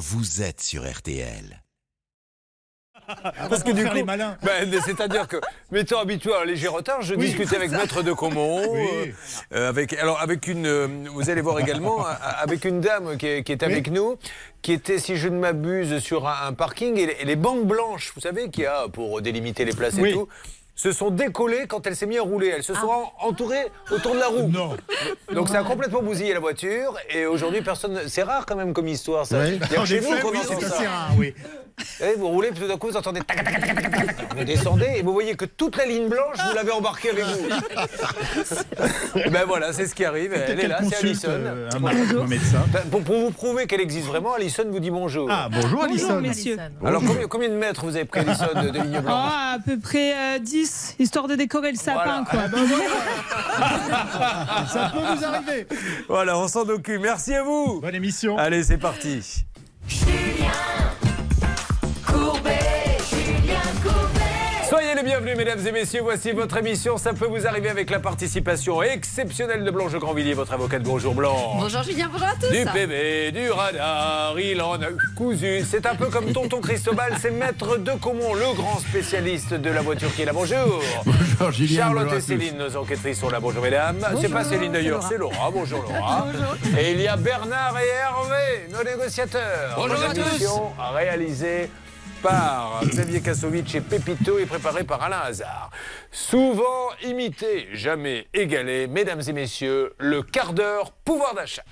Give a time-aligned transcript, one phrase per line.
[0.00, 1.62] vous êtes sur RTL.
[3.48, 4.36] Parce que du coup, malins.
[4.42, 5.36] ben, c'est-à-dire que,
[5.72, 8.78] m'étant habitué à un léger retard, je discutais avec Maître de Comont, Oui.
[8.80, 9.06] euh,
[9.54, 13.42] euh, avec, alors avec une, euh, vous allez voir également, avec une dame qui est,
[13.42, 14.16] qui est avec nous,
[14.62, 17.66] qui était, si je ne m'abuse, sur un, un parking, et les, et les banques
[17.66, 20.10] blanches, vous savez, qu'il y a pour délimiter les places Oui.
[20.10, 20.28] et tout,
[20.82, 22.48] se sont décollées quand elle s'est mise à rouler.
[22.56, 24.48] Elles se sont en- entourées autour de la roue.
[24.48, 24.76] Non.
[25.32, 28.00] Donc ça a complètement bousillé la voiture, et aujourd'hui, personne.
[28.06, 29.40] C'est rare quand même comme histoire, ça.
[29.40, 29.56] Oui.
[29.56, 30.74] Il y a que En chez nous qu'on c'est ça.
[30.76, 31.34] assez rare, oui.
[32.18, 34.36] Vous roulez, puis tout d'un coup, vous entendez tac, tac, tac, tac, tac, tac, tac.
[34.36, 37.48] Vous descendez et vous voyez que toute la ligne blanche, vous l'avez embarquée avec vous.
[39.30, 40.32] ben voilà, c'est ce qui arrive.
[40.34, 41.28] Elle est là, c'est Alison.
[41.30, 42.64] euh, un, un médecin?
[42.90, 45.28] Pour, pour vous prouver qu'elle existe vraiment, Alison vous dit bonjour.
[45.30, 46.20] Ah, bonjour Alison.
[46.20, 46.58] messieurs.
[46.84, 49.32] Alors combien, combien de mètres vous avez pris, Alison, de, de ligne Oh, blanche?
[49.32, 52.48] à peu près euh, 10, histoire de décorer le sapin, Voilà.
[52.48, 52.60] quoi.
[54.68, 55.66] Ça peut vous arriver.
[56.08, 57.00] Voilà, on s'en occupe.
[57.00, 57.80] Merci à vous.
[57.80, 58.36] Bonne émission.
[58.38, 59.44] Allez, c'est parti.
[59.88, 60.20] Soyez
[65.02, 66.00] les bienvenus, mesdames et messieurs.
[66.02, 66.98] Voici votre émission.
[66.98, 70.82] Ça peut vous arriver avec la participation exceptionnelle de Blanche Grandvilliers, votre avocate.
[70.82, 71.58] Bonjour Blanche.
[71.58, 72.50] Bonjour Julien, bonjour à tous.
[72.50, 75.64] Du PV, du radar, il en a cousu.
[75.64, 79.80] C'est un peu comme tonton Cristobal, c'est maître de Comont, le grand spécialiste de la
[79.80, 80.32] voiture qui est là.
[80.34, 80.82] Bonjour.
[81.06, 81.76] Bonjour Julien.
[81.84, 82.20] Charlotte bonjour et.
[82.20, 83.40] Céline, nos enquêtrices sont là.
[83.40, 84.04] Bonjour mesdames.
[84.20, 85.50] C'est pas Céline d'ailleurs, c'est Laura.
[85.50, 86.26] Bonjour Laura.
[86.78, 89.74] Et il y a Bernard et Hervé, nos négociateurs.
[89.76, 90.20] Bonjour à tous.
[90.20, 91.70] émission réalisée
[92.22, 95.70] par Xavier Kassovitch et Pépito et préparée par Alain Hazard.
[96.10, 101.62] Souvent imité, jamais égalé, mesdames et messieurs, le quart d'heure pouvoir d'achat.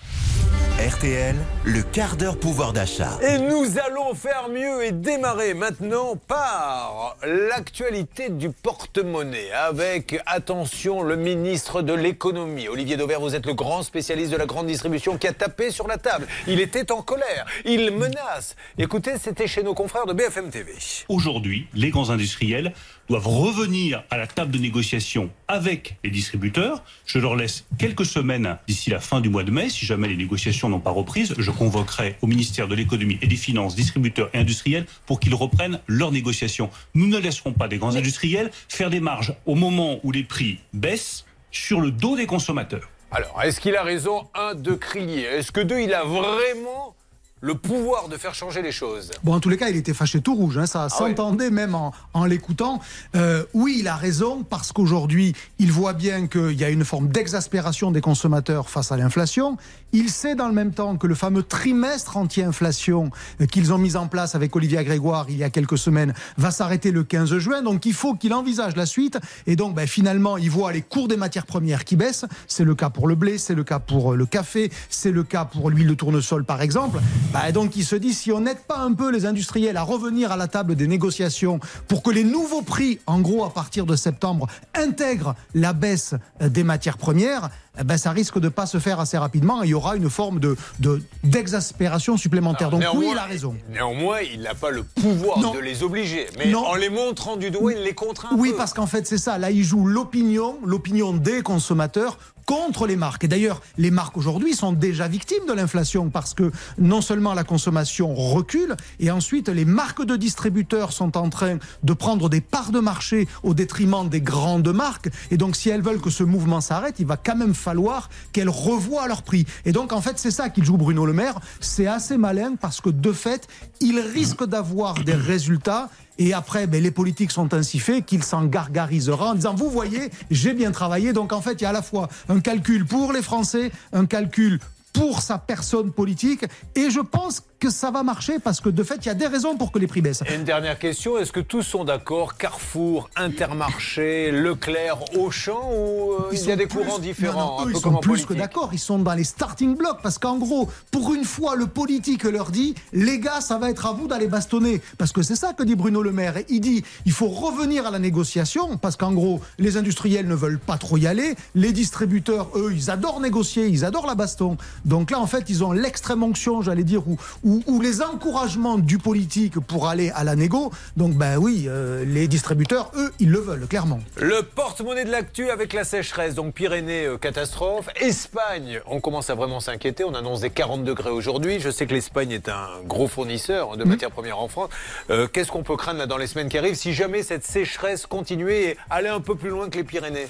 [0.79, 1.35] RTL,
[1.65, 3.19] le quart d'heure pouvoir d'achat.
[3.21, 11.17] Et nous allons faire mieux et démarrer maintenant par l'actualité du porte-monnaie avec, attention, le
[11.17, 12.69] ministre de l'économie.
[12.69, 15.89] Olivier Dauvert, vous êtes le grand spécialiste de la grande distribution qui a tapé sur
[15.89, 16.29] la table.
[16.47, 18.55] Il était en colère, il menace.
[18.79, 20.75] Écoutez, c'était chez nos confrères de BFM TV.
[21.09, 22.73] Aujourd'hui, les grands industriels
[23.09, 26.83] doivent revenir à la table de négociation avec les distributeurs.
[27.07, 29.69] Je leur laisse quelques semaines d'ici la fin du mois de mai.
[29.69, 33.37] Si jamais les négociations n'ont pas reprise, je convoquerai au ministère de l'économie et des
[33.37, 36.71] finances, distributeurs et industriels pour qu'ils reprennent leurs négociations.
[36.95, 40.59] Nous ne laisserons pas des grands industriels faire des marges au moment où les prix
[40.73, 42.89] baissent sur le dos des consommateurs.
[43.11, 45.23] Alors, est-ce qu'il a raison, un, de crier?
[45.23, 46.95] Est-ce que deux, il a vraiment
[47.41, 50.21] le pouvoir de faire changer les choses Bon, en tous les cas, il était fâché
[50.21, 50.59] tout rouge.
[50.59, 51.11] hein, ça Ah ouais.
[51.11, 52.81] s'entendait même en, en l'écoutant.
[53.17, 57.09] Euh, oui, il a raison parce qu'aujourd'hui, il voit bien qu'il y a une forme
[57.09, 59.57] d'exaspération des consommateurs face à l'inflation.
[59.93, 63.11] Il sait dans le même temps que le fameux trimestre anti-inflation
[63.41, 66.51] euh, qu'ils ont mis en place avec Olivier Grégoire il y a quelques semaines va
[66.51, 67.63] s'arrêter le 15 juin.
[67.63, 69.19] Donc, il faut qu'il envisage la suite.
[69.47, 72.25] Et donc, ben, finalement, il voit les cours des matières premières qui baissent.
[72.47, 75.23] C'est le cas pour le blé, c'est le cas pour euh, le café, c'est le
[75.23, 76.99] cas pour l'huile de tournesol, par exemple.
[77.33, 80.33] Bah, donc il se dit si on n'aide pas un peu les industriels à revenir
[80.33, 83.97] à la table des négociations pour que les nouveaux prix, en gros à partir de
[83.97, 88.65] septembre, intègrent la baisse euh, des matières premières, eh ben, ça risque de ne pas
[88.65, 92.71] se faire assez rapidement et il y aura une forme de de- d'exaspération supplémentaire.
[92.71, 93.55] Donc oui, il a raison.
[93.71, 95.53] Néanmoins, il n'a pas le pouvoir Non.
[95.53, 96.27] de les obliger.
[96.39, 96.65] Mais Non.
[96.67, 98.57] en les montrant du doigt, il les contraint un Oui, peu.
[98.57, 99.37] parce qu'en fait, c'est ça.
[99.37, 103.25] Là, il joue l'opinion, l'opinion des consommateurs contre les marques.
[103.25, 107.45] Et d'ailleurs, les marques aujourd'hui sont déjà victimes de l'inflation parce que non seulement la
[107.45, 112.73] consommation recule, et ensuite les marques de distributeurs sont en train de prendre des parts
[112.73, 115.11] de marché au détriment des grandes marques.
[115.31, 118.49] Et donc, si elles veulent que ce mouvement s'arrête, il va quand même falloir qu'elles
[118.49, 119.45] revoient leur prix.
[119.67, 121.39] Et donc, en fait, c'est ça qu'il joue Bruno Le Maire.
[121.61, 123.47] C'est assez malin parce que de fait,
[123.81, 128.45] il risque d'avoir des résultats et après, ben, les politiques sont ainsi faits qu'il s'en
[128.45, 131.13] gargarisera en disant Vous voyez, j'ai bien travaillé.
[131.13, 134.05] Donc en fait, il y a à la fois un calcul pour les Français, un
[134.07, 134.59] calcul
[134.99, 136.45] pour sa personne politique.
[136.75, 139.27] Et je pense que ça va marcher parce que de fait, il y a des
[139.27, 140.23] raisons pour que les prix baissent.
[140.29, 146.29] Et une dernière question, est-ce que tous sont d'accord Carrefour, Intermarché, Leclerc, Auchan ou euh,
[146.33, 148.09] il y a des plus- courants différents non, non, un eux, peu ils sont plus
[148.09, 148.71] politique que d'accord.
[148.73, 152.51] Ils sont dans les starting blocks parce qu'en gros, pour une fois, le politique leur
[152.51, 154.81] dit les gars, ça va être à vous d'aller bastonner.
[154.97, 156.35] Parce que c'est ça que dit Bruno Le Maire.
[156.49, 160.59] Il dit il faut revenir à la négociation parce qu'en gros, les industriels ne veulent
[160.61, 161.35] pas trop y aller.
[161.55, 164.57] Les distributeurs, eux, ils adorent négocier, ils adorent la baston.
[164.89, 168.79] Donc là, en fait, ils ont l'extrême onction, j'allais dire, ou, ou, ou les encouragements
[168.79, 170.73] du politique pour aller à la négo.
[170.97, 174.01] Donc, ben oui, euh, les distributeurs, eux, ils le veulent, clairement.
[174.17, 177.89] Le porte-monnaie de l'actu avec la sécheresse, donc Pyrénées, euh, catastrophe.
[178.01, 180.05] Espagne, on commence à vraiment s'inquiéter.
[180.05, 181.61] On annonce des 40 degrés aujourd'hui.
[181.61, 184.71] Je sais que l'Espagne est un gros fournisseur de matières premières en France.
[185.11, 188.07] Euh, Qu'est-ce qu'on peut craindre là, dans les semaines qui arrivent si jamais cette sécheresse
[188.07, 190.27] continuait et allait un peu plus loin que les Pyrénées?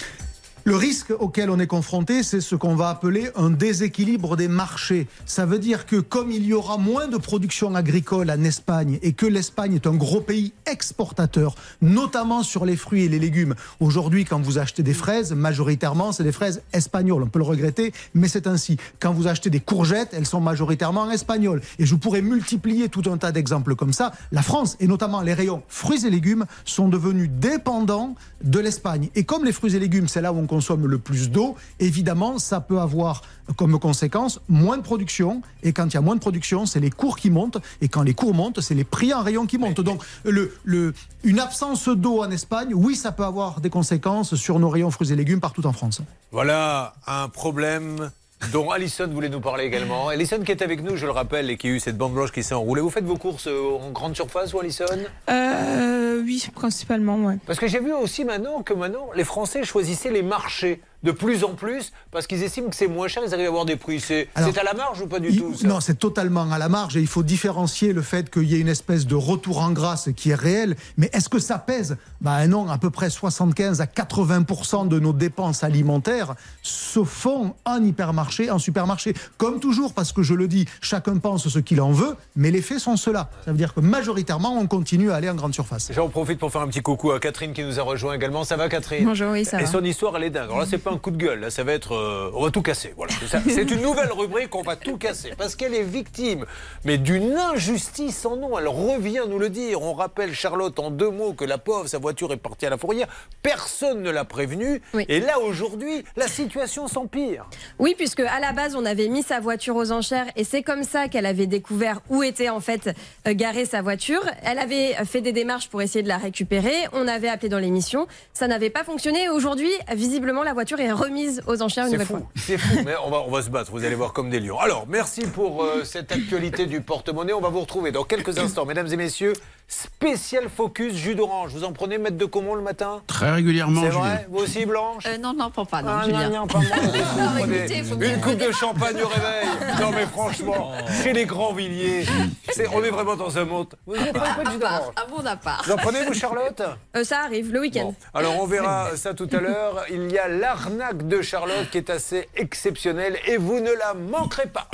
[0.69, 5.07] Le risque auquel on est confronté, c'est ce qu'on va appeler un déséquilibre des marchés.
[5.25, 9.13] Ça veut dire que comme il y aura moins de production agricole en Espagne et
[9.13, 14.25] que l'Espagne est un gros pays exportateur, notamment sur les fruits et les légumes, aujourd'hui
[14.25, 17.23] quand vous achetez des fraises, majoritairement c'est des fraises espagnoles.
[17.23, 18.77] On peut le regretter, mais c'est ainsi.
[18.99, 21.61] Quand vous achetez des courgettes, elles sont majoritairement espagnoles.
[21.79, 24.11] Et je pourrais multiplier tout un tas d'exemples comme ça.
[24.31, 28.13] La France, et notamment les rayons fruits et légumes, sont devenus dépendants
[28.43, 29.09] de l'Espagne.
[29.15, 32.37] Et comme les fruits et légumes, c'est là où on consomme le plus d'eau, évidemment,
[32.37, 33.21] ça peut avoir
[33.55, 35.41] comme conséquence moins de production.
[35.63, 37.59] Et quand il y a moins de production, c'est les cours qui montent.
[37.79, 39.79] Et quand les cours montent, c'est les prix en rayon qui montent.
[39.79, 44.59] Donc, le, le, une absence d'eau en Espagne, oui, ça peut avoir des conséquences sur
[44.59, 46.01] nos rayons fruits et légumes partout en France.
[46.33, 48.11] Voilà un problème
[48.51, 50.07] dont Alison voulait nous parler également.
[50.07, 52.31] Alison qui est avec nous, je le rappelle, et qui a eu cette bande blanche
[52.31, 52.81] qui s'est enroulée.
[52.81, 54.85] Vous faites vos courses euh, en grande surface ou Alison?
[55.29, 57.37] Euh, Oui, principalement, ouais.
[57.45, 61.43] Parce que j'ai vu aussi maintenant que maintenant, les Français choisissaient les marchés de plus
[61.43, 63.99] en plus parce qu'ils estiment que c'est moins cher, ils arrivent à avoir des prix.
[63.99, 67.01] C'est à la marge ou pas du tout Non, c'est totalement à la marge et
[67.01, 70.31] il faut différencier le fait qu'il y ait une espèce de retour en grâce qui
[70.31, 70.75] est réel.
[70.97, 71.97] Mais est-ce que ça pèse?
[72.21, 77.83] Ben non, à peu près 75 à 80% de nos dépenses alimentaires se font en
[77.83, 79.13] hypermarché, en supermarché.
[79.37, 82.61] Comme toujours, parce que je le dis, chacun pense ce qu'il en veut, mais les
[82.61, 83.29] faits sont ceux-là.
[83.45, 85.91] Ça veut dire que majoritairement, on continue à aller en grande surface.
[85.93, 88.43] J'en profite pour faire un petit coucou à Catherine qui nous a rejoint également.
[88.43, 89.05] Ça va Catherine?
[89.05, 90.45] Bonjour, oui, ça Et son histoire, elle est dingue.
[90.45, 91.39] Alors là, c'est pas un coup de gueule.
[91.41, 91.93] Là, ça va être.
[91.95, 92.93] euh, on va tout casser.
[92.97, 93.13] Voilà.
[93.47, 95.33] C'est une nouvelle rubrique, on va tout casser.
[95.37, 96.45] Parce qu'elle est victime,
[96.85, 98.57] mais d'une injustice sans nom.
[98.57, 99.81] Elle revient nous le dire.
[99.81, 102.77] On rappelle, Charlotte, en deux mots, que la pauvre, sa voiture est partie à la
[102.77, 103.07] fourrière.
[103.43, 104.81] Personne ne l'a prévenue.
[104.93, 105.05] Oui.
[105.07, 107.47] Et là, aujourd'hui, la situation s'empire.
[107.79, 110.83] Oui, puisque à la base, on avait mis sa voiture aux enchères et c'est comme
[110.83, 112.89] ça qu'elle avait découvert où était en fait
[113.27, 114.21] euh, garée sa voiture.
[114.43, 116.73] Elle avait fait des démarches pour essayer de la récupérer.
[116.93, 118.07] On avait appelé dans l'émission.
[118.33, 119.29] Ça n'avait pas fonctionné.
[119.29, 122.29] Aujourd'hui, visiblement, la voiture est remise aux enchères une C'est nouvelle fou, fois.
[122.35, 124.59] c'est fou, mais on va, on va se battre, vous allez voir comme des lions.
[124.59, 127.33] Alors, merci pour euh, cette actualité du porte-monnaie.
[127.33, 129.33] On va vous retrouver dans quelques instants, mesdames et messieurs.
[129.71, 131.51] Spécial focus jus d'orange.
[131.53, 135.03] Vous en prenez, maître de Comont, le matin Très régulièrement, C'est vrai Vous aussi, Blanche
[135.05, 136.29] Euh, non, non, pas, pas, non, Ah, Julien.
[136.29, 136.67] non, non, pas moi.
[137.39, 139.47] Écoutez, faut Une coupe de champagne au réveil.
[139.79, 140.71] Non, mais franchement,
[141.03, 142.03] chez les grands Villiers,
[142.51, 143.75] c'est- on est vraiment dans un monde.
[143.85, 144.81] Vous prenez pas de jus d'orange
[145.15, 145.61] bon, à part.
[145.63, 146.63] Vous en prenez, vous, Charlotte
[146.97, 147.83] Euh, ça arrive le week-end.
[147.83, 149.83] Bon, alors on verra ça tout à l'heure.
[149.91, 154.47] Il y a l'arnaque de Charlotte qui est assez exceptionnelle et vous ne la manquerez
[154.47, 154.67] pas.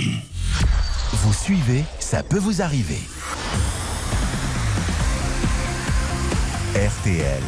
[1.12, 3.00] Vous suivez, ça peut vous arriver.
[6.76, 7.42] RTL.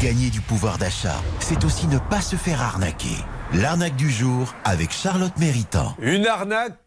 [0.00, 3.16] Gagner du pouvoir d'achat, c'est aussi ne pas se faire arnaquer.
[3.52, 5.96] L'arnaque du jour avec Charlotte Méritant.
[5.98, 6.78] Une arnaque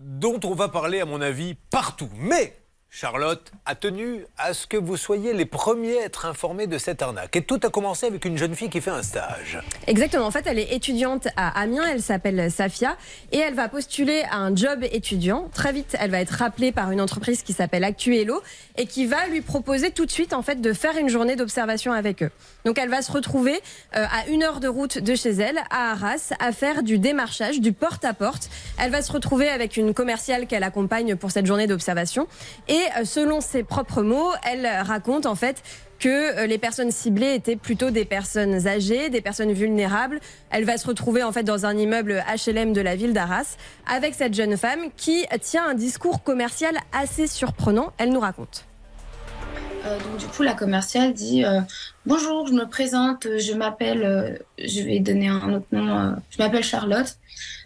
[0.00, 2.10] dont on va parler, à mon avis, partout.
[2.14, 2.61] Mais
[2.94, 7.00] Charlotte a tenu à ce que vous soyez les premiers à être informés de cette
[7.00, 7.34] arnaque.
[7.34, 9.58] Et tout a commencé avec une jeune fille qui fait un stage.
[9.86, 10.26] Exactement.
[10.26, 11.86] En fait, elle est étudiante à Amiens.
[11.90, 12.98] Elle s'appelle Safia
[13.32, 15.48] et elle va postuler à un job étudiant.
[15.54, 18.42] Très vite, elle va être rappelée par une entreprise qui s'appelle Actuello
[18.76, 21.92] et qui va lui proposer tout de suite, en fait, de faire une journée d'observation
[21.92, 22.30] avec eux.
[22.66, 23.54] Donc, elle va se retrouver
[23.96, 27.58] euh, à une heure de route de chez elle, à Arras, à faire du démarchage,
[27.58, 28.50] du porte-à-porte.
[28.78, 32.28] Elle va se retrouver avec une commerciale qu'elle accompagne pour cette journée d'observation.
[32.68, 35.62] Et euh, selon ses propres mots, elle raconte, en fait,
[35.98, 40.20] que euh, les personnes ciblées étaient plutôt des personnes âgées, des personnes vulnérables.
[40.50, 43.56] Elle va se retrouver en fait dans un immeuble HLM de la ville d'Arras
[43.86, 47.92] avec cette jeune femme qui tient un discours commercial assez surprenant.
[47.98, 48.64] Elle nous raconte.
[49.86, 51.44] Euh, donc du coup, la commerciale dit
[52.04, 57.16] bonjour, je me présente, je m'appelle, je vais donner un autre nom, je m'appelle Charlotte.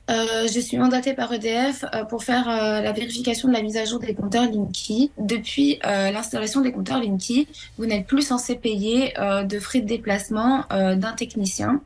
[0.09, 3.77] Euh, je suis mandatée par EDF euh, pour faire euh, la vérification de la mise
[3.77, 5.11] à jour des compteurs Linky.
[5.19, 7.49] Depuis l'installation des compteurs Linky,
[7.79, 11.81] vous n'êtes plus censé payer de frais de déplacement d'un technicien.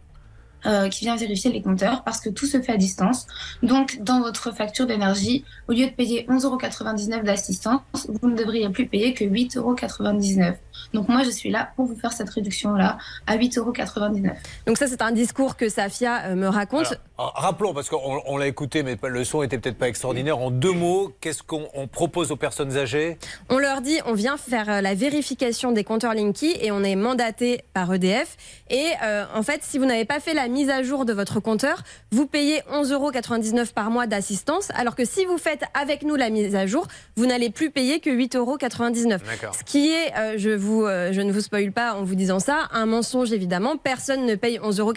[0.90, 3.26] qui vient vérifier les compteurs parce que tout se fait à distance.
[3.62, 7.80] Donc, dans votre facture d'énergie, au lieu de payer 11,99€ d'assistance,
[8.20, 10.56] vous ne devriez plus payer que 8,99€.
[10.92, 14.32] Donc, moi, je suis là pour vous faire cette réduction-là à 8,99€.
[14.66, 16.86] Donc ça, c'est un discours que Safia euh, me raconte.
[16.86, 20.38] Alors, alors, rappelons, parce qu'on on l'a écouté, mais le son était peut-être pas extraordinaire.
[20.38, 23.18] En deux mots, qu'est-ce qu'on on propose aux personnes âgées?
[23.50, 26.96] On leur dit, on vient faire euh, la vérification des compteurs Linky et on est
[26.96, 28.38] mandaté par EDF.
[28.70, 31.40] Et euh, en fait, si vous n'avez pas fait la mise à jour de votre
[31.40, 36.30] compteur, vous payez 11,99€ par mois d'assistance, alors que si vous faites avec nous la
[36.30, 39.18] mise à jour, vous n'allez plus payer que 8,99€.
[39.26, 39.54] D'accord.
[39.54, 42.14] Ce qui est, euh, je vous vous, euh, je ne vous spoil pas en vous
[42.14, 42.68] disant ça.
[42.72, 43.76] Un mensonge, évidemment.
[43.76, 44.92] Personne ne paye 11,99 euros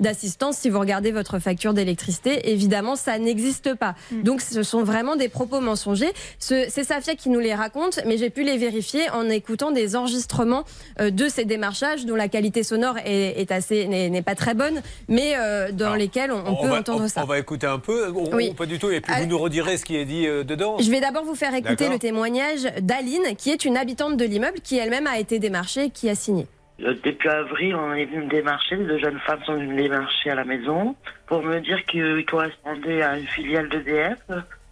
[0.00, 2.50] d'assistance si vous regardez votre facture d'électricité.
[2.50, 3.94] Évidemment, ça n'existe pas.
[4.12, 4.22] Mm.
[4.22, 6.12] Donc, ce sont vraiment des propos mensongers.
[6.38, 9.96] Ce- C'est Safia qui nous les raconte, mais j'ai pu les vérifier en écoutant des
[9.96, 10.64] enregistrements
[11.00, 14.80] euh, de ces démarchages dont la qualité sonore est, est assez n'est pas très bonne,
[15.08, 17.22] mais euh, dans Alors, lesquels on, on peut va, entendre on- ça.
[17.22, 18.50] On va écouter un peu, ou, Oui.
[18.50, 20.76] ou pas du tout, et puis vous nous redirez ce qui est dit euh, dedans.
[20.78, 24.58] Je vais d'abord vous faire écouter le témoignage d'Aline, qui est une habitante de l'immeuble,
[24.62, 26.46] qui elle-même a été démarchée, qui a signé.
[26.80, 30.30] Euh, Depuis avril, on est venu me démarcher, deux jeunes femmes sont venues me démarcher
[30.30, 34.18] à la maison pour me dire qu'ils correspondaient à une filiale d'EDF.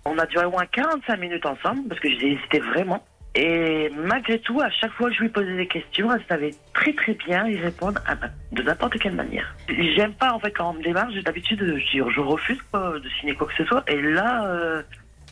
[0.04, 3.04] On a duré au moins 45 minutes ensemble parce que j'ai hésité vraiment.
[3.34, 6.94] Et malgré tout, à chaque fois que je lui posais des questions, elle savait très
[6.94, 8.00] très bien y répondre
[8.52, 9.54] de n'importe quelle manière.
[9.68, 13.34] J'aime pas en fait quand on me démarche, j'ai d'habitude je, je refuse de signer
[13.34, 13.84] quoi que ce soit.
[13.88, 14.82] Et là, euh,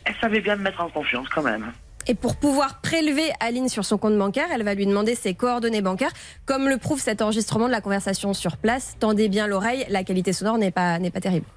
[0.03, 1.71] elle savait bien me mettre en confiance quand même.
[2.07, 5.81] Et pour pouvoir prélever Aline sur son compte bancaire, elle va lui demander ses coordonnées
[5.81, 6.11] bancaires,
[6.45, 8.95] comme le prouve cet enregistrement de la conversation sur place.
[8.99, 11.47] Tendez bien l'oreille, la qualité sonore n'est pas, n'est pas terrible.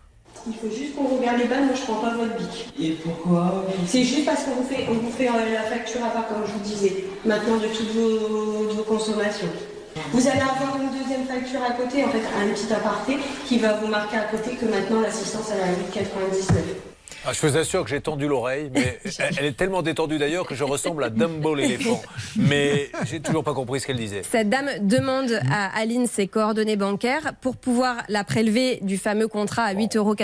[0.46, 2.72] Il faut juste qu'on regarde les balles, moi je prends pas votre bic.
[2.80, 3.66] Et pourquoi?
[3.86, 6.52] C'est juste parce qu'on vous fait, on vous fait la facture à part, comme je
[6.52, 9.48] vous disais, maintenant de toutes vos, vos consommations.
[10.12, 13.74] Vous allez avoir une deuxième facture à côté, en fait, un petit aparté, qui va
[13.74, 16.88] vous marquer à côté que maintenant l'assistance à 8,99.
[17.28, 18.98] Ah, je vous assure que j'ai tendu l'oreille, mais
[19.38, 22.00] elle, est tellement détendue d'ailleurs que je ressemble à Dumbo l'éléphant.
[22.36, 24.22] Mais j'ai toujours pas compris ce qu'elle disait.
[24.22, 29.64] Cette dame demande à Aline ses coordonnées bancaires pour pouvoir la prélever du fameux contrat
[29.64, 30.14] à 8,99 euros.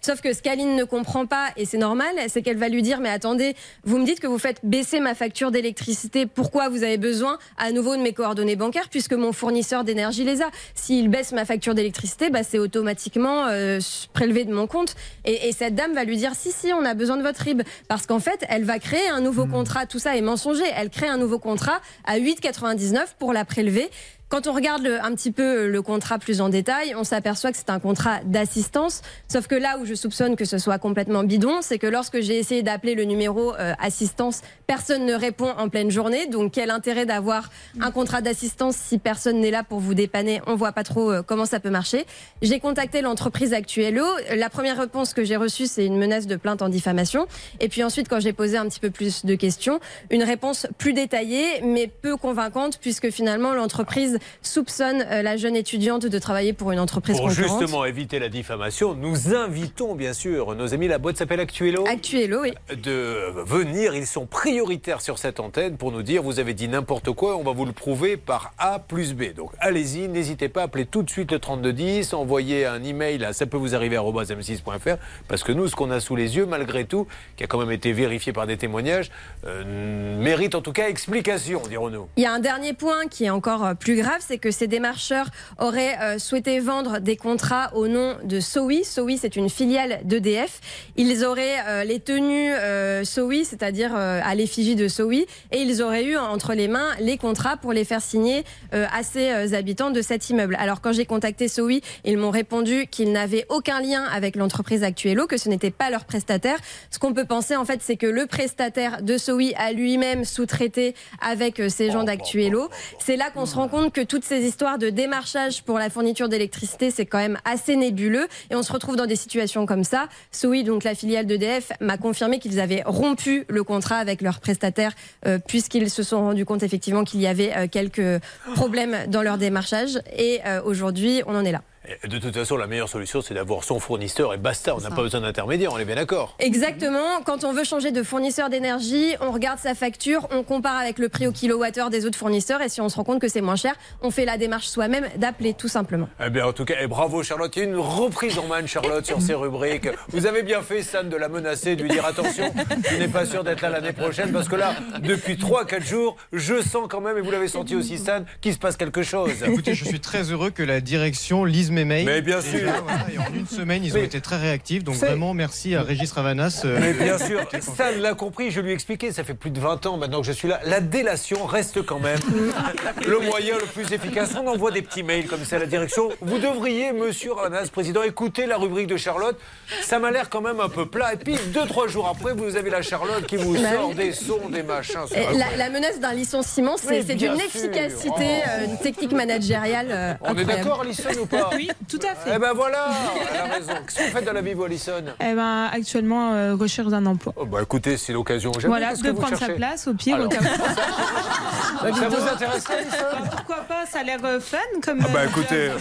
[0.00, 3.00] Sauf que ce qu'Aline ne comprend pas, et c'est normal, c'est qu'elle va lui dire
[3.00, 6.26] Mais attendez, vous me dites que vous faites baisser ma facture d'électricité.
[6.26, 10.40] Pourquoi vous avez besoin à nouveau de mes coordonnées bancaires puisque mon fournisseur d'énergie les
[10.40, 10.50] a?
[10.76, 13.80] S'il baisse ma facture d'électricité, bah, c'est automatiquement euh,
[14.12, 14.94] prélevé de mon compte.
[15.24, 17.62] Et, et cette dame va lui dire Si, si, on a besoin de votre RIB.
[17.88, 19.86] Parce qu'en fait, elle va créer un nouveau contrat.
[19.86, 20.64] Tout ça est mensonger.
[20.76, 23.90] Elle crée un nouveau contrat à 8,99 pour la prélever.
[24.32, 27.58] Quand on regarde le- un petit peu le contrat plus en détail, on s'aperçoit que
[27.58, 29.02] c'est un contrat d'assistance.
[29.28, 32.38] Sauf que là où je soupçonne que ce soit complètement bidon, c'est que lorsque j'ai
[32.38, 36.28] essayé d'appeler le numéro euh, assistance, personne ne répond en pleine journée.
[36.28, 40.40] Donc quel intérêt d'avoir un contrat d'assistance si personne n'est là pour vous dépanner?
[40.46, 42.06] On voit pas trop euh, comment ça peut marcher.
[42.40, 44.06] J'ai contacté l'entreprise Actuello.
[44.34, 47.26] La première réponse que j'ai reçue, c'est une menace de plainte en diffamation.
[47.60, 50.94] Et puis ensuite, quand j'ai posé un petit peu plus de questions, une réponse plus
[50.94, 56.72] détaillée, mais peu convaincante, puisque finalement l'entreprise soupçonne euh, la jeune étudiante de travailler pour
[56.72, 57.60] une entreprise Pour concurrente.
[57.60, 62.42] justement éviter la diffamation, nous invitons bien sûr nos amis, la boîte s'appelle Actuello, Actuello,
[62.42, 62.52] oui.
[62.82, 63.94] de venir.
[63.94, 67.42] Ils sont prioritaires sur cette antenne pour nous dire vous avez dit n'importe quoi, on
[67.42, 69.34] va vous le prouver par A plus B.
[69.34, 73.46] Donc allez-y, n'hésitez pas, appelez tout de suite le 3210, envoyez un email à ça
[73.46, 74.96] peut vous arriver à m6.fr
[75.28, 77.72] parce que nous, ce qu'on a sous les yeux, malgré tout, qui a quand même
[77.72, 79.10] été vérifié par des témoignages,
[79.46, 82.08] euh, mérite en tout cas explication, dirons-nous.
[82.16, 84.66] Il y a un dernier point qui est encore euh, plus grave, c'est que ces
[84.66, 85.26] démarcheurs
[85.58, 88.84] auraient euh, souhaité vendre des contrats au nom de Sowi.
[88.84, 90.60] Sowi, c'est une filiale d'EDF.
[90.96, 96.04] Ils auraient euh, les tenues euh, Sowi, c'est-à-dire à l'effigie de Sowi, et ils auraient
[96.04, 100.30] eu entre les mains les contrats pour les faire signer à ces habitants de cet
[100.30, 100.56] immeuble.
[100.58, 105.26] Alors quand j'ai contacté Sowi, ils m'ont répondu qu'ils n'avaient aucun lien avec l'entreprise Actuello,
[105.26, 106.58] que ce n'était pas leur prestataire.
[106.90, 110.94] Ce qu'on peut penser en fait, c'est que le prestataire de Sowi a lui-même sous-traité
[111.20, 112.68] avec ces gens d'Actuello.
[112.98, 116.28] C'est là qu'on se rend compte que toutes ces histoires de démarchage pour la fourniture
[116.28, 118.26] d'électricité, c'est quand même assez nébuleux.
[118.50, 120.08] Et on se retrouve dans des situations comme ça.
[120.30, 124.92] Sowi, donc la filiale d'EDF, m'a confirmé qu'ils avaient rompu le contrat avec leur prestataire
[125.26, 128.20] euh, puisqu'ils se sont rendus compte effectivement qu'il y avait euh, quelques
[128.54, 130.00] problèmes dans leur démarchage.
[130.16, 131.62] Et euh, aujourd'hui, on en est là.
[132.04, 134.76] De toute façon, la meilleure solution, c'est d'avoir son fournisseur et basta.
[134.76, 136.36] On n'a pas besoin d'intermédiaire, on est bien d'accord.
[136.38, 137.20] Exactement.
[137.24, 141.08] Quand on veut changer de fournisseur d'énergie, on regarde sa facture, on compare avec le
[141.08, 143.56] prix au kilowattheure des autres fournisseurs et si on se rend compte que c'est moins
[143.56, 146.08] cher, on fait la démarche soi-même d'appeler tout simplement.
[146.24, 147.52] Eh bien, en tout cas, et bravo Charlotte.
[147.56, 149.88] Il y a une reprise en main Charlotte sur ses rubriques.
[150.10, 152.52] Vous avez bien fait, Stan, de la menacer, de lui dire attention,
[152.88, 156.62] tu n'es pas sûr d'être là l'année prochaine parce que là, depuis 3-4 jours, je
[156.62, 159.42] sens quand même, et vous l'avez senti aussi, Stan, qu'il se passe quelque chose.
[159.44, 162.06] Écoutez, je suis très heureux que la direction lise mes mails.
[162.06, 162.72] Mais bien Déjà, sûr.
[162.84, 164.84] voilà, et en une semaine, ils ont Mais- été très réactifs.
[164.84, 166.62] Donc vraiment, merci à Régis Ravanas.
[166.64, 169.58] euh, Mais bien sûr, Stan l'a compris, je lui ai expliqué, ça fait plus de
[169.60, 170.60] 20 ans maintenant que je suis là.
[170.64, 172.18] La délation reste quand même
[173.06, 174.30] le moyen le plus efficace.
[174.40, 176.10] On envoie des petits mails comme ça à la direction.
[176.20, 179.38] Vous devriez, monsieur Ranas, président, écouter la rubrique de Charlotte.
[179.82, 181.14] Ça m'a l'air quand même un peu plat.
[181.14, 184.12] Et puis, deux, trois jours après, vous avez la Charlotte qui vous Bah sort des
[184.12, 185.00] sons, des machins.
[185.14, 188.48] la, la menace d'un licenciement, c'est d'une efficacité, Oh.
[188.48, 191.50] euh, une technique managériale euh, On est d'accord, Alison, ou pas?
[191.62, 192.32] Oui, tout à fait.
[192.34, 192.88] Eh ben voilà,
[193.32, 193.72] elle a raison.
[193.86, 195.04] Qu'est-ce que vous faites dans la vie, vous, Alison?
[195.20, 197.32] Eh ben, actuellement, euh, recherche d'un emploi.
[197.36, 198.52] Oh, bah écoutez, c'est l'occasion.
[198.54, 198.66] jamais.
[198.66, 200.16] Voilà, de que vous prendre sa place au pire.
[200.16, 201.94] Alors, au cas où.
[201.96, 203.30] Ça vous intéresserait, Alison?
[203.36, 205.00] Pourquoi pas Ça a l'air euh, fun comme.
[205.04, 205.80] Ah bah euh, écoutez, job.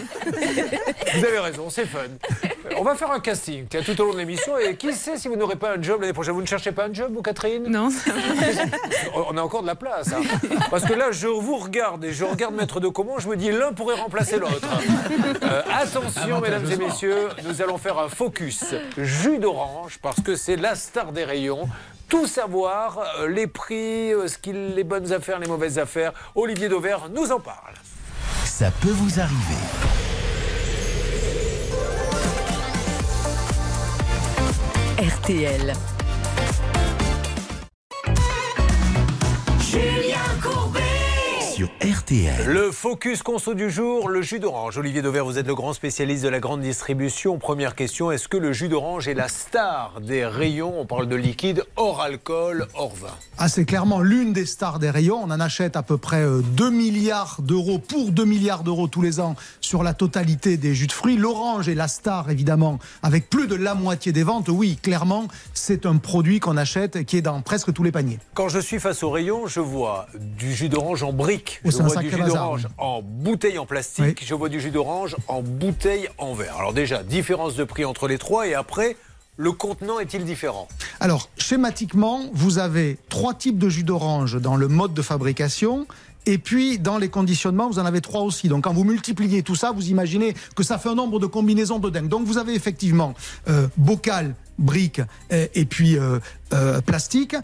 [1.16, 2.00] vous avez raison, c'est fun.
[2.78, 5.28] On va faire un casting tiens, tout au long de l'émission et qui sait si
[5.28, 6.34] vous n'aurez pas un job l'année prochaine?
[6.34, 7.64] Vous ne cherchez pas un job, vous, Catherine?
[7.68, 7.90] Non.
[9.30, 10.12] On a encore de la place.
[10.14, 10.22] hein.
[10.70, 13.52] Parce que là, je vous regarde et je regarde Maître de Comment, je me dis
[13.52, 14.68] l'un pourrait remplacer l'autre.
[15.44, 20.56] Euh, attention, mesdames et messieurs, nous allons faire un focus jus d'orange parce que c'est
[20.56, 21.68] la star des rayons.
[22.10, 26.12] Tout savoir, euh, les prix, euh, ce qu'il- les bonnes affaires, les mauvaises affaires.
[26.36, 27.74] Olivier Dauvert nous en parle.
[28.44, 29.56] Ça peut vous arriver.
[34.98, 35.74] RTL.
[39.60, 40.82] Julien Courbet
[41.62, 42.48] sur RTL.
[42.48, 44.80] Le focus conso du jour, le jus d'orange.
[44.80, 47.38] Olivier Dauvert, vous êtes le grand spécialiste de la grande distribution.
[47.38, 50.74] Première question, est-ce que le jus d'orange est la star des rayons?
[50.80, 53.14] On parle de liquide hors alcool, hors vin.
[53.38, 55.22] Ah, c'est clairement l'une des stars des rayons.
[55.22, 59.04] On en achète à peu près euh, 2 milliards d'euros pour 2 milliards d'euros tous
[59.04, 61.18] les ans sur la totalité des jus de fruits.
[61.18, 64.50] L'orange est la star, évidemment, avec plus de la moitié des ventes.
[64.50, 68.18] Oui, clairement, c'est un produit qu'on achète qui est dans presque tous les paniers.
[68.34, 71.14] Quand je suis face au rayon, je vois du jus d'orange en
[71.64, 72.74] Oh, je un vois du jus d'orange oui.
[72.78, 76.58] en bouteille en plastique, je vois du jus d'orange en bouteille en verre.
[76.58, 78.98] Alors déjà, différence de prix entre les trois et après,
[79.38, 80.68] le contenant est-il différent?
[81.00, 85.88] Alors, schématiquement, vous avez trois types de jus d'orange dans le mode de fabrication.
[86.28, 88.48] Et puis, dans les conditionnements, vous en avez trois aussi.
[88.48, 91.80] Donc, quand vous multipliez tout ça, vous imaginez que ça fait un nombre de combinaisons
[91.80, 92.08] de dingue.
[92.08, 93.16] Donc, vous avez effectivement
[93.48, 95.02] euh, bocal, brique
[95.32, 96.20] euh, et puis euh,
[96.54, 97.36] euh, plastique.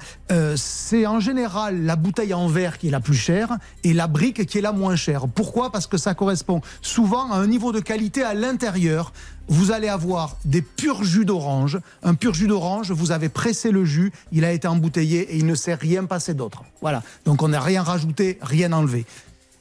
[0.56, 4.46] C'est en général la bouteille en verre qui est la plus chère et la brique
[4.46, 5.28] qui est la moins chère.
[5.28, 5.72] Pourquoi?
[5.72, 9.14] Parce que ça correspond souvent à un niveau de qualité à l'intérieur.
[9.50, 11.80] Vous allez avoir des purs jus d'orange.
[12.04, 15.46] Un pur jus d'orange, vous avez pressé le jus, il a été embouteillé et il
[15.46, 16.64] ne s'est rien passé d'autre.
[16.82, 17.02] Voilà.
[17.26, 19.06] Donc on n'a rien rajouté, rien enlevé.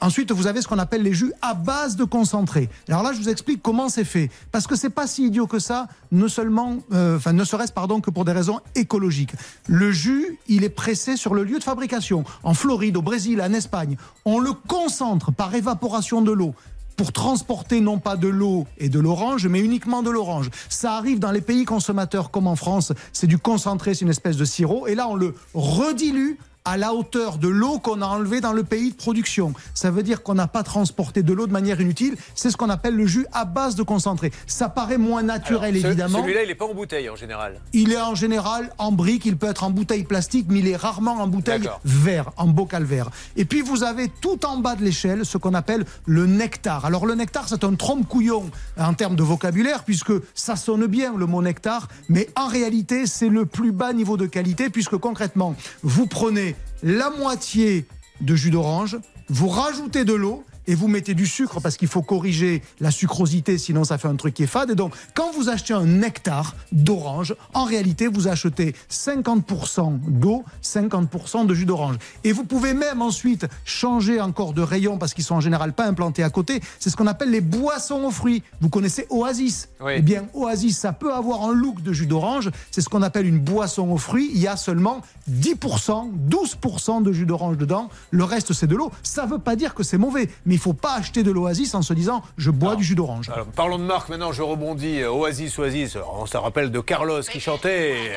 [0.06, 2.70] Ensuite, vous avez ce qu'on appelle les jus à base de concentré.
[2.86, 4.30] Alors là, je vous explique comment c'est fait.
[4.52, 8.12] Parce que c'est pas si idiot que ça, ne seulement, euh, ne serait-ce pardon que
[8.12, 9.32] pour des raisons écologiques.
[9.66, 13.52] Le jus, il est pressé sur le lieu de fabrication, en Floride, au Brésil, en
[13.52, 13.96] Espagne.
[14.24, 16.54] On le concentre par évaporation de l'eau
[16.96, 20.50] pour transporter non pas de l'eau et de l'orange, mais uniquement de l'orange.
[20.68, 24.36] Ça arrive dans les pays consommateurs comme en France, c'est du concentré, c'est une espèce
[24.36, 28.40] de sirop, et là on le redilue à la hauteur de l'eau qu'on a enlevée
[28.42, 29.54] dans le pays de production.
[29.72, 32.16] Ça veut dire qu'on n'a pas transporté de l'eau de manière inutile.
[32.34, 34.32] C'est ce qu'on appelle le jus à base de concentré.
[34.46, 36.18] Ça paraît moins naturel, Alors, ce- évidemment.
[36.20, 37.60] Celui-là, il n'est pas en bouteille en général.
[37.72, 40.76] Il est en général en brique, il peut être en bouteille plastique, mais il est
[40.76, 43.10] rarement en bouteille verre, en bocal vert.
[43.36, 46.84] Et puis vous avez tout en bas de l'échelle ce qu'on appelle le nectar.
[46.84, 51.26] Alors le nectar, c'est un trompe-couillon en termes de vocabulaire, puisque ça sonne bien le
[51.26, 56.06] mot nectar, mais en réalité, c'est le plus bas niveau de qualité, puisque concrètement, vous
[56.06, 57.86] prenez la moitié
[58.20, 62.02] de jus d'orange, vous rajoutez de l'eau, et vous mettez du sucre parce qu'il faut
[62.02, 64.70] corriger la sucrosité, sinon ça fait un truc qui est fade.
[64.70, 71.46] Et donc, quand vous achetez un nectar d'orange, en réalité, vous achetez 50% d'eau, 50%
[71.46, 71.96] de jus d'orange.
[72.24, 75.86] Et vous pouvez même ensuite changer encore de rayon parce qu'ils sont en général pas
[75.86, 76.60] implantés à côté.
[76.78, 78.42] C'est ce qu'on appelle les boissons aux fruits.
[78.60, 79.92] Vous connaissez Oasis Oui.
[79.96, 82.50] Eh bien, Oasis, ça peut avoir un look de jus d'orange.
[82.70, 84.30] C'est ce qu'on appelle une boisson aux fruits.
[84.34, 87.88] Il y a seulement 10%, 12% de jus d'orange dedans.
[88.10, 88.92] Le reste, c'est de l'eau.
[89.02, 91.74] Ça ne veut pas dire que c'est mauvais, mais il faut pas acheter de l'Oasis
[91.74, 93.30] en se disant je bois du jus d'orange.
[93.30, 95.00] Alors, parlons de marque maintenant, je rebondis.
[95.00, 98.12] Euh, Oasis, Oasis, on se rappelle de Carlos qui chantait.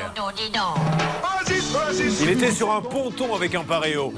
[2.20, 4.12] Il était sur un ponton avec un paréo.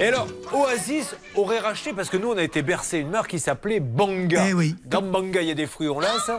[0.00, 3.38] Et alors, Oasis aurait racheté, parce que nous on a été bercé une marque qui
[3.38, 4.46] s'appelait Banga.
[4.48, 4.76] Eh oui.
[4.86, 6.38] Dans Banga, il y a des fruits, on l'a ça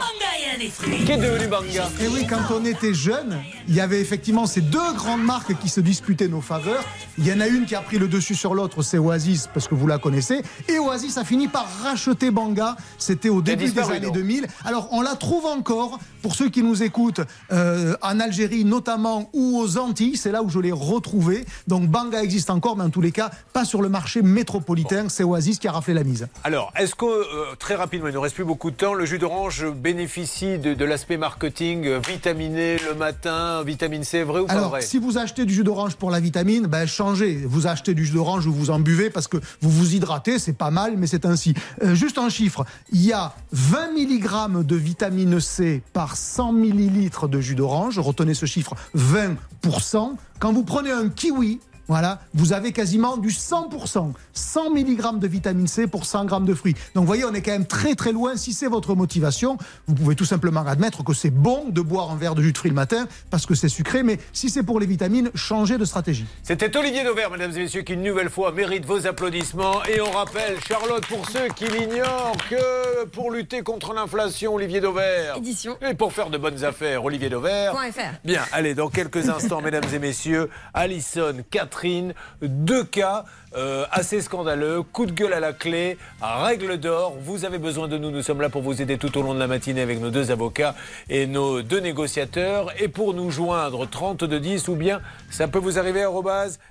[0.60, 1.90] Qui est devenu Banga?
[2.02, 5.70] Et oui, quand on était jeune, il y avait effectivement ces deux grandes marques qui
[5.70, 6.84] se disputaient nos faveurs.
[7.20, 9.68] Il y en a une qui a pris le dessus sur l'autre, c'est Oasis, parce
[9.68, 10.42] que vous la connaissez.
[10.68, 12.76] Et Oasis a fini par racheter Banga.
[12.98, 14.16] C'était au début des années donc.
[14.16, 14.48] 2000.
[14.66, 19.60] Alors, on la trouve encore, pour ceux qui nous écoutent, euh, en Algérie notamment, ou
[19.60, 20.18] aux Antilles.
[20.18, 21.46] C'est là où je l'ai retrouvé.
[21.68, 25.10] Donc, Banga existe encore, mais en tous les cas, pas sur le marché métropolitain.
[25.10, 26.28] C'est Oasis qui a raflé la mise.
[26.44, 29.20] Alors, est-ce que, euh, très rapidement, il ne reste plus beaucoup de temps, le jus
[29.20, 34.54] d'orange bénéficie de, de l'aspect marketing, euh, vitaminé le matin, vitamine C, vrai ou pas
[34.54, 34.82] Alors, vrai?
[34.82, 37.44] si vous achetez du jus d'orange pour la vitamine, ben changez.
[37.46, 40.54] Vous achetez du jus d'orange ou vous en buvez parce que vous vous hydratez, c'est
[40.54, 41.54] pas mal, mais c'est ainsi.
[41.84, 47.30] Euh, juste un chiffre, il y a 20 mg de vitamine C par 100 ml
[47.30, 48.00] de jus d'orange.
[48.00, 50.16] Retenez ce chiffre, 20%.
[50.40, 55.68] Quand vous prenez un kiwi, voilà, vous avez quasiment du 100%, 100 mg de vitamine
[55.68, 56.76] C pour 100 g de fruits.
[56.96, 58.38] Donc vous voyez, on est quand même très très loin.
[58.38, 62.16] Si c'est votre motivation, vous pouvez tout simplement admettre que c'est bon de boire un
[62.16, 64.80] verre de jus de fruits le matin parce que c'est sucré, mais si c'est pour
[64.80, 66.26] les vitamines, changez de stratégie.
[66.44, 69.84] C'était Olivier Dauvert, mesdames et messieurs, qui une nouvelle fois mérite vos applaudissements.
[69.86, 75.38] Et on rappelle, Charlotte, pour ceux qui l'ignorent, que pour lutter contre l'inflation, Olivier Dauvert.
[75.38, 75.78] Édition.
[75.82, 77.76] Et pour faire de bonnes affaires, Olivier Dauvert.
[78.24, 81.44] Bien, allez, dans quelques instants, mesdames et messieurs, Alison,
[81.74, 87.16] Catherine, deux cas euh, assez scandaleux, coup de gueule à la clé, règle d'or.
[87.20, 89.40] Vous avez besoin de nous, nous sommes là pour vous aider tout au long de
[89.40, 90.76] la matinée avec nos deux avocats
[91.10, 92.72] et nos deux négociateurs.
[92.80, 96.10] Et pour nous joindre, 3210 ou bien ça peut vous arriver à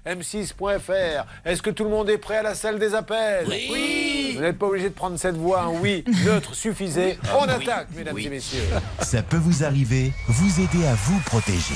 [0.07, 1.27] m6.fr.
[1.45, 3.47] Est-ce que tout le monde est prêt à la salle des appels?
[3.49, 4.35] Oui.
[4.37, 7.19] Vous n'êtes pas obligé de prendre cette voix, un oui neutre suffisait.
[7.39, 8.65] On attaque, mesdames et messieurs.
[9.01, 11.75] Ça peut vous arriver, vous aider à vous protéger.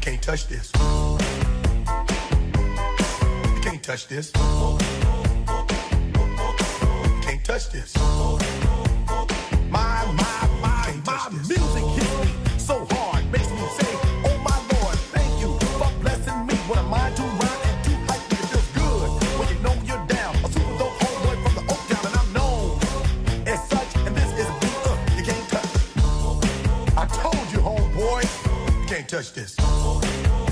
[0.00, 0.72] Can't touch this.
[0.74, 1.18] You
[3.62, 4.32] can't touch this.
[4.34, 4.40] You
[7.22, 7.94] can't touch this.
[9.70, 13.92] My, my, my, my music hits me so hard, makes me say,
[14.24, 16.54] Oh my Lord, thank you for blessing me.
[16.68, 18.38] What am I to rhyme and to hype me?
[18.38, 20.34] It feels good when you know you're down.
[20.36, 22.80] A super dope homeboy from the Oak Town, and I'm known
[23.46, 23.96] as such.
[24.06, 25.72] And this is a beat uh, you can't touch.
[26.96, 28.22] I told you, homeboy,
[28.80, 29.69] you can't touch this.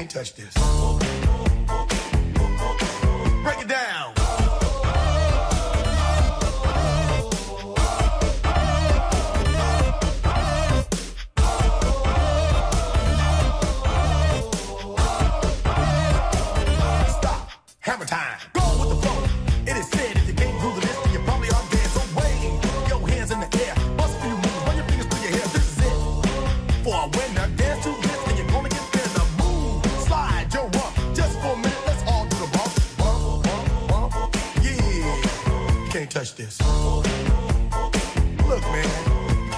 [0.00, 0.54] Can't touch this.
[3.44, 4.19] Break it down.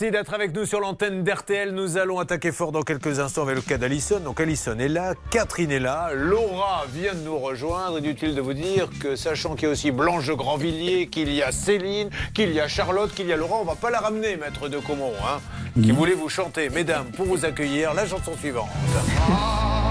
[0.00, 1.72] Merci d'être avec nous sur l'antenne d'RTL.
[1.72, 4.18] Nous allons attaquer fort dans quelques instants avec le cas d'Alison.
[4.18, 7.98] Donc Alison est là, Catherine est là, Laura vient de nous rejoindre.
[7.98, 11.42] Inutile de vous dire que sachant qu'il y a aussi Blanche de Grandvilliers, qu'il y
[11.42, 14.38] a Céline, qu'il y a Charlotte, qu'il y a Laura, on va pas la ramener,
[14.38, 15.38] maître de Comont, hein,
[15.74, 16.70] qui voulait vous chanter.
[16.70, 18.70] Mesdames, pour vous accueillir, la chanson suivante.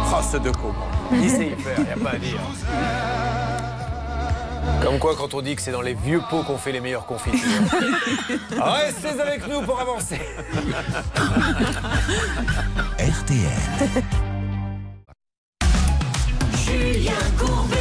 [0.09, 0.73] Trace de Comont.
[1.11, 2.39] Il sait y faire, il n'y a pas à dire.
[4.89, 7.05] Comme quoi, quand on dit que c'est dans les vieux pots qu'on fait les meilleures
[7.05, 7.39] confitures.
[8.59, 10.19] Restez avec nous pour avancer.
[12.97, 14.01] RTL.
[16.65, 17.75] Julien Courbet.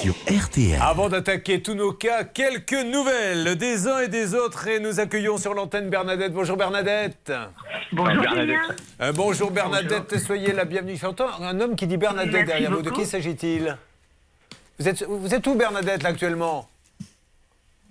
[0.00, 0.80] Sur RTL.
[0.80, 4.66] Avant d'attaquer tous nos cas, quelques nouvelles des uns et des autres.
[4.66, 6.32] Et nous accueillons sur l'antenne Bernadette.
[6.32, 7.34] Bonjour Bernadette.
[7.92, 8.62] Bonjour, Julien.
[9.02, 10.96] Euh, bonjour Bernadette, soyez la bienvenue.
[10.96, 12.80] J'entends un homme qui dit Bernadette Merci derrière vous.
[12.80, 13.76] De qui s'agit-il?
[14.78, 16.68] Vous êtes, vous êtes où Bernadette là actuellement?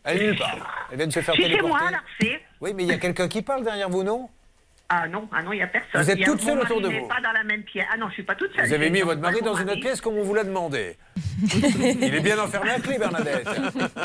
[0.04, 0.88] Elle est nulle part.
[0.92, 1.84] Elle vient de se faire suis chez téléporter.
[1.84, 2.30] moi.
[2.62, 4.30] Oui, mais il y a quelqu'un qui parle derrière vous, non?
[4.88, 6.00] Ah non, ah non, il n'y a personne.
[6.02, 7.08] Vous êtes toute seule autour de vous.
[7.08, 7.86] pas dans la même pièce.
[7.92, 8.68] Ah non, je suis pas toute seule.
[8.68, 9.80] Vous avez mis votre mari dans une mari.
[9.80, 10.96] autre pièce comme on vous l'a demandé.
[11.54, 13.48] Il est bien enfermé à clé, Bernadette.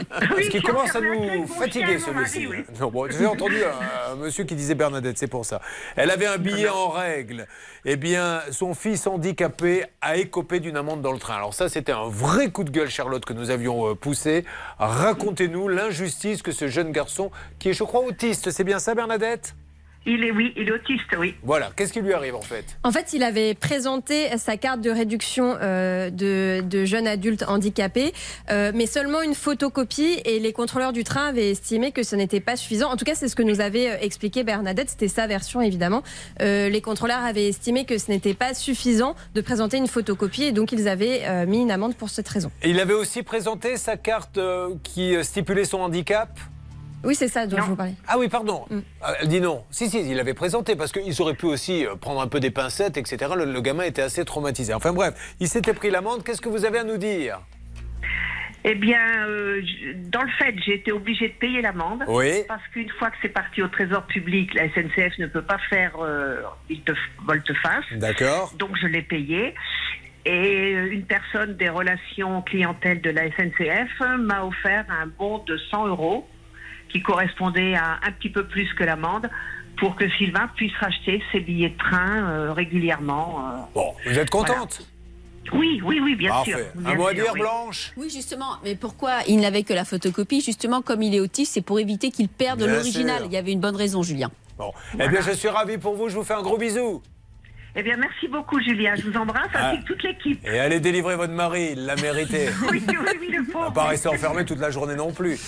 [0.08, 2.46] Parce qu'il commence à nous fatiguer, celui-ci.
[2.46, 2.64] oui.
[2.78, 5.60] Bon, J'ai entendu un, un monsieur qui disait Bernadette, c'est pour ça.
[5.96, 7.46] Elle avait un billet en règle.
[7.84, 11.36] Eh bien, son fils handicapé a écopé d'une amende dans le train.
[11.36, 14.44] Alors ça, c'était un vrai coup de gueule, Charlotte, que nous avions euh, poussé.
[14.78, 19.54] Racontez-nous l'injustice que ce jeune garçon, qui est, je crois, autiste, c'est bien ça, Bernadette?
[20.06, 21.34] Il est, oui, il est autiste, oui.
[21.42, 22.64] Voilà, qu'est-ce qui lui arrive en fait?
[22.84, 28.14] En fait, il avait présenté sa carte de réduction euh, de, de jeune adulte handicapé,
[28.50, 32.40] euh, mais seulement une photocopie et les contrôleurs du train avaient estimé que ce n'était
[32.40, 32.90] pas suffisant.
[32.90, 36.02] En tout cas, c'est ce que nous avait euh, expliqué Bernadette, c'était sa version évidemment.
[36.40, 40.52] Euh, les contrôleurs avaient estimé que ce n'était pas suffisant de présenter une photocopie et
[40.52, 42.50] donc ils avaient euh, mis une amende pour cette raison.
[42.62, 46.30] Et il avait aussi présenté sa carte euh, qui stipulait son handicap?
[47.02, 47.94] Oui, c'est ça dont je vous parlais.
[48.06, 48.66] Ah oui, pardon.
[49.00, 49.64] Ah, Elle dit non.
[49.70, 52.50] Si, si, il l'avait présenté parce qu'ils auraient pu aussi euh, prendre un peu des
[52.50, 53.32] pincettes, etc.
[53.36, 54.74] Le, le gamin était assez traumatisé.
[54.74, 56.22] Enfin bref, il s'était pris l'amende.
[56.24, 57.40] Qu'est-ce que vous avez à nous dire?
[58.64, 59.62] Eh bien, euh,
[60.12, 62.04] dans le fait, j'ai été obligée de payer l'amende.
[62.08, 62.42] Oui.
[62.46, 65.92] Parce qu'une fois que c'est parti au trésor public, la SNCF ne peut pas faire
[66.00, 66.42] euh,
[67.24, 67.84] volte-face.
[67.92, 68.52] D'accord.
[68.58, 69.54] Donc je l'ai payé.
[70.26, 75.56] Et euh, une personne des relations clientèle de la SNCF m'a offert un bon de
[75.56, 76.28] 100 euros
[76.92, 79.28] qui correspondait à un petit peu plus que l'amende
[79.78, 83.40] pour que Sylvain puisse racheter ses billets de train euh, régulièrement.
[83.40, 83.58] euh.
[83.74, 84.86] Bon, vous êtes contente?
[85.54, 86.58] Oui, oui, oui, bien sûr.
[86.74, 87.40] Bien Un mot à dire, oui.
[87.40, 87.92] Blanche?
[87.96, 88.56] Oui, justement.
[88.62, 90.42] Mais pourquoi il n'avait que la photocopie?
[90.42, 93.22] Justement, comme il est autiste, c'est pour éviter qu'il perde l'original.
[93.26, 94.30] Il y avait une bonne raison, Julien.
[94.58, 94.72] Bon.
[94.98, 96.08] Eh bien, je suis ravi pour vous.
[96.10, 97.02] Je vous fais un gros bisou.
[97.76, 98.94] Eh bien, merci beaucoup, Julien.
[98.96, 99.70] Je vous embrasse Ah.
[99.70, 100.44] ainsi que toute l'équipe.
[100.44, 101.70] Et allez délivrer votre mari.
[101.72, 102.48] Il l'a mérité.
[102.70, 103.72] Oui, oui, oui, le On va pauvre.
[103.72, 105.38] pas rester enfermé toute la journée non plus.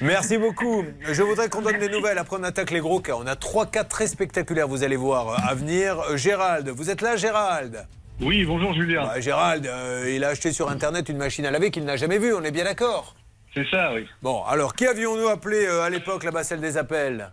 [0.00, 0.84] Merci beaucoup.
[1.02, 2.18] Je voudrais qu'on donne des nouvelles.
[2.18, 3.14] Après, on attaque les gros cas.
[3.16, 6.00] On a trois cas très spectaculaires, vous allez voir, euh, à venir.
[6.10, 7.86] Euh, Gérald, vous êtes là, Gérald?
[8.20, 9.04] Oui, bonjour Julien.
[9.06, 12.18] Bah, Gérald, euh, il a acheté sur Internet une machine à laver qu'il n'a jamais
[12.18, 13.14] vue, on est bien d'accord?
[13.54, 14.06] C'est ça, oui.
[14.22, 17.30] Bon, alors, qui avions-nous appelé euh, à l'époque, là-bas, celle des appels?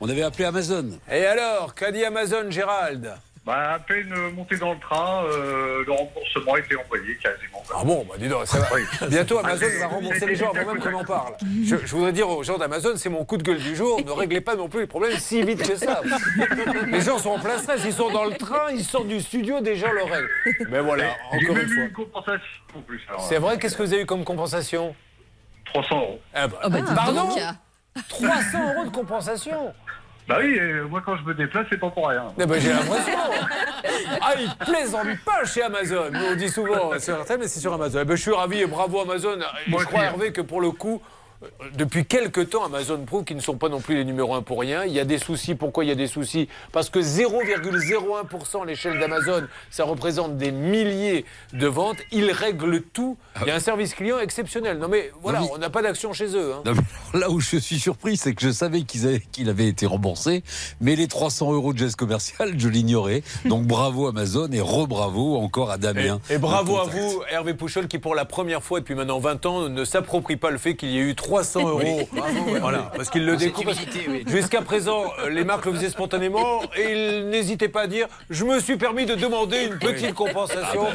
[0.00, 0.98] On avait appelé Amazon.
[1.10, 3.14] Et alors, qu'a dit Amazon, Gérald?
[3.46, 7.62] Bah, à peine euh, monté dans le train, euh, le remboursement était envoyé quasiment.
[7.74, 8.68] Ah bon, bah dis donc, ça va.
[8.74, 8.82] Oui.
[9.08, 11.32] Bientôt, Amazon va rembourser les gens avant même qu'on en parle.
[11.64, 14.10] Je, je voudrais dire aux gens d'Amazon, c'est mon coup de gueule du jour, ne
[14.10, 16.02] réglez pas non plus les problèmes si vite que ça.
[16.88, 19.60] Les gens sont en plein stress, ils sont dans le train, ils sortent du studio,
[19.62, 20.28] déjà le règle.
[20.68, 21.84] Mais voilà, encore même une eu fois.
[21.84, 22.42] une compensation
[22.76, 23.00] en plus.
[23.08, 24.94] alors, C'est vrai, qu'est-ce que vous avez eu comme compensation?
[25.64, 26.20] 300 euros.
[26.34, 27.38] Ah bah, Oh, bah, Pardon donc.
[28.08, 29.72] 300 euros de compensation
[30.28, 32.24] Bah oui, euh, moi quand je me déplace, c'est pas pour rien.
[32.38, 33.18] Eh ben, J'ai l'impression.
[34.22, 36.10] Ah, ils plaisantent pas chez Amazon.
[36.12, 38.00] Nous, on dit souvent sur RTL, mais c'est sur Amazon.
[38.02, 39.38] Eh ben, je suis ravi et bravo Amazon.
[39.66, 40.04] Et Moi je crois.
[40.04, 41.00] Hervé, que pour le coup,
[41.76, 44.60] depuis quelque temps, Amazon prouve qu'ils ne sont pas non plus les numéros 1 pour
[44.60, 44.84] rien.
[44.84, 45.54] Il y a des soucis.
[45.54, 46.48] Pourquoi il y a des soucis?
[46.72, 51.98] Parce que 0,01% à l'échelle d'Amazon, ça représente des milliers de ventes.
[52.12, 53.16] Ils règlent tout.
[53.42, 54.78] Il y a un service client exceptionnel.
[54.78, 56.52] Non mais voilà, Non, mais- on n'a pas d'action chez eux.
[56.54, 56.62] hein.
[56.66, 60.42] Non, là où je suis surpris, c'est que je savais qu'il avait été remboursé,
[60.80, 63.22] mais les 300 euros de geste commercial, je l'ignorais.
[63.46, 66.20] Donc bravo Amazon et re-bravo encore à Damien.
[66.30, 69.68] et bravo à vous, Hervé Pouchol, qui pour la première fois depuis maintenant 20 ans
[69.68, 72.08] ne s'approprie pas le fait qu'il y ait eu 300 euros.
[72.60, 73.72] Voilà, parce qu'il le découvre.
[74.26, 78.44] Jusqu'à présent, euh, les marques le faisaient spontanément et il n'hésitait pas à dire Je
[78.44, 80.86] me suis permis de demander une petite compensation.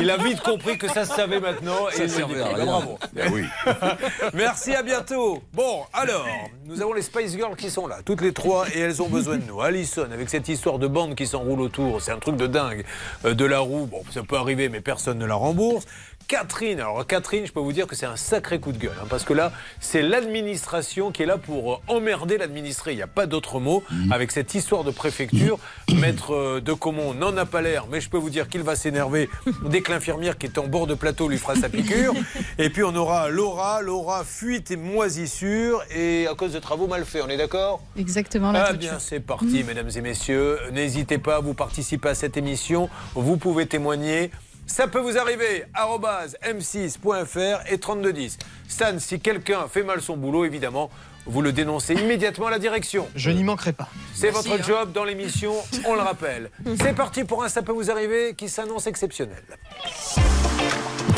[0.00, 1.76] Il a vite compris que ça se savait maintenant.
[1.92, 2.40] Ça et il dit.
[2.40, 2.64] à rien.
[2.64, 2.98] Bravo.
[3.16, 3.44] Ah oui.
[4.34, 5.40] Merci, à bientôt.
[5.52, 6.26] Bon, alors,
[6.66, 9.36] nous avons les Spice Girls qui sont là, toutes les trois, et elles ont besoin
[9.36, 9.60] de nous.
[9.60, 12.84] Alison, avec cette histoire de bande qui s'enroule autour, c'est un truc de dingue.
[13.24, 15.84] Euh, de la roue, bon, ça peut arriver, mais personne ne la rembourse.
[16.32, 16.80] Catherine.
[16.80, 19.22] Alors Catherine, je peux vous dire que c'est un sacré coup de gueule, hein, parce
[19.22, 22.92] que là, c'est l'administration qui est là pour euh, emmerder l'administré.
[22.92, 23.84] Il n'y a pas d'autre mot.
[24.10, 25.58] Avec cette histoire de préfecture,
[25.94, 28.76] Maître euh, de Comont n'en a pas l'air, mais je peux vous dire qu'il va
[28.76, 29.28] s'énerver
[29.66, 32.14] dès que l'infirmière qui est en bord de plateau lui fera sa piqûre.
[32.56, 37.04] Et puis on aura Laura, Laura, fuite et moisissure, et à cause de travaux mal
[37.04, 37.82] faits, on est d'accord?
[37.98, 38.52] Exactement.
[38.52, 40.58] La ah bien, c'est parti, mesdames et messieurs.
[40.72, 42.88] N'hésitez pas, vous participez à cette émission.
[43.14, 44.30] Vous pouvez témoigner.
[44.66, 48.38] Ça peut vous arriver, arobase m6.fr et 3210.
[48.68, 50.90] Stan, si quelqu'un fait mal son boulot, évidemment,
[51.26, 53.08] vous le dénoncez immédiatement à la direction.
[53.14, 53.88] Je n'y manquerai pas.
[54.14, 54.62] C'est votre hein.
[54.66, 55.54] job dans l'émission,
[55.86, 56.50] on le rappelle.
[56.80, 59.42] C'est parti pour un Ça peut vous arriver qui s'annonce exceptionnel.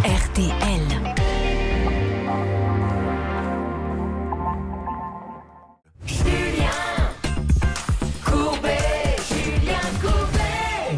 [0.04, 0.83] RTL.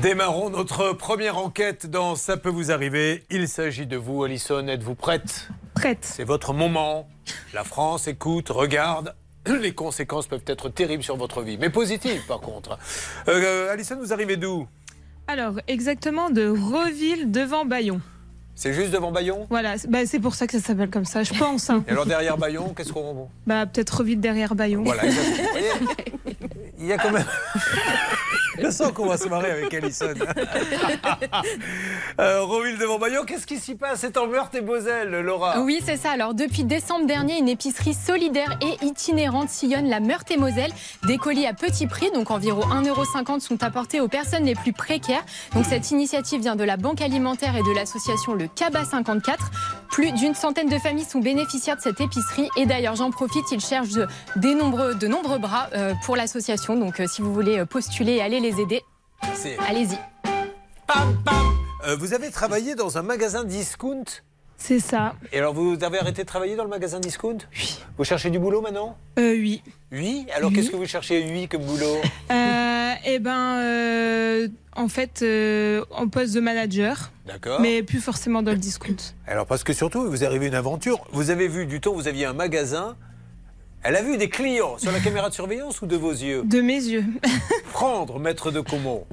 [0.07, 3.25] Démarrons notre première enquête dans Ça peut vous arriver.
[3.29, 4.69] Il s'agit de vous, Alison.
[4.69, 5.49] Êtes-vous prête?
[5.75, 5.99] Prête.
[6.03, 7.09] C'est votre moment.
[7.53, 9.17] La France écoute, regarde.
[9.61, 12.79] Les conséquences peuvent être terribles sur votre vie, mais positives par contre.
[13.27, 14.69] Euh, Alison, vous arrivez d'où?
[15.27, 18.01] Alors, exactement de Reville devant Bayon.
[18.55, 19.49] C'est juste devant Bayon?
[19.51, 21.69] Voilà, c'est bah, c'est pour ça que ça s'appelle comme ça, je pense.
[21.69, 21.83] hein.
[21.89, 23.29] Et alors derrière Bayon, qu'est-ce qu'on.
[23.45, 24.85] Bah, peut-être Reville derrière Bayon.
[24.85, 25.49] Voilà, exactement.
[25.49, 26.37] Vous voyez,
[26.79, 27.27] il y a quand même.
[28.63, 30.07] Je sens qu'on va se marrer avec Alison.
[32.21, 34.01] euh, Roville Bayon, qu'est-ce qui s'y passe?
[34.01, 35.61] C'est en Meurthe et Moselle, Laura.
[35.61, 36.11] Oui, c'est ça.
[36.11, 40.73] Alors, depuis décembre dernier, une épicerie solidaire et itinérante sillonne la Meurthe-et-Moselle.
[41.07, 45.25] Des colis à petit prix, donc environ 1,50€, sont apportés aux personnes les plus précaires.
[45.55, 49.51] Donc, cette initiative vient de la Banque alimentaire et de l'association Le Caba 54.
[49.91, 52.49] Plus d'une centaine de familles sont bénéficiaires de cette épicerie.
[52.57, 56.77] Et d'ailleurs, j'en profite, ils cherchent de, des nombreux, de nombreux bras euh, pour l'association.
[56.77, 58.83] Donc, euh, si vous voulez euh, postuler et aller les aider,
[59.69, 59.99] allez-y.
[61.87, 64.05] Euh, vous avez travaillé dans un magasin discount
[64.57, 65.15] C'est ça.
[65.33, 67.79] Et alors, vous avez arrêté de travailler dans le magasin discount Oui.
[67.99, 69.63] Vous cherchez du boulot maintenant Euh, oui.
[69.91, 71.97] Oui Alors, qu'est-ce que vous cherchez, oui, comme boulot
[72.31, 77.11] Euh, eh ben, euh, en fait, euh, en poste de manager.
[77.27, 77.61] D'accord.
[77.61, 78.97] Mais plus forcément dans le discount.
[79.27, 81.05] Alors, parce que surtout, vous arrivez une aventure.
[81.13, 82.97] Vous avez vu du temps, vous aviez un magasin.
[83.89, 86.61] Elle a vu des clients sur la caméra de surveillance ou de vos yeux De
[86.61, 87.05] mes yeux.
[87.73, 89.07] Prendre, maître de Comont,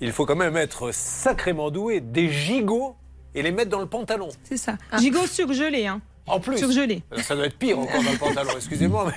[0.00, 2.96] il faut quand même être sacrément doué, des gigots
[3.34, 4.30] et les mettre dans le pantalon.
[4.42, 4.78] C'est ça.
[4.98, 6.00] Gigot surgelé, hein.
[6.26, 6.56] En plus.
[6.56, 7.02] Surgelé.
[7.18, 9.12] Ça doit être pire encore dans le pantalon, excusez-moi.
[9.12, 9.14] Mais...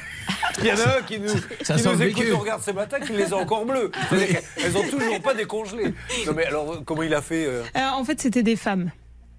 [0.58, 1.30] Il y en a un qui nous,
[1.64, 3.92] Ça qui nous le écoute regarde ce matin qui les a encore bleus.
[4.10, 5.94] Qu'elles ont toujours pas décongelé.
[6.28, 8.92] Non mais alors, comment il a fait euh Euh, en fait, c'était des femmes.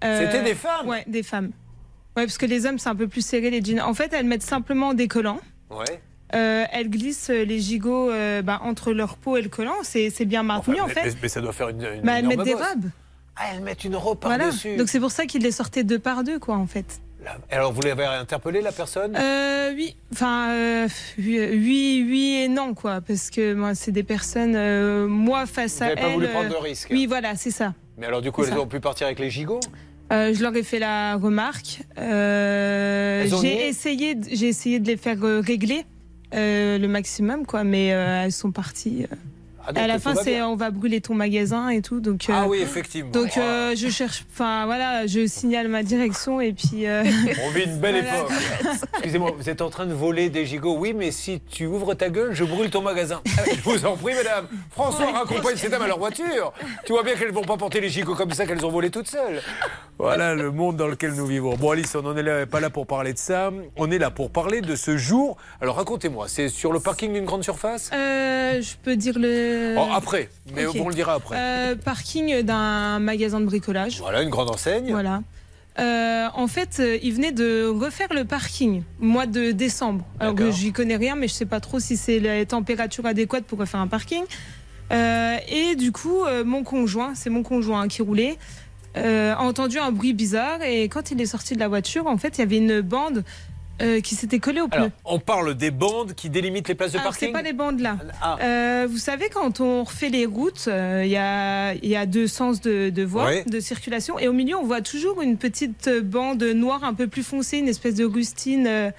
[0.03, 1.51] Euh, C'était des femmes Ouais, des femmes.
[2.17, 3.81] Ouais, parce que les hommes, c'est un peu plus serré, les jeans.
[3.81, 5.39] En fait, elles mettent simplement des collants.
[5.69, 5.85] Ouais.
[6.33, 9.75] Euh, elles glissent les gigots euh, bah, entre leur peau et le collant.
[9.83, 11.03] C'est c'est bien maintenu, en mais, fait.
[11.05, 12.67] mais- mais ça doit faire une, une Bah, elles énorme mettent des bosse.
[12.73, 12.89] robes.
[13.37, 14.45] Ah, elles mettent une robe Voilà.
[14.45, 14.75] par-dessus.
[14.77, 17.01] Donc c'est pour ça qu'ils les sortaient deux par deux, quoi, en fait.
[17.51, 19.15] Alors, vous l'avez interpellé, la personne?
[19.15, 20.87] Euh, oui, enfin, euh,
[21.19, 25.77] oui, oui, oui et non, quoi, parce que moi, c'est des personnes, euh, moi, face
[25.77, 26.07] Vous à n'avez elles.
[26.07, 26.87] pas voulu prendre de euh, risque.
[26.89, 27.73] Oui, voilà, c'est ça.
[27.97, 28.61] Mais alors, du coup, C'est elles ça.
[28.61, 29.59] ont pu partir avec les gigots?
[30.11, 31.83] Euh, je leur ai fait la remarque.
[31.97, 35.85] Euh, j'ai essayé, de- j'ai essayé de les faire euh, régler
[36.33, 39.05] euh, le maximum, quoi, mais euh, elles sont parties.
[39.67, 41.99] Ah, à la fin, c'est on va brûler ton magasin et tout.
[41.99, 43.11] Donc, Ah euh, oui, effectivement.
[43.11, 43.41] Donc, Ah.
[43.41, 44.25] euh, je cherche.
[44.33, 46.87] Enfin, voilà, je signale ma direction et puis.
[46.87, 47.03] euh,
[47.45, 48.17] On vit une belle Voilà.
[48.19, 48.31] époque.
[48.93, 50.75] Excusez-moi, vous êtes en train de voler des gigots.
[50.77, 53.21] Oui, mais si tu ouvres ta gueule, je brûle ton magasin.
[53.55, 54.47] Je vous en prie, mesdames.
[54.71, 56.53] François raccompagne ces dames à leur voiture.
[56.85, 58.89] Tu vois bien qu'elles ne vont pas porter les gigots comme ça, qu'elles ont volé
[58.89, 59.41] toutes seules.
[59.99, 61.55] Voilà le monde dans lequel nous vivons.
[61.55, 63.51] Bon, Alice, on n'en est là- pas là pour parler de ça.
[63.77, 65.37] On est là pour parler de ce jour.
[65.61, 67.89] Alors, racontez-moi, c'est sur le parking d'une grande surface?
[67.93, 69.50] Je peux dire le.
[69.77, 71.35] Oh, Après, mais on le dira après.
[71.37, 73.99] Euh, parking d'un magasin de bricolage.
[73.99, 74.91] Voilà, une grande enseigne.
[74.91, 75.21] Voilà.
[75.79, 80.05] Euh, en fait, euh, ils venaient de refaire le parking mois de décembre.
[80.19, 83.45] Alors que j'y connais rien, mais je sais pas trop si c'est la température adéquate
[83.45, 84.23] pour refaire un parking.
[84.91, 88.37] Euh, et du coup, euh, mon conjoint, c'est mon conjoint qui roulait,
[88.97, 92.17] euh, a entendu un bruit bizarre et quand il est sorti de la voiture, en
[92.17, 93.23] fait, il y avait une bande
[93.81, 94.77] euh, qui s'était collée au pneu.
[94.77, 97.53] Alors, on parle des bandes qui délimitent les places de Alors, c'est parking pas les
[97.53, 97.97] bandes là.
[98.21, 98.37] Ah.
[98.41, 102.05] Euh, vous savez, quand on refait les routes, euh, il y, a, il y a
[102.05, 104.19] deux sens de, de voie, de circulation.
[104.19, 107.67] Et au milieu, on voit toujours une petite bande noire un peu plus foncée, une
[107.69, 108.91] espèce de rustine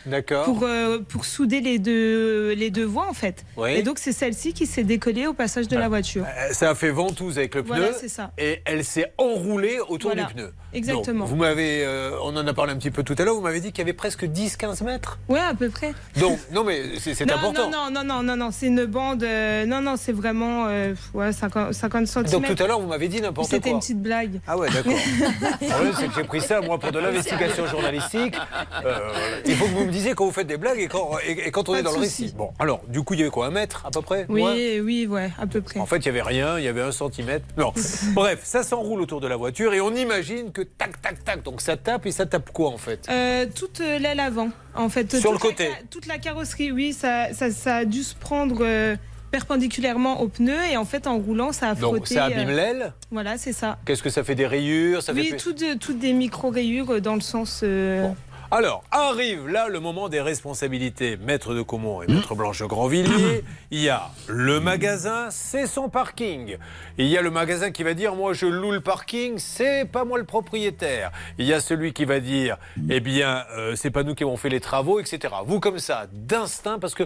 [0.45, 0.67] pour,
[1.09, 3.45] pour souder les deux, les deux voies, en fait.
[3.69, 6.25] Et donc, c'est celle-ci qui s'est décollée au passage de la voiture.
[6.27, 7.77] Euh, Ça a fait ventouse avec le pneu.
[7.77, 8.33] Voilà, ça.
[8.39, 10.53] Et elle s'est enroulée autour Voilà, du pneu.
[10.73, 11.21] exactement.
[11.21, 11.87] Donc, vous m'avez,
[12.23, 13.83] on en a parlé un petit peu tout à l'heure, vous m'avez dit qu'il y
[13.83, 15.92] avait presque 10-15 15 mètres Ouais, à peu près.
[16.20, 17.68] Donc, non, mais c'est important.
[17.68, 19.24] Non, non, non, non, non, non, c'est une bande.
[19.24, 22.24] euh, non, non, c'est vraiment euh, ouais, 50, 50 cm.
[22.30, 23.57] Donc tout à l'heure, vous m'avez dit n'importe quoi.
[23.59, 24.41] C'était une petite blague.
[24.47, 24.93] Ah ouais, d'accord.
[25.61, 28.37] Le problème, c'est que j'ai pris ça, moi, pour de l'investigation journalistique.
[28.84, 28.99] Euh,
[29.47, 31.51] il faut que vous me disiez quand vous faites des blagues et quand, et, et
[31.51, 32.32] quand on Pas est dans le récit.
[32.37, 34.26] Bon, alors, du coup, il y avait quoi Un mètre, à peu près?
[34.28, 35.80] Oui, oui, ouais, à peu près.
[35.80, 37.45] En fait, il n'y avait rien, il y avait un centimètre.
[37.57, 37.72] Non.
[38.14, 41.43] Bref, ça s'enroule autour de la voiture et on imagine que tac, tac, tac.
[41.43, 43.07] Donc ça tape et ça tape quoi, en fait?
[43.11, 45.11] Euh, toute l'aile avant, en fait.
[45.16, 45.64] Sur Toute le la côté.
[45.68, 48.96] ca- Toute la carrosserie, oui, ça, ça, ça a dû se prendre euh,
[49.30, 51.96] perpendiculairement au pneu et en fait, en roulant, ça a frotté.
[51.98, 53.78] Donc ça abîme euh, l'aile Voilà, c'est ça.
[53.84, 55.36] Qu'est-ce que ça fait des rayures ça oui, fait...
[55.36, 57.61] toutes, euh, toutes des micro-rayures dans le sens.
[57.62, 58.09] euh,
[58.55, 61.16] Alors, arrive là le moment des responsabilités.
[61.16, 66.59] Maître de Caumont et Maître Blanche Grandvilliers, il y a le magasin, c'est son parking.
[66.98, 70.05] Il y a le magasin qui va dire, moi je loue le parking, c'est pas
[70.05, 71.12] moi le propriétaire.
[71.38, 72.59] Il y a celui qui va dire,
[72.90, 75.32] eh bien, euh, c'est pas nous qui avons fait les travaux, etc.
[75.46, 77.05] Vous comme ça, d'instinct, parce que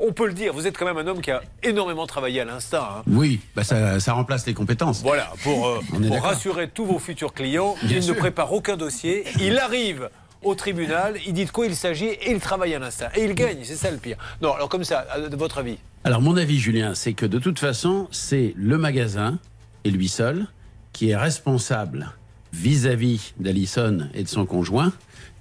[0.00, 2.44] on peut le dire, vous êtes quand même un homme qui a énormément travaillé à
[2.44, 2.88] l'instinct.
[2.98, 3.02] hein.
[3.08, 5.02] Oui, bah ça, ça remplace les compétences.
[5.02, 8.14] Voilà, pour, euh, pour rassurer tous vos futurs clients, Bien il sûr.
[8.14, 9.24] ne prépare aucun dossier.
[9.40, 10.08] Il arrive
[10.42, 13.06] au tribunal, il dit de quoi il s'agit et il travaille à l'instant.
[13.14, 14.16] Et il gagne, c'est ça le pire.
[14.40, 17.58] Non, alors comme ça, de votre avis Alors mon avis, Julien, c'est que de toute
[17.58, 19.38] façon, c'est le magasin
[19.84, 20.46] et lui seul
[20.92, 22.12] qui est responsable
[22.52, 24.92] vis-à-vis d'Alison et de son conjoint,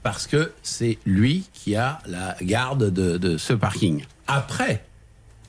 [0.04, 4.04] parce que c'est lui qui a la garde de, de ce parking.
[4.28, 4.84] Après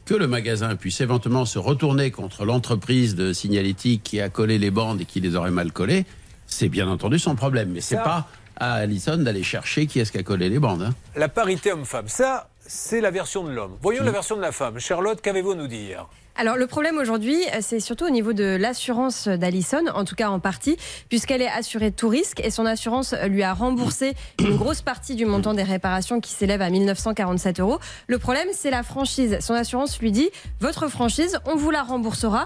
[0.05, 4.71] que le magasin puisse éventuellement se retourner contre l'entreprise de signalétique qui a collé les
[4.71, 6.07] bandes et qui les aurait mal collées,
[6.47, 7.71] c'est bien entendu son problème.
[7.73, 8.27] Mais c'est pas
[8.59, 10.83] à Alison d'aller chercher qui est-ce qui a collé les bandes.
[10.83, 10.95] hein.
[11.17, 13.77] La parité homme-femme, ça, c'est la version de l'homme.
[13.83, 14.79] Voyons la version de la femme.
[14.79, 16.07] Charlotte, qu'avez-vous à nous dire?
[16.41, 20.29] Alors le problème aujourd'hui, euh, c'est surtout au niveau de l'assurance d'Alison, en tout cas
[20.29, 20.77] en partie,
[21.09, 25.27] puisqu'elle est assurée tout risque et son assurance lui a remboursé une grosse partie du
[25.27, 27.81] montant des réparations qui s'élève à 1947 euros.
[28.07, 29.39] Le problème, c'est la franchise.
[29.41, 30.31] Son assurance lui dit,
[30.61, 32.45] votre franchise, on vous la remboursera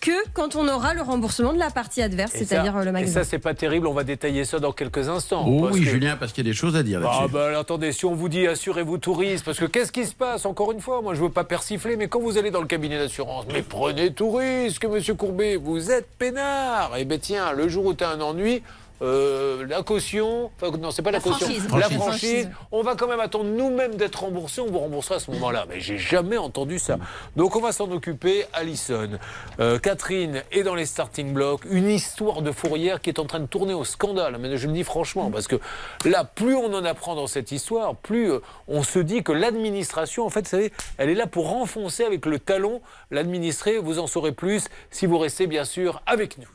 [0.00, 2.92] que quand on aura le remboursement de la partie adverse, Et c'est-à-dire euh, le Et
[2.92, 3.12] magasin.
[3.22, 3.86] ça, c'est pas terrible.
[3.86, 5.44] On va détailler ça dans quelques instants.
[5.48, 7.18] Oh parce oui, que- Julien, parce qu'il y a des choses à dire là-dessus.
[7.24, 10.06] Ah bah alors, attendez, si on vous dit assurez-vous tout risque, parce que qu'est-ce qui
[10.06, 12.60] se passe Encore une fois, moi je veux pas persifler, mais quand vous allez dans
[12.60, 16.92] le cabinet d'assurance, mais prenez tout risque, monsieur Courbet, vous êtes peinard.
[16.98, 18.62] Eh ben tiens, le jour où tu as un ennui,
[19.02, 21.64] euh, la caution, enfin non, c'est pas la, La caution, franchise.
[21.64, 21.98] la Franchise.
[21.98, 25.66] franchise, on va quand même attendre nous-mêmes d'être remboursés, on vous remboursera à ce moment-là.
[25.68, 26.98] Mais j'ai jamais entendu ça.
[27.36, 29.18] Donc on va s'en occuper, Alison.
[29.58, 33.40] Euh, Catherine est dans les starting blocks, une histoire de fourrière qui est en train
[33.40, 34.36] de tourner au scandale.
[34.38, 35.56] Mais je le dis franchement, parce que
[36.04, 40.26] là, plus on en apprend dans cette histoire, plus euh, on se dit que l'administration,
[40.26, 43.78] en fait, vous savez, elle est là pour renfoncer avec le talon l'administré.
[43.78, 46.48] Vous en saurez plus si vous restez bien sûr avec nous.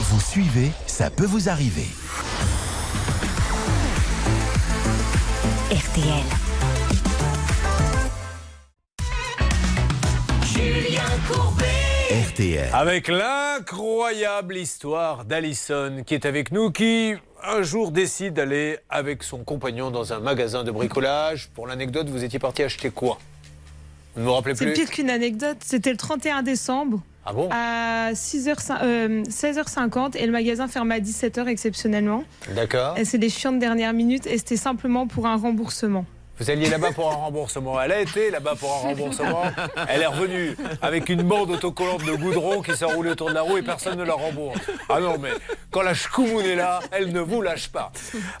[0.00, 1.86] Vous suivez, ça peut vous arriver.
[5.70, 6.24] RTL.
[10.46, 11.64] Julien Courbet.
[12.30, 12.70] RTL.
[12.72, 19.38] Avec l'incroyable histoire d'Alison qui est avec nous, qui un jour décide d'aller avec son
[19.44, 21.50] compagnon dans un magasin de bricolage.
[21.54, 23.18] Pour l'anecdote, vous étiez parti acheter quoi?
[24.14, 24.74] Vous ne me rappelez C'est plus?
[24.74, 25.58] pire qu'une anecdote.
[25.64, 27.00] C'était le 31 décembre.
[27.30, 32.24] Ah bon À 6h, euh, 16h50 et le magasin ferme à 17h exceptionnellement.
[32.54, 32.96] D'accord.
[32.96, 36.06] Et C'est des chiants de dernière minute et c'était simplement pour un remboursement.
[36.40, 37.80] Vous alliez là-bas pour un remboursement.
[37.80, 39.42] Elle a été là-bas pour un remboursement.
[39.88, 43.42] Elle est revenue avec une bande autocollante de goudron qui s'est enroulée autour de la
[43.42, 44.58] roue et personne ne la rembourse.
[44.88, 45.30] Ah non, mais
[45.70, 47.90] quand la Shkoumoun est là, elle ne vous lâche pas.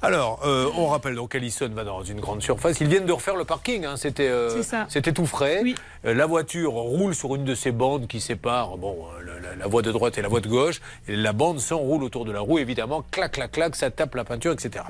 [0.02, 2.80] Alors, euh, on rappelle donc Alison va dans une grande surface.
[2.80, 3.84] Ils viennent de refaire le parking.
[3.84, 3.96] hein.
[3.96, 4.86] C'était euh, C'est ça.
[4.88, 5.62] c'était tout frais.
[6.04, 9.66] Euh, la voiture roule sur une de ces bandes qui séparent bon, la, la- la
[9.66, 10.80] voie de droite et la voie de gauche.
[11.08, 13.02] Et la bande s'enroule autour de la roue, évidemment.
[13.10, 14.84] Clac, clac, clac, ça tape la peinture, etc.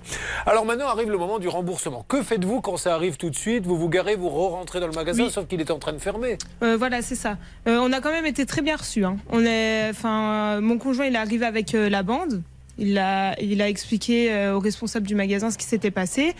[0.44, 2.04] Alors maintenant arrive le moment du remboursement.
[2.08, 4.92] Que faites-vous quand ça arrive tout de suite Vous vous garez, vous re-rentrez dans le
[4.92, 5.30] magasin, Oui.
[5.30, 6.36] sauf qu'il est en train de fermer.
[6.62, 7.36] Euh, voilà, c'est ça.
[7.66, 9.04] Euh, on a quand même été très bien reçus.
[9.04, 9.16] hein.
[9.30, 12.42] On est, enfin, euh, mon conjoint, il est arrivé avec la bande.
[12.80, 16.34] Il a, il a expliqué au responsable du magasin ce qui s'était passé.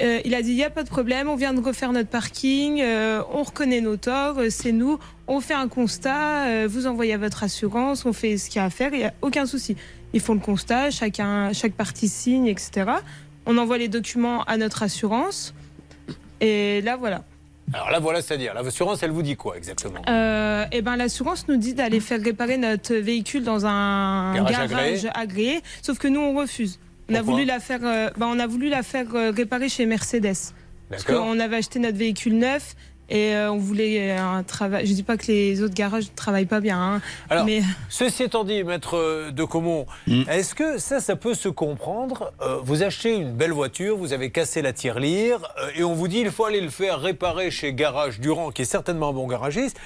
[0.00, 2.08] Euh, il a dit il n'y a pas de problème, on vient de refaire notre
[2.08, 7.14] parking, euh, on reconnaît nos torts, euh, c'est nous, on fait un constat, vous envoyez
[7.14, 9.46] à votre assurance, on fait ce qu'il y a à faire, il n'y a aucun
[9.46, 9.76] souci.
[10.12, 12.88] Ils font le constat, chacun, chaque partie signe, etc.
[13.46, 15.54] On envoie les documents à notre assurance.
[16.40, 17.22] Et là, voilà.
[17.72, 20.02] Alors là, voilà, c'est-à-dire, l'assurance, elle vous dit quoi exactement?
[20.08, 24.70] Euh, eh ben, l'assurance nous dit d'aller faire réparer notre véhicule dans un Garage garage,
[25.04, 25.10] agréé.
[25.14, 25.60] agréé.
[25.80, 26.80] sauf que nous on refuse.
[27.08, 29.86] On a voulu la faire, euh, ben, on a voulu la faire euh, réparer chez
[29.86, 30.52] Mercedes.
[30.88, 32.74] Parce qu'on avait acheté notre véhicule neuf
[33.10, 34.86] Et euh, on voulait un travail.
[34.86, 38.22] Je dis pas que les autres garages ne travaillent pas bien, hein, Alors, mais ceci
[38.22, 39.86] étant dit, maître euh, de Comont,
[40.28, 44.30] est-ce que ça, ça peut se comprendre Euh, Vous achetez une belle voiture, vous avez
[44.30, 47.72] cassé la tirelire, euh, et on vous dit il faut aller le faire réparer chez
[47.74, 49.76] Garage Durand, qui est certainement un bon garagiste.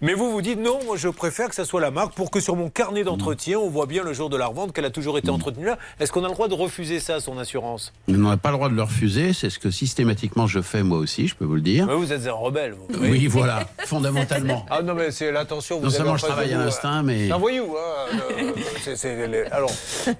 [0.00, 2.38] Mais vous vous dites non, moi je préfère que ça soit la marque pour que
[2.38, 5.18] sur mon carnet d'entretien, on voit bien le jour de la revente qu'elle a toujours
[5.18, 5.76] été entretenue là.
[5.98, 7.92] Est-ce qu'on a le droit de refuser ça à son assurance?
[8.06, 10.98] On n'a pas le droit de le refuser, c'est ce que systématiquement je fais moi
[10.98, 11.88] aussi, je peux vous le dire.
[11.88, 12.86] Ouais, Vous êtes un rebelle, vous.
[13.00, 14.64] Oui, voilà, fondamentalement.
[14.70, 15.80] Ah non, mais c'est l'attention.
[15.80, 19.26] Non seulement en je travaille à vous, l'instinct, euh, mais- C'est un voyou, hein, le-
[19.26, 19.70] les- Alors,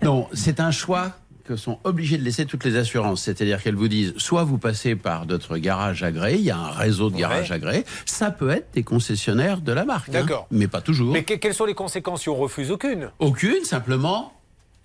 [0.03, 1.12] Non, c'est un choix
[1.57, 3.23] sont obligées de laisser toutes les assurances.
[3.23, 6.71] C'est-à-dire qu'elles vous disent, soit vous passez par d'autres garages agréés, il y a un
[6.71, 7.57] réseau de garages Ouais.
[7.57, 10.09] agréés, ça peut être des concessionnaires de la marque.
[10.11, 10.47] hein, D'accord.
[10.51, 11.13] mais pas toujours.
[11.13, 13.11] mais que- quelles sont les conséquences si on refuse aucune?
[13.19, 14.33] Aucune, simplement,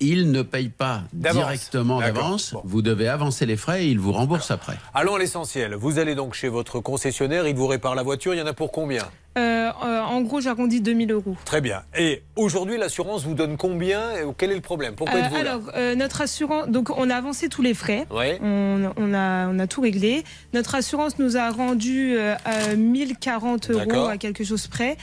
[0.03, 2.55] ils ne payent pas directement d'avance.
[2.63, 4.77] Vous devez avancer les frais et ils vous remboursent après.
[4.93, 5.73] Allons à l'essentiel.
[5.75, 8.53] Vous allez donc chez votre concessionnaire, il vous répare la voiture, il y en a
[8.53, 9.03] pour combien?
[9.35, 11.35] Euh, euh, en gros, j'arrondis 2000 euros.
[11.45, 11.81] Très bien.
[11.97, 14.93] Et aujourd'hui, l'assurance vous donne combien et quel est le problème?
[14.93, 15.39] Pourquoi Euh, êtes-vous là?
[15.41, 18.05] alors, euh, notre assurance, donc on a avancé tous les frais.
[18.11, 18.39] Ouais.
[18.43, 20.23] On, on a, on a tout réglé.
[20.53, 24.97] Notre assurance nous a rendu euh, à 1040 euros à quelque chose près.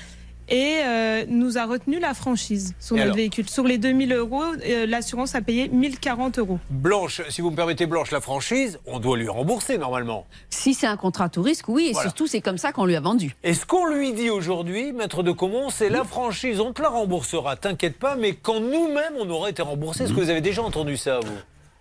[0.50, 3.48] Et euh, nous a retenu la franchise sur Et notre alors véhicule.
[3.48, 6.58] Sur les 2000 euros, euh, l'assurance a payé 1040 euros.
[6.70, 10.26] Blanche, si vous me permettez, Blanche, la franchise, on doit lui rembourser normalement.
[10.50, 12.08] Si c'est un contrat tout risque, oui, et Voilà.
[12.08, 13.36] surtout c'est comme ça qu'on lui a vendu.
[13.44, 16.88] Et ce qu'on lui dit aujourd'hui, maître de Comont, c'est la franchise, on te la
[16.88, 20.62] remboursera, t'inquiète pas, mais quand nous-mêmes on aurait été remboursé, est-ce que vous avez déjà
[20.62, 21.32] entendu ça, vous?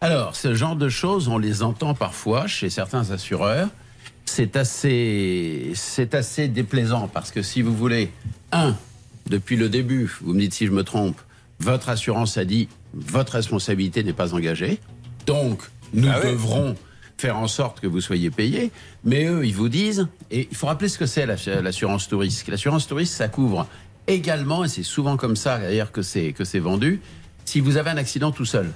[0.02, 3.68] Alors, ce genre de choses, on les entend parfois chez certains assureurs.
[4.32, 8.12] C'est assez, c'est assez déplaisant parce que si vous voulez,
[8.52, 8.76] un,
[9.28, 11.20] depuis le début, vous me dites si je me trompe,
[11.60, 14.80] votre assurance a dit votre responsabilité n'est pas engagée,
[15.26, 15.62] donc
[15.94, 16.76] nous Ah devrons
[17.18, 18.72] faire en sorte que vous soyez payé.
[19.04, 22.48] Mais eux, ils vous disent, et il faut rappeler ce que c'est l'ass- l'assurance touriste.
[22.48, 23.68] L'assurance touriste, ça couvre
[24.08, 27.02] également, et c'est souvent comme ça d'ailleurs que c'est que c'est vendu,
[27.46, 28.72] si vous avez un accident tout seul.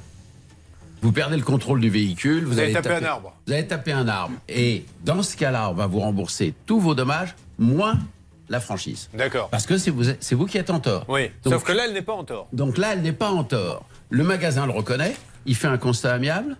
[1.03, 2.45] Vous perdez le contrôle du véhicule.
[2.45, 3.33] Vous, Vous avez allez tapé un arbre.
[3.45, 4.35] Vous avez tapé un arbre.
[4.47, 7.99] Et dans ce cas-là, on va vous rembourser tous vos dommages, moins
[8.47, 9.09] la franchise.
[9.13, 9.49] D'accord.
[9.49, 11.03] Parce que c'est vous, c'est vous qui êtes en tort.
[11.09, 12.47] Oui, Donc- sauf que là, elle n'est pas en tort.
[12.53, 13.85] Donc là, elle n'est pas en tort.
[14.11, 15.13] Le magasin le reconnaît,
[15.45, 16.55] il fait un constat amiable,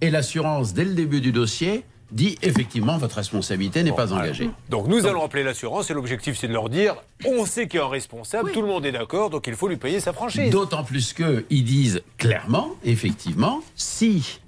[0.00, 4.50] et l'assurance, dès le début du dossier, dit effectivement votre responsabilité n'est pas engagée.
[4.70, 6.96] Donc nous allons appeler l'assurance et l'objectif c'est de leur dire
[7.26, 9.68] on sait qu'il y a un responsable, tout le monde est d'accord, donc il faut
[9.68, 10.50] lui payer sa franchise.
[10.50, 14.40] D'autant plus qu'ils disent clairement, effectivement, si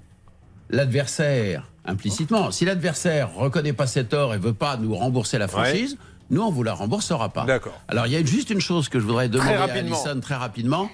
[0.69, 5.97] l'adversaire, implicitement, si l'adversaire reconnaît pas cet tort et veut pas nous rembourser la franchise,
[6.29, 7.45] nous, on vous la remboursera pas.
[7.45, 7.79] D'accord.
[7.87, 9.63] Alors, il y a juste une chose que je voudrais demander à.
[9.63, 10.89] Alison très rapidement.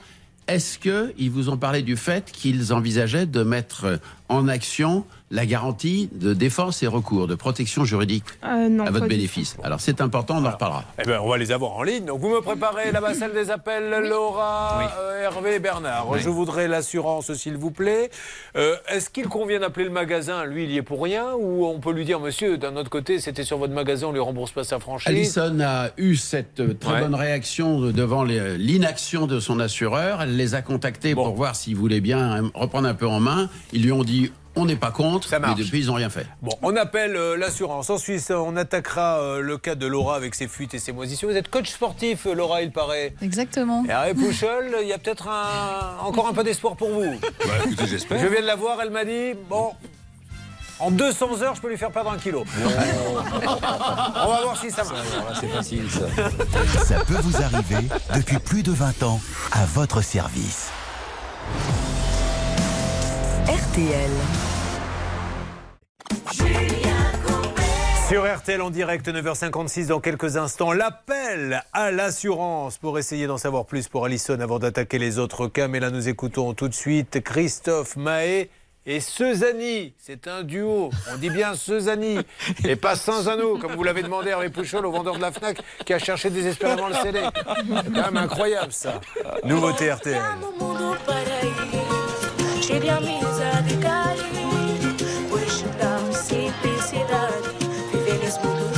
[0.47, 3.99] Est-ce qu'ils vous ont parlé du fait qu'ils envisageaient de mettre
[4.29, 9.07] en action la garantie de défense et recours, de protection juridique Euh, non, à votre
[9.07, 10.83] bénéfice Alors, c'est important, on en reparlera.
[11.01, 12.05] Eh bien, on va les avoir en ligne.
[12.05, 16.09] Donc, vous me préparez la salle des appels, Laura, euh, Hervé, Bernard.
[16.09, 16.19] Oui.
[16.21, 18.11] Je voudrais l'assurance, s'il vous plaît.
[18.55, 20.45] Euh, Est-ce qu'il convient d'appeler le magasin?
[20.45, 23.19] Lui, il y est pour rien Ou on peut lui dire, monsieur, d'un autre côté,
[23.19, 25.07] c'était sur votre magasin, on lui rembourse pas sa franchise?
[25.09, 27.01] Alison a eu cette très Ouais.
[27.01, 30.21] bonne réaction de- devant l'inaction de son assureur.
[30.21, 33.49] Elle les a contactés pour voir s'ils voulaient bien reprendre un peu en main.
[33.73, 35.55] Ils lui ont dit on n'est pas contre, mais marche.
[35.59, 36.25] depuis ils n'ont rien fait.
[36.41, 37.89] Bon, on appelle euh, l'assurance.
[37.89, 41.29] Ensuite, on attaquera euh, le cas de Laura avec ses fuites et ses moisissures.
[41.29, 43.13] Vous êtes coach sportif, euh, Laura, il paraît.
[43.21, 43.83] Exactement.
[43.87, 47.15] Et Harry Pouchol, il y a peut-être un- encore un peu d'espoir pour vous.
[47.45, 48.19] Bah, écoutez, j'espère.
[48.19, 49.71] Je viens de la voir, elle m'a dit bon.
[50.77, 52.43] En 200 heures, je peux lui faire perdre un kilo.
[52.65, 54.97] On va voir si ça marche.
[55.39, 56.05] c'est facile ça.
[56.83, 59.21] Ça peut vous arriver depuis plus de 20 ans
[59.53, 60.69] à votre service.
[63.47, 64.09] RTL.
[68.09, 73.65] Sur RTL en direct, 9h56 dans quelques instants, l'appel à l'assurance pour essayer d'en savoir
[73.67, 75.67] plus pour Alison avant d'attaquer les autres cas.
[75.67, 78.49] Mais là, nous écoutons tout de suite Christophe Mahé
[78.87, 79.93] et Sezani.
[79.99, 80.89] C'est un duo.
[81.13, 82.17] On dit bien Sezani
[82.63, 85.59] et pas Sanzano, comme vous l'avez demandé à Hervé Pouchol, au vendeur de la Fnac,
[85.85, 87.19] qui a cherché désespérément le CD.
[87.45, 88.99] C'est quand même incroyable ça.
[89.43, 90.19] Nouveauté RTL.
[92.65, 94.95] Cheio de amizade e carinho.
[95.29, 97.49] Pois dar simplicidade,
[97.91, 98.74] viver nesse mundo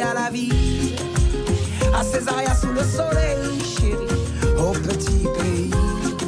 [0.00, 0.94] à la vie.
[1.94, 4.56] À Césaria sous le soleil, chérie.
[4.58, 5.70] Au petit pays.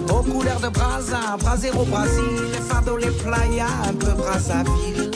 [0.09, 2.23] Aux couleurs de Brasa, Brasero, Brasil.
[2.53, 5.11] Les fardeaux, les playas, un peu Brazzaville.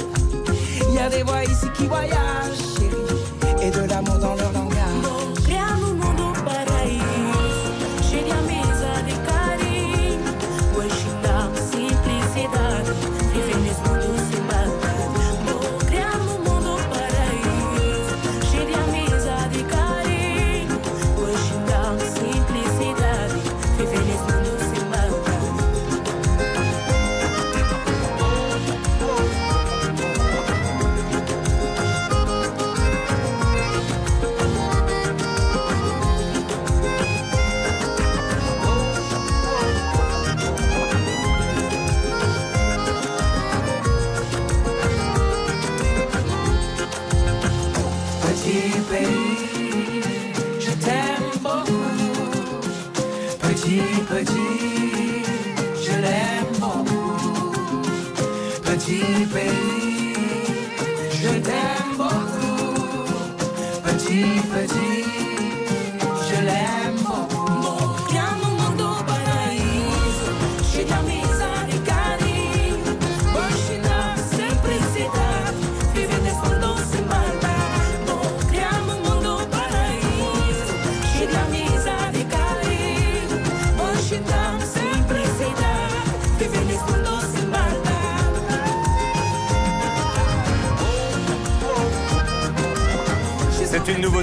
[0.89, 3.67] Il y a des voix ici qui voyagent, chérie.
[3.67, 4.66] Et de l'amour dans leur langage.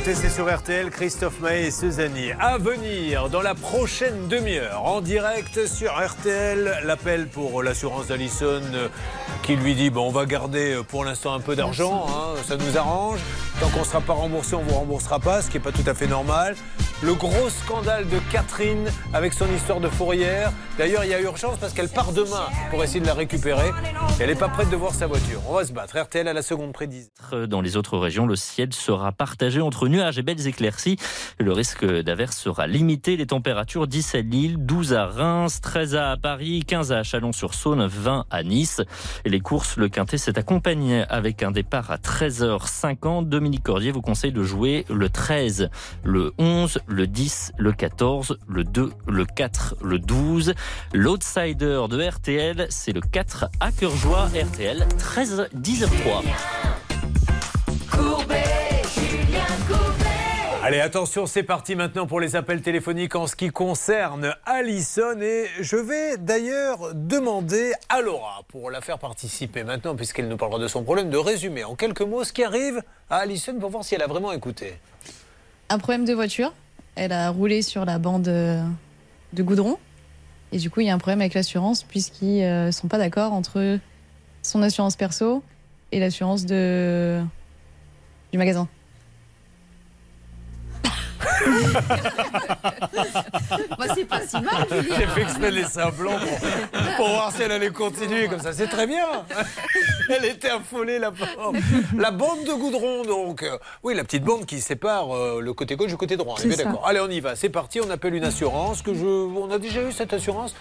[0.05, 2.11] C'est sur RTL, Christophe Maé et Suzanne.
[2.37, 8.89] À venir dans la prochaine demi-heure, en direct sur RTL, l'appel pour l'assurance d'Allison euh,
[9.43, 12.57] qui lui dit bon, on va garder euh, pour l'instant un peu d'argent, hein, ça
[12.57, 13.19] nous arrange.
[13.61, 15.71] Tant qu'on ne sera pas remboursé, on ne vous remboursera pas, ce qui n'est pas
[15.71, 16.57] tout à fait normal.
[17.03, 20.53] Le gros scandale de Catherine avec son histoire de fourrière.
[20.77, 23.71] D'ailleurs, il y a urgence parce qu'elle part demain pour essayer de la récupérer.
[24.21, 25.41] Elle n'est pas prête de voir sa voiture.
[25.49, 25.97] On va se battre.
[25.99, 27.11] RTL à la seconde 10.
[27.47, 30.95] Dans les autres régions, le ciel sera partagé entre nuages et belles éclaircies.
[31.39, 33.17] Le risque d'averse sera limité.
[33.17, 38.27] Les températures 10 à Lille, 12 à Reims, 13 à Paris, 15 à Chalon-sur-Saône, 20
[38.29, 38.81] à Nice.
[39.25, 43.27] Et les courses, le Quintet s'est accompagné avec un départ à 13h50.
[43.27, 45.69] Dominique Cordier vous conseille de jouer le 13,
[46.05, 50.53] le 11, le 10, le 14, le 2, le 4, le 12.
[50.93, 56.21] L'outsider de RTL, c'est le 4 à cœur joie RTL 13 10 3.
[57.91, 58.43] Courbet,
[58.95, 60.05] Julien Courbet.
[60.61, 65.19] Allez, attention, c'est parti maintenant pour les appels téléphoniques en ce qui concerne Alison.
[65.19, 70.59] Et je vais d'ailleurs demander à Laura, pour la faire participer maintenant, puisqu'elle nous parlera
[70.59, 73.83] de son problème, de résumer en quelques mots ce qui arrive à Alison pour voir
[73.83, 74.75] si elle a vraiment écouté.
[75.69, 76.53] un problème de voiture?
[76.95, 78.63] Elle a roulé sur la bande euh,
[79.33, 79.77] de goudron.
[80.51, 83.33] Et du coup, il y a un problème avec l'assurance puisqu'ils ne sont pas d'accord
[83.33, 83.79] entre
[84.43, 85.41] son assurance perso
[85.91, 87.27] et l'assurance du
[88.33, 88.67] magasin.
[93.77, 94.95] Bah, c'est pas si mal, Julien.
[94.97, 98.39] J'ai fait exprès de laisser un blanc pour, pour voir si elle allait continuer comme
[98.39, 98.53] ça.
[98.53, 99.05] C'est très bien.
[100.09, 101.53] Elle était affolée, la pauvre.
[101.97, 103.43] La bande de goudron, donc.
[103.43, 106.35] Euh, Oui, la petite bande qui sépare euh, le côté gauche du côté droit.
[106.43, 106.85] On est d'accord.
[106.87, 107.35] Allez, on y va.
[107.35, 107.79] C'est parti.
[107.81, 109.05] On appelle une assurance que je.
[109.05, 110.55] On a déjà eu cette assurance.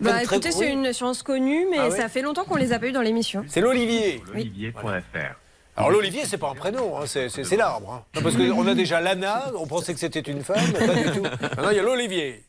[0.00, 2.86] Bah, écoutez, c'est une assurance connue, mais Ah ça fait longtemps qu'on les a pas
[2.86, 3.44] eu dans l'émission.
[3.48, 4.22] C'est l'Olivier.
[4.32, 5.36] L'olivier.fr.
[5.82, 7.92] Alors l'Olivier, c'est pas un prénom, hein, c'est l'arbre.
[8.14, 8.20] hein.
[8.22, 11.22] Parce qu'on a déjà Lana, on pensait que c'était une femme, pas du tout.
[11.22, 12.44] Maintenant, il y a l'Olivier.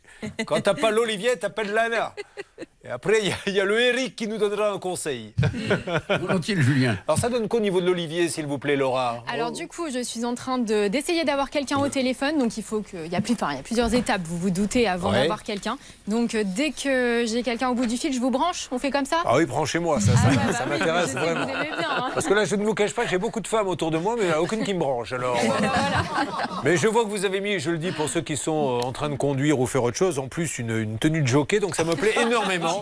[0.45, 2.13] Quand t'as pas l'Olivier, t'appelles Lana.
[2.86, 5.34] Et après, il y a- il y, a le Eric qui nous donnera un conseil.
[6.19, 6.97] Volontiers, Julien?
[7.07, 9.23] Alors ça donne quoi au niveau de l'Olivier, s'il vous plaît, Laura?
[9.34, 12.38] Alors du coup, je suis en train de- d'essayer d'avoir quelqu'un au téléphone.
[12.39, 14.19] Donc il faut que, il y a plus, enfin, il y a plusieurs étapes.
[14.25, 15.19] Vous vous doutez avant Ouais.
[15.21, 15.77] d'avoir quelqu'un.
[16.09, 18.67] Donc euh, dès que j'ai quelqu'un au bout du fil, je vous branche.
[18.71, 19.21] On fait comme ça?
[19.23, 21.45] Ah oui, branchez-moi, ça, ça, Ah bah ça oui, m'intéresse vraiment.
[21.45, 22.09] vous aimez bien, hein.
[22.13, 23.97] Parce que là, je ne vous cache pas que j'ai beaucoup de femmes autour de
[23.97, 25.13] moi, mais il n'y en a aucune qui me branche.
[25.13, 25.67] Alors, euh,
[26.65, 28.86] Mais je vois que vous avez mis, je le dis pour ceux qui sont euh,
[28.86, 31.61] en train de conduire ou faire autre chose, en plus une, une tenue de jockey,
[31.61, 32.72] donc ça me plaît énormément.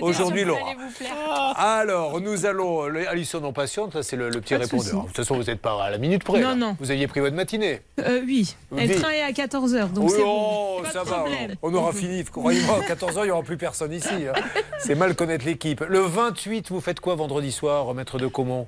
[0.00, 0.60] Aujourd'hui, Laura.
[0.98, 1.12] plaire.
[1.56, 2.86] Alors, nous allons.
[2.86, 5.02] le- Alison en patiente, là, c'est le, le petit Pas répondeur.
[5.02, 6.40] De toute façon, vous n'êtes pas à la minute près.
[6.40, 6.54] Non, là.
[6.54, 6.76] non.
[6.80, 7.80] Vous aviez pris votre matinée.
[8.00, 8.82] Euh, oui, Oui.
[8.82, 10.90] elle travaille à 14h, donc Oui, c'est oh, bon.
[10.92, 11.24] Ça va.
[11.62, 12.24] On aura fini.
[12.24, 14.08] Croyez-moi, à 14h, il n'y aura plus personne ici.
[14.28, 14.32] hein.
[14.78, 15.80] C'est mal connaître l'équipe.
[15.88, 18.66] Le 28, vous faites quoi vendredi soir, maître de Comont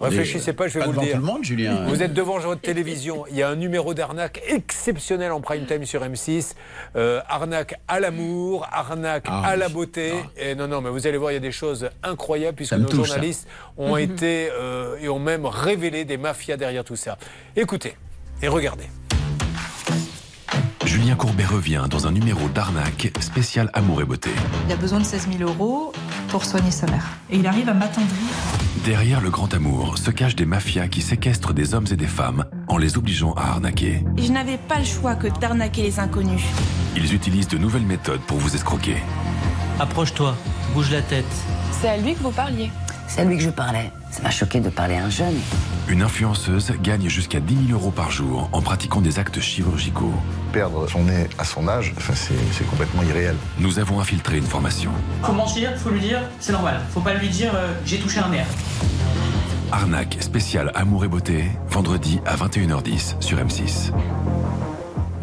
[0.00, 1.12] Réfléchissez pas, je vais Pas vous le dire.
[1.14, 1.84] tout le monde, Julien.
[1.86, 3.24] Vous êtes devant votre télévision.
[3.30, 6.54] Il y a un numéro d'arnaque exceptionnel en prime time sur M6.
[6.96, 10.12] Euh, arnaque à l'amour, arnaque Ah, à la beauté.
[10.36, 12.86] Et non, non, mais vous allez voir, il y a des choses incroyables puisque nos
[12.86, 13.14] touche, ça.
[13.14, 17.16] journalistes ont été euh, et ont même révélé des mafias derrière tout ça.
[17.56, 17.96] Écoutez
[18.42, 18.84] et regardez.
[20.84, 24.30] Julien Courbet revient dans un numéro d'arnaque spécial amour et beauté.
[24.66, 25.92] Il a besoin de 16 000 euros
[26.28, 27.04] pour soigner sa mère.
[27.30, 28.10] Et il arrive à m'attendrir.
[28.84, 32.44] Derrière le grand amour se cachent des mafias qui séquestrent des hommes et des femmes
[32.68, 34.04] en les obligeant à arnaquer.
[34.18, 36.42] Je n'avais pas le choix que d'arnaquer les inconnus.
[36.94, 38.96] Ils utilisent de nouvelles méthodes pour vous escroquer.
[39.80, 40.36] Approche-toi,
[40.74, 41.24] bouge la tête.
[41.80, 42.68] C'est à lui que vous parliez.
[43.14, 43.92] C'est à lui que je parlais.
[44.10, 45.36] Ça m'a choqué de parler à un jeune.
[45.86, 50.12] Une influenceuse gagne jusqu'à 10 000 euros par jour en pratiquant des actes chirurgicaux.
[50.52, 53.36] Perdre son nez à son âge, enfin, c'est c'est complètement irréel.
[53.60, 54.90] Nous avons infiltré une formation.
[55.22, 56.80] Faut mentir, faut lui dire, c'est normal.
[56.92, 58.48] Faut pas lui dire, euh, j'ai touché un nerf.
[59.70, 63.92] Arnaque spéciale amour et beauté, vendredi à 21h10 sur M6.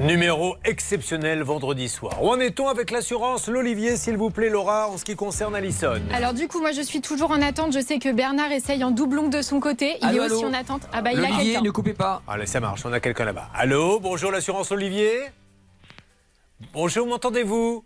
[0.01, 2.23] Numéro exceptionnel vendredi soir.
[2.23, 6.01] Où en est-on avec l'assurance L'Olivier, s'il vous plaît, Laura, en ce qui concerne Alison?
[6.11, 7.71] Alors du coup, moi je suis toujours en attente.
[7.71, 9.97] Je sais que Bernard essaye en doublon de son côté.
[10.01, 10.81] Il Allô, est aussi allô en attente.
[10.91, 11.71] Ah bah il a quelqu'un.
[11.71, 12.23] coupez pas.
[12.27, 13.49] Allez, ça marche, on a quelqu'un là-bas.
[13.53, 15.19] Allô, bonjour l'assurance Olivier?
[16.73, 17.85] Bonjour, m'entendez-vous?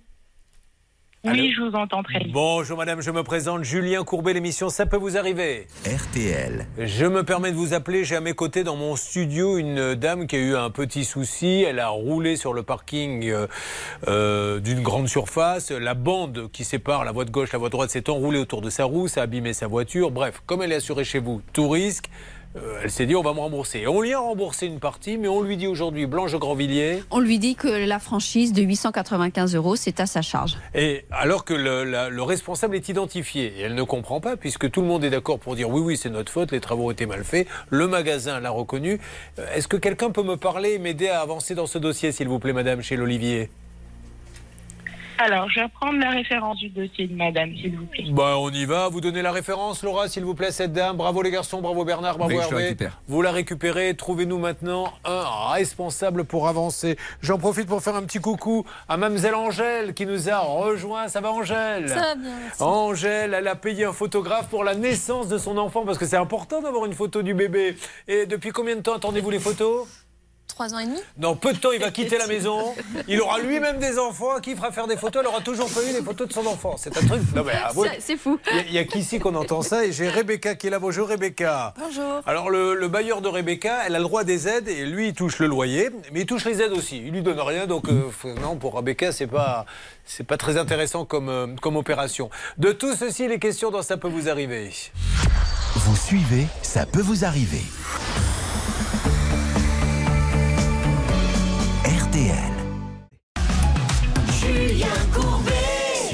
[1.26, 2.32] Oui, je vous entends très bien.
[2.32, 3.64] Bonjour madame, je me présente.
[3.64, 5.66] Julien Courbet, l'émission Ça peut vous arriver.
[5.84, 6.68] RTL.
[6.78, 10.28] Je me permets de vous appeler, j'ai à mes côtés dans mon studio une dame
[10.28, 13.48] qui a eu un petit souci, elle a roulé sur le parking euh,
[14.08, 17.72] euh, d'une grande surface, la bande qui sépare la voie de gauche, la voie de
[17.72, 20.74] droite s'est enroulée autour de sa roue, ça a abîmé sa voiture, bref, comme elle
[20.74, 22.06] est assurée chez vous, tout risque,
[22.56, 23.88] euh, elle s'est dit on va me rembourser.
[23.88, 27.40] On lui a remboursé une partie, mais on lui dit aujourd'hui, Blanche Grandvilliers, On lui
[27.40, 30.58] dit que la franchise de 895 euros, c'est à sa charge.
[30.74, 34.70] Et alors que le, la- le responsable est identifié, et elle ne comprend pas, puisque
[34.72, 36.92] tout le monde est d'accord pour dire oui, oui, c'est notre faute, les travaux ont
[36.92, 39.00] été mal faits, le magasin l'a reconnu.
[39.40, 42.28] Euh, Est-ce que quelqu'un peut me parler et m'aider à avancer dans ce dossier, s'il
[42.28, 43.50] vous plaît, madame, chez l'Olivier?
[45.18, 48.04] Alors, je vais prendre la référence du dossier de madame, s'il vous plaît.
[48.10, 48.90] Bah, on y va.
[48.90, 50.98] Vous donnez la référence, Laura, s'il vous plaît, cette dame.
[50.98, 52.56] Bravo les garçons, bravo Bernard, bravo Oui, Hervé.
[52.64, 53.00] récupère.
[53.08, 53.96] Vous la récupérez.
[53.96, 56.98] Trouvez-nous maintenant un responsable pour avancer.
[57.22, 61.08] J'en profite pour faire un petit coucou à Mademoiselle Angèle qui nous a rejoint.
[61.08, 62.62] Ça va, Angèle Ça va bien, merci.
[62.64, 66.18] Angèle, elle a payé un photographe pour la naissance de son enfant parce que c'est
[66.18, 67.78] important d'avoir une photo du bébé.
[68.08, 69.88] Et depuis combien de temps attendez-vous les photos?
[70.56, 72.74] Trois ans et demi dans peu de temps, il va quitter la maison.
[73.10, 74.40] Il aura lui-même des enfants.
[74.42, 76.76] Qui fera faire des photos Elle aura toujours pas eu les photos de son enfant.
[76.78, 77.22] C'est un truc.
[77.36, 78.40] Non, mais C'est- c'est fou.
[78.68, 79.84] Il y a- qu'ici qu'on entend ça.
[79.86, 80.80] Et j'ai Rebecca qui est là.
[80.80, 81.74] Bonjour, Rebecca.
[81.78, 82.22] Bonjour.
[82.26, 84.70] Alors, le, le bailleur de Rebecca, elle a le droit des aides.
[84.70, 85.90] Et lui, il touche le loyer.
[86.14, 87.00] Mais il touche les aides aussi.
[87.06, 87.68] Il lui donne rien.
[87.68, 88.10] Donc, euh,
[88.42, 89.66] non, pour Rebecca, c'est pas.
[90.06, 92.30] C'est pas très intéressant comme, euh, comme opération.
[92.58, 94.72] De tout ceci, les questions dans Ça peut vous arriver.
[95.76, 97.62] Vous suivez, ça peut vous arriver.
[102.16, 102.55] RTL.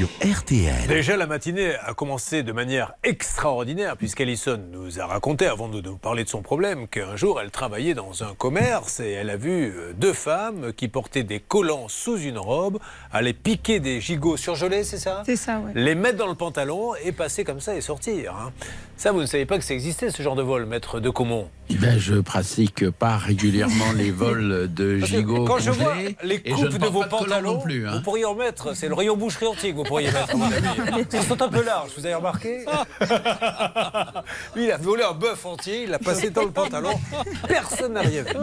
[0.02, 0.88] Sur RTL.
[0.88, 5.96] Déjà, la matinée a commencé de manière extraordinaire, puisqu'Alison nous a raconté, avant de nous
[5.96, 9.68] parler de son problème, qu'un jour, elle travaillait dans un commerce et elle a vu
[9.68, 12.80] euh, deux femmes qui portaient des collants sous une robe,
[13.14, 15.22] aller piquer des gigots surgelés, c'est ça?
[15.24, 15.72] C'est ça, ouais.
[15.76, 18.34] Les mettre dans le pantalon et passer comme ça et sortir.
[18.34, 18.52] hein.
[18.98, 21.50] Ça, vous ne savez pas que ça existait, ce genre de vol, maître de Comont?
[21.70, 26.52] Eh ben, je pratique pas régulièrement les vols de gigots quand je vois les et
[26.56, 27.88] je ne coupes de vos pantalons, non plus.
[27.88, 27.94] hein.
[27.96, 28.76] vous pourriez en mettre.
[28.76, 30.12] C'est le rayon boucherie entier que vous pourriez
[30.98, 31.14] mettre.
[31.14, 32.66] Ils sont un peu larges, vous avez remarqué
[34.56, 36.92] Lui, il a volé un bœuf entier, il l'a passé dans le pantalon.
[37.48, 38.36] Personne n'a rien vu.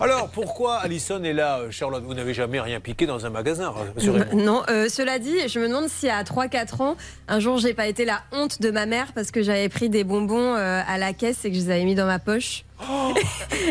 [0.00, 3.72] Alors, pourquoi Alison est là, euh, Charlotte Vous n'avez jamais rien piqué dans un magasin,
[3.94, 4.34] rassurez-moi.
[4.34, 6.96] Non, euh, cela dit, je me demande si à 3-4 ans,
[7.28, 10.04] un jour, j'ai pas été la honte de ma mère parce que j'avais pris des
[10.04, 12.65] bonbons euh, à la caisse et que je les avais mis dans ma poche.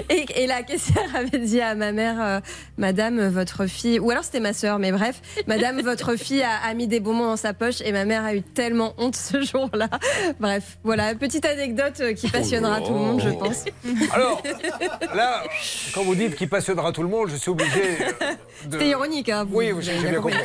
[0.10, 2.40] Et, et la caissière avait dit à ma mère, euh,
[2.78, 6.74] Madame, votre fille, ou alors c'était ma sœur, mais bref, Madame, votre fille a, a
[6.74, 9.90] mis des bonbons dans sa poche et ma mère a eu tellement honte ce jour-là.
[10.40, 13.66] Bref, voilà, petite anecdote euh, qui passionnera tout le monde, je pense.
[14.12, 14.42] Alors,
[15.14, 15.44] Là,
[15.94, 17.82] quand vous dites qu'il passionnera tout le monde, je suis obligé
[18.22, 18.32] euh,
[18.66, 18.72] de...
[18.74, 20.38] C'était ironique, hein vous- Oui, vous j'ai bien compris.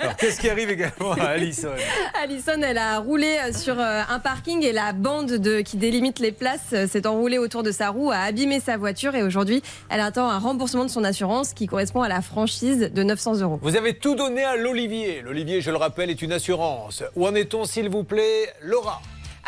[0.00, 1.70] Alors, qu'est-ce qui arrive également à Alison
[2.22, 6.74] Alison, elle a roulé sur un parking et la bande de, qui délimite les places
[6.88, 10.38] s'est enroulée autour de sa roue a abîmé sa voiture et aujourd'hui, elle attend un
[10.38, 13.58] remboursement de son assurance qui correspond à la franchise de 900 euros.
[13.62, 15.22] Vous avez tout donné à l'Olivier.
[15.22, 17.02] L'Olivier, je le rappelle, est une assurance.
[17.16, 19.00] Où en est-on, s'il vous plaît, Laura?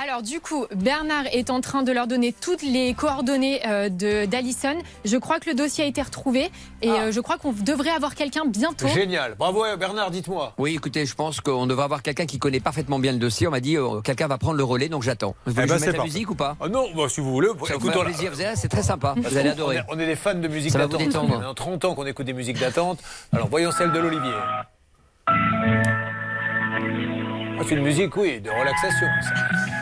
[0.02, 4.26] Alors du coup, Bernard est en train de leur donner toutes les coordonnées euh, de
[4.26, 4.76] d'Alison.
[5.04, 6.50] Je crois que le dossier a été retrouvé
[6.82, 8.86] et euh, je crois qu'on devrait avoir quelqu'un bientôt.
[8.88, 9.36] Génial.
[9.38, 10.52] Bravo, Bernard, dites-moi.
[10.58, 13.46] Oui, écoutez, je pense qu'on devrait avoir quelqu'un qui connaît parfaitement bien le dossier.
[13.48, 15.34] On m'a dit euh, quelqu'un va prendre le relais, donc j'attends.
[15.46, 16.08] Vous voulez Eh que ben, mette la parfait.
[16.12, 17.48] musique ou pas Ah non, bah, si vous voulez.
[17.66, 19.14] Ça écoute, plaisir, c'est très sympa.
[19.16, 19.78] Vous allez adorer.
[19.88, 21.06] On est, on est des fans de musique Ça va vous d'attente.
[21.08, 21.40] détendre.
[21.40, 22.98] Ça fait 30 ans qu'on écoute des musiques d'attente.
[23.32, 24.32] Alors voyons celle de l'Olivier.
[27.58, 29.06] Ah, c'est une musique, oui, de relaxation.
[29.22, 29.75] ça.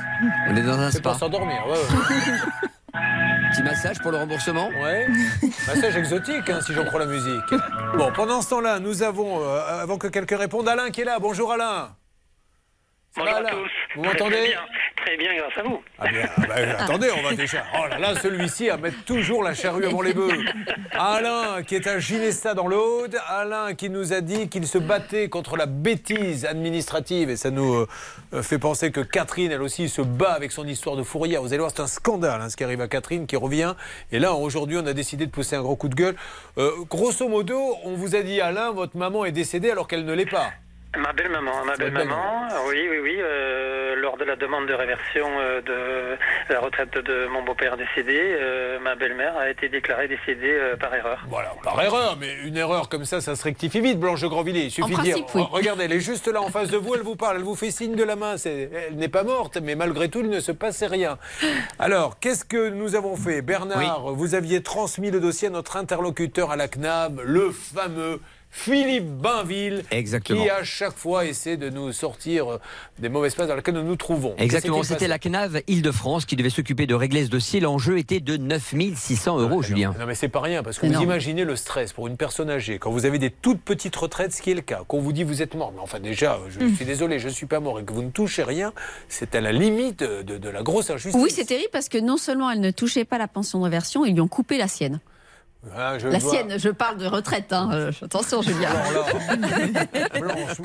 [0.49, 1.21] On est dans un C'est pour spa.
[1.21, 1.67] s'endormir.
[1.67, 3.01] Ouais, ouais.
[3.53, 4.69] Petit massage pour le remboursement?
[4.83, 5.07] Ouais.
[5.67, 7.55] Massage exotique, hein, si j'en crois la musique.
[7.97, 11.19] Bon, pendant ce temps-là, nous avons, euh, avant que quelqu'un réponde, Alain qui est là.
[11.21, 11.91] Bonjour Alain.
[13.17, 13.71] Bonjour à Alain tous.
[13.95, 14.61] Vous m'entendez très bien.
[14.97, 15.81] Très bien, grâce à vous.
[15.99, 17.63] Ah bien, ah bah, attendez, on va déjà.
[17.79, 20.43] Oh là là, celui-ci à mettre toujours la charrue avant les bœufs.
[20.93, 23.17] Alain, qui est à Ginesta dans l'Aude.
[23.29, 27.31] Alain qui nous a dit qu'il se battait contre la bêtise administrative.
[27.31, 27.87] Et ça nous
[28.33, 31.43] euh, fait penser que Catherine, elle aussi, se bat avec son histoire de fourrière.
[31.43, 33.75] Vous allez voir, c'est un scandale hein, ce qui arrive à Catherine, qui revient.
[34.11, 36.17] Et là, aujourd'hui, on a décidé de pousser un gros coup de gueule.
[36.59, 40.15] Euh, grosso modo, on vous a dit, Alain, votre maman est décédée alors qu'elle ne
[40.15, 40.51] l'est pas.
[40.99, 45.61] Ma belle-maman, ma belle-maman, oui, oui, oui, euh, lors de la demande de réversion euh,
[45.63, 50.77] de la retraite de mon beau-père décédé, euh, ma belle-mère a été déclarée décédée euh,
[50.77, 51.25] par erreur.
[51.29, 54.65] Voilà, par erreur, mais une erreur comme ça, ça se rectifie vite, Blanche Grandvilliers.
[54.65, 55.43] Il suffit de dire, oui.
[55.51, 57.71] regardez, elle est juste là en face de vous, elle vous parle, elle vous fait
[57.71, 58.37] signe de la main.
[58.45, 61.19] Elle n'est pas morte, mais malgré tout, il ne se passait rien.
[61.79, 63.43] Alors, qu'est-ce que nous avons fait?
[63.43, 68.21] Bernard, vous aviez transmis le dossier à notre interlocuteur à la CNAB, le fameux
[68.57, 70.43] Philippe Bainville, Exactement.
[70.43, 72.59] qui à chaque fois essaie de nous sortir euh,
[73.01, 74.35] des mauvaises passes dans lesquelles nous nous trouvons.
[74.39, 77.59] Exactement, c'était la CNAV Île-de-France qui devait s'occuper de régler ce dossier.
[77.59, 79.93] L'enjeu était de 9600 euros, Julien.
[79.99, 82.79] Non mais c'est pas rien parce que vous imaginez le stress pour une personne âgée
[82.79, 85.25] quand vous avez des toutes petites retraites, ce qui est le cas, qu'on vous dit
[85.25, 86.77] vous êtes mort, mais enfin déjà je Mm.
[86.77, 88.73] suis désolé, je suis pas mort et que vous ne touchez rien,
[89.09, 91.21] c'est à la limite de, de- de la grosse injustice.
[91.21, 94.05] Oui, c'est terrible parce que non seulement elle ne touchait pas la pension de réversion,
[94.05, 95.01] ils lui ont coupé la sienne.
[95.77, 97.53] Ah, je la dois- sienne, je parle de retraite.
[97.53, 97.71] hein.
[97.73, 98.69] Euh, Attention, Julien.
[100.21, 100.59] Blanche,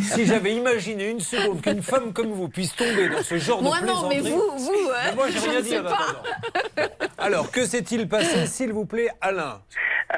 [0.00, 3.80] si j'avais imaginé une seconde qu'une femme comme vous puisse tomber dans ce genre Moi
[3.80, 5.82] de non, mais plaisanterie- vous, vous, euh, Mais moi j'ai je rien ne dit sais
[5.82, 6.90] pas.
[7.18, 9.60] Alors que s'est-il passé, s'il vous plaît, Alain?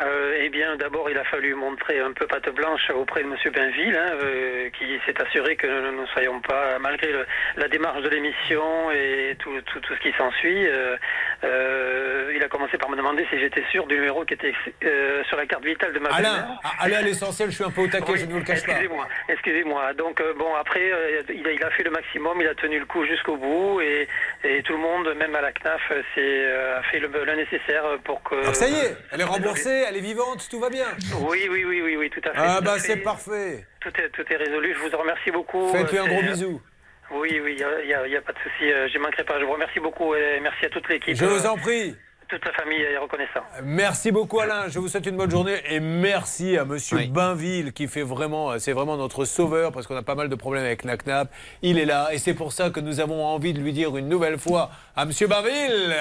[0.00, 3.36] Euh, eh bien, d'abord, il a fallu montrer un peu patte blanche auprès de M.
[3.52, 7.26] Bainville, hein, euh, qui s'est assuré que nous ne soyons pas, malgré le-
[7.58, 10.96] la démarche de l'émission et tout, tout, tout ce qui s'ensuit, euh,
[11.44, 14.52] euh, il a commencé par me demander si j'étais sûr du numéro qui était
[14.84, 16.60] euh, sur la carte vitale de ma Alain, belle-mère.
[16.64, 18.64] a- allez à l'essentiel, je suis un peu au taquet, je ne vous le cache
[18.64, 18.72] pas.
[18.72, 19.92] Excusez-moi, excusez-moi.
[19.94, 22.78] Donc euh, bon, après, euh, il, a, il a fait le maximum, il a tenu
[22.78, 24.08] le coup jusqu'au bout, et,
[24.44, 25.80] et tout le monde, même à la CNAF,
[26.14, 26.46] s'est,
[26.78, 28.44] a fait le, le nécessaire pour que.
[28.44, 30.86] Donc ça y est, elle est remboursée, elle est vivante, tout va bien.
[31.20, 32.38] Oui, oui, oui, oui, oui, tout à fait.
[32.38, 33.66] Ah bah c'est parfait.
[33.80, 34.74] Tout est, tout est résolu.
[34.74, 35.68] Je vous en remercie beaucoup.
[35.72, 36.62] Faites-lui un gros bisou.
[37.10, 38.70] Oui, oui, il n'y a, pas de souci.
[38.92, 39.38] Je manquerai pas.
[39.38, 41.14] Je vous remercie beaucoup et merci à toute l'équipe.
[41.14, 41.94] Je vous en prie.
[42.32, 43.40] Toute la famille est reconnaissant.
[43.62, 47.88] Merci beaucoup Alain, je vous souhaite une bonne journée et merci à Monsieur Bainville qui
[47.88, 50.96] fait vraiment, c'est vraiment notre sauveur parce qu'on a pas mal de problèmes avec la
[50.96, 51.28] CNAP.
[51.60, 54.08] Il est là et c'est pour ça que nous avons envie de lui dire une
[54.08, 55.94] nouvelle fois à Monsieur Bainville,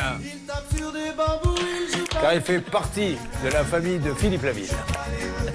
[2.22, 4.70] car il fait partie de la famille de Philippe Laville.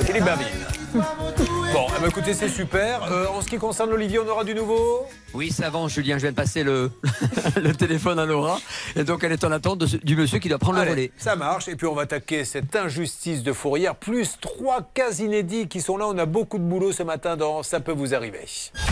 [0.05, 1.47] Philippe Bainville.
[1.73, 3.03] Bon, eh ben, écoutez, c'est super.
[3.11, 6.17] Euh, en ce qui concerne l'Olivier, on aura du nouveau Oui, ça avance, Julien.
[6.17, 6.91] Je viens de passer le,
[7.63, 8.59] le téléphone à Laura.
[8.95, 11.13] Et donc, elle est en attente de du monsieur qui doit prendre Allez, le relais.
[11.17, 11.69] Ça marche.
[11.69, 13.95] Et puis on va attaquer cette injustice de Fourrière.
[13.95, 16.07] Plus trois cas inédits qui sont là.
[16.07, 18.45] On a beaucoup de boulot ce matin dans Ça peut vous arriver.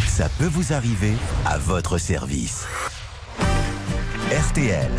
[0.07, 1.13] Ça peut vous arriver
[1.47, 2.67] à votre service.
[4.31, 4.91] RTL.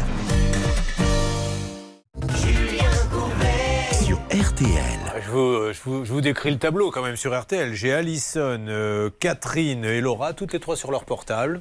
[4.06, 5.05] Sur RTL.
[5.36, 7.74] Je vous, je, vous, je vous décris le tableau quand même sur RTL.
[7.74, 11.60] J'ai Alison, euh, Catherine et Laura, toutes les trois sur leur portable,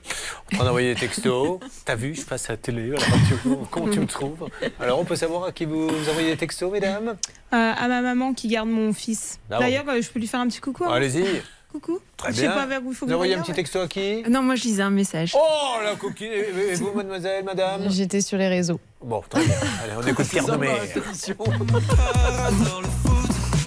[0.53, 1.59] en train d'envoyer des textos.
[1.85, 3.67] T'as vu, je passe à la télé à la radio.
[3.73, 4.49] Comment tu me trouves?
[4.79, 7.17] Alors, on peut savoir à qui vous, vous envoyez des textos, mesdames?
[7.53, 9.41] Euh, à ma maman qui garde mon fils.
[9.51, 9.59] Ah.
[9.59, 10.85] D'ailleurs, euh, je peux lui faire un petit coucou.
[10.85, 11.25] hein Allez-y.
[11.73, 11.99] Coucou.
[12.17, 12.51] Très Je bien.
[12.53, 14.23] sais pas vers où il faut Vous que envoyez un petit texto à qui?
[14.31, 15.33] Non, moi je lisais un message.
[15.37, 17.91] Oh, la coquine Et vous, mademoiselle, madame?
[17.91, 18.79] J'étais sur les réseaux.
[19.03, 19.57] Bon, très bien.
[19.83, 20.71] Allez, on écoute Pierre Domer.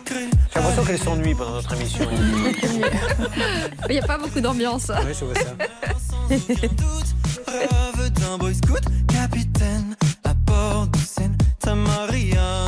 [0.09, 2.07] J'ai l'impression qu'elle s'ennuie pendant notre émission.
[3.89, 4.91] Il n'y a pas beaucoup d'ambiance.
[5.05, 5.53] Oui, je vois ça.
[7.47, 12.67] Rêve d'un boy scout, capitaine, à bord de Sainte Maria.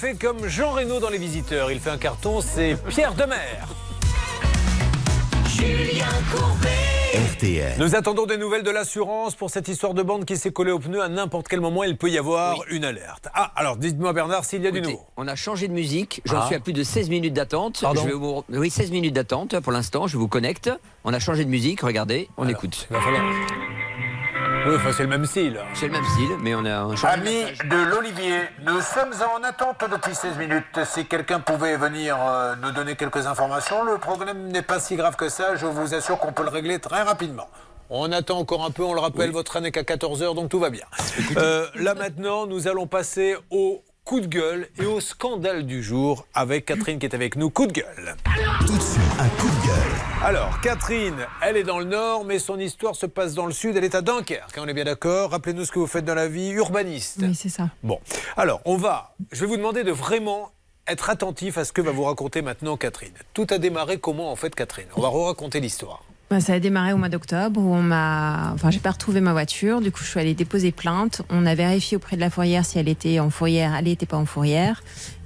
[0.00, 1.70] Coiffé comme Jean Reno dans Les Visiteurs.
[1.70, 3.34] Il fait un carton, c'est Pierre Demer.
[5.48, 6.68] Julien Courbet.
[7.34, 7.74] RTL.
[7.78, 10.78] Nous attendons des nouvelles de l'assurance pour cette histoire de bande qui s'est collée au
[10.78, 11.02] pneu.
[11.02, 13.28] À n'importe quel moment, il peut y avoir une alerte.
[13.34, 15.00] Ah, alors dites-moi Bernard s'il y a du nouveau.
[15.16, 16.22] On a changé de musique.
[16.24, 16.46] J'en Ah.
[16.46, 17.80] suis à plus de 16 minutes d'attente.
[17.80, 20.06] Pardon Je vais vous- Oui, 16 minutes d'attente pour l'instant.
[20.06, 20.70] Je vous connecte.
[21.04, 21.80] On a changé de musique.
[21.80, 22.86] Regardez, on écoute.
[22.90, 23.22] Il va falloir.
[24.66, 25.58] Oui, enfin, c'est le même style.
[25.74, 29.42] C'est le même style, mais on a changé de Amis de l'Olivier, nous sommes en
[29.42, 30.84] attente depuis 16 minutes.
[30.84, 35.16] Si quelqu'un pouvait venir euh, nous donner quelques informations, le problème n'est pas si grave
[35.16, 35.56] que ça.
[35.56, 37.48] Je vous assure qu'on peut le régler très rapidement.
[37.88, 40.60] On attend encore un peu, on le rappelle, votre train n'est qu'à 14h, donc tout
[40.60, 40.84] va bien.
[41.36, 46.26] Euh, là maintenant, nous allons passer au coup de gueule et au scandale du jour
[46.34, 47.50] avec Catherine qui est avec nous.
[47.50, 48.14] Coup de gueule.
[48.66, 49.89] Tout de suite, un coup de gueule.
[50.22, 53.74] Alors, Catherine, elle est dans le nord, mais son histoire se passe dans le sud.
[53.78, 55.30] Elle est à Dunkerque, hein, on est bien d'accord.
[55.30, 57.20] Rappelez-nous ce que vous faites dans la vie, urbaniste.
[57.22, 57.70] Oui, c'est ça.
[57.82, 57.98] Bon,
[58.36, 59.14] alors, on va.
[59.32, 60.50] Je vais vous demander de vraiment
[60.86, 63.14] être attentif à ce que va vous raconter maintenant Catherine.
[63.32, 64.88] Tout a démarré comment, en fait, Catherine?
[64.94, 66.04] On va raconter l'histoire.
[66.28, 69.32] Bah, ça a démarré au mois d'octobre où on m'a, enfin, j'ai pas retrouvé ma
[69.32, 69.80] voiture.
[69.80, 71.22] Du coup, je suis allée déposer plainte.
[71.30, 73.74] On a vérifié auprès de la fourrière si elle était en fourrière.
[73.74, 74.82] Elle n'était pas en fourrière.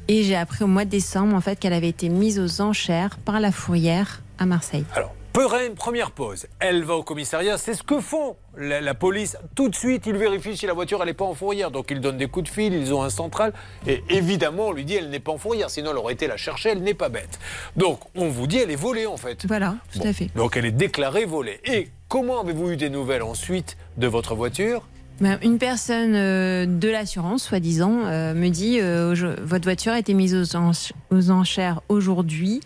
[0.07, 3.19] Et j'ai appris au mois de décembre, en fait, qu'elle avait été mise aux enchères
[3.25, 4.85] par la fourrière à Marseille.
[4.95, 6.47] Alors, Perrin, première pause.
[6.61, 7.59] Elle va au commissariat.
[7.59, 9.37] C'est ce que font la, la police.
[9.57, 11.73] Tout de suite, ils vérifient si la voiture elle n'est pas en fourrière.
[11.73, 13.53] Donc ils donnent des coups de fil, ils ont un central.
[13.89, 15.71] Et évidemment, on lui dit elle n'est pas en fourrière.
[15.71, 16.69] Sinon, elle aurait été la chercher.
[16.69, 17.41] Elle n'est pas bête.
[17.77, 19.45] Donc on vous dit elle est volée en fait.
[19.49, 20.09] Voilà, tout Bon.
[20.09, 20.31] à fait.
[20.37, 21.59] Donc elle est déclarée volée.
[21.65, 24.87] Et comment avez-vous eu des nouvelles ensuite de votre voiture?
[25.21, 30.13] Ben, une personne euh, de l'assurance, soi-disant, euh, me dit euh, votre voiture a été
[30.15, 32.61] mise aux, ench- aux enchères aujourd'hui.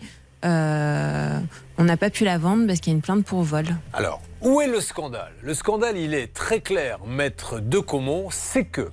[0.45, 1.39] Euh,
[1.77, 3.65] on n'a pas pu la vendre parce qu'il y a une plainte pour vol.
[3.93, 5.31] Alors, où est le scandale?
[5.41, 8.89] Le scandale, il est très clair, maître de Comont, c'est que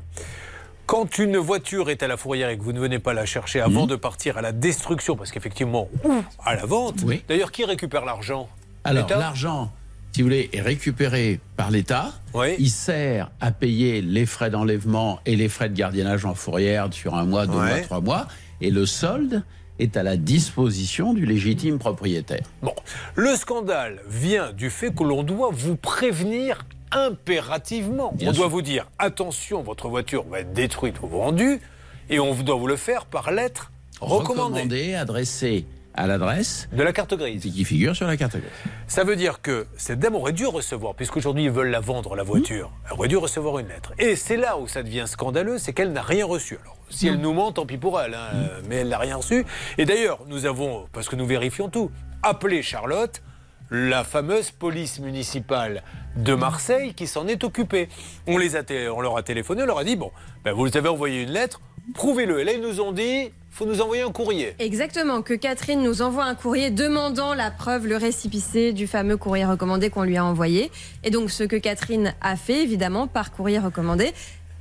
[0.87, 3.61] quand une voiture est à la fourrière et que vous ne venez pas la chercher
[3.61, 3.89] avant Mhm.
[3.91, 6.13] de partir à la destruction, parce qu'effectivement, ou
[6.45, 8.49] à la vente, d'ailleurs, qui récupère l'argent?
[8.85, 9.19] Alors, L'État?
[9.19, 9.73] l'argent,
[10.13, 12.13] si vous voulez, est récupéré par l'État.
[12.59, 17.15] Il sert à payer les frais d'enlèvement et les frais de gardiennage en fourrière sur
[17.17, 17.69] un mois, deux Ouais.
[17.69, 18.27] mois, trois mois.
[18.61, 19.43] Et le solde
[19.79, 22.45] est à la disposition du légitime propriétaire.
[22.63, 22.75] Bon,
[23.15, 28.13] le scandale vient du fait que l'on doit vous prévenir impérativement.
[28.15, 31.61] Bien on doit vous dire attention, votre voiture va être détruite ou vendue,
[32.09, 34.61] et on doit vous le faire par lettre recommandée.
[34.61, 38.45] Recommandé, adressé à l'adresse de la carte grise qui figure sur la carte grise.
[38.87, 42.23] Ça veut dire que cette dame aurait dû recevoir, puisqu'aujourd'hui ils veulent la vendre, la
[42.23, 43.93] voiture, elle aurait dû recevoir une lettre.
[43.99, 46.59] Et c'est là où ça devient scandaleux, c'est qu'elle n'a rien reçu.
[46.63, 49.17] Alors, si elle nous ment, tant pis pour elle, hein, euh, mais elle n'a rien
[49.17, 49.45] reçu.
[49.79, 51.91] Et d'ailleurs, nous avons, parce que nous vérifions tout,
[52.23, 53.23] appelé Charlotte,
[53.71, 55.83] la fameuse police municipale
[56.17, 57.89] de Marseille qui s'en est occupée.
[58.27, 58.63] On, les a
[58.95, 60.13] on leur a téléphoné, on leur a dit, bon,
[60.45, 61.61] ben, vous avez envoyé une lettre,
[61.95, 62.41] prouvez-le.
[62.41, 64.55] Et là, ils nous ont dit, faut nous envoyer un courrier.
[64.59, 69.47] Exactement, que Catherine nous envoie un courrier demandant la preuve, le récipicé du fameux courrier
[69.47, 70.71] recommandé qu'on lui a envoyé.
[71.05, 74.13] Et donc ce que Catherine a fait, évidemment, par courrier recommandé.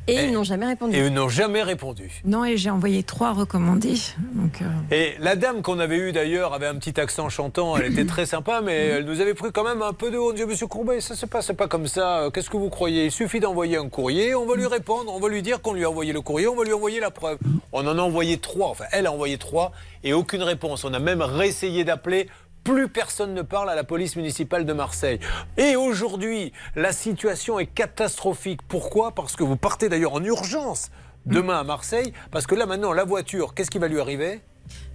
[0.08, 0.96] Et ils n'ont jamais répondu.
[0.96, 2.22] Et ils n'ont jamais répondu.
[2.26, 3.96] Non, et j'ai envoyé trois recommandés.
[4.34, 7.92] Donc, euh, Et la dame qu'on avait eue d'ailleurs avait un petit accent chantant, elle
[7.92, 10.30] était très sympa, mais elle nous avait pris quand même un peu de haut.
[10.30, 12.20] On disait, Monsieur Courbet, ça se passe pas comme ça.
[12.20, 13.06] Euh, Qu'est-ce que vous croyez?
[13.06, 15.84] Il suffit d'envoyer un courrier, on va lui répondre, on va lui dire qu'on lui
[15.84, 17.40] a envoyé le courrier, on va lui envoyer la preuve.
[17.72, 19.72] On en a envoyé trois, enfin elle a envoyé trois,
[20.04, 20.84] et aucune réponse.
[20.84, 22.30] On a même réessayé d'appeler.
[22.66, 25.20] Plus personne ne parle à la police municipale de Marseille.
[25.56, 28.60] Et aujourd'hui, la situation est catastrophique.
[28.68, 29.14] Pourquoi?
[29.14, 30.92] Parce que vous partez d'ailleurs en urgence
[31.26, 34.42] demain à Marseille, parce que là maintenant, la voiture, qu'est-ce qui va lui arriver?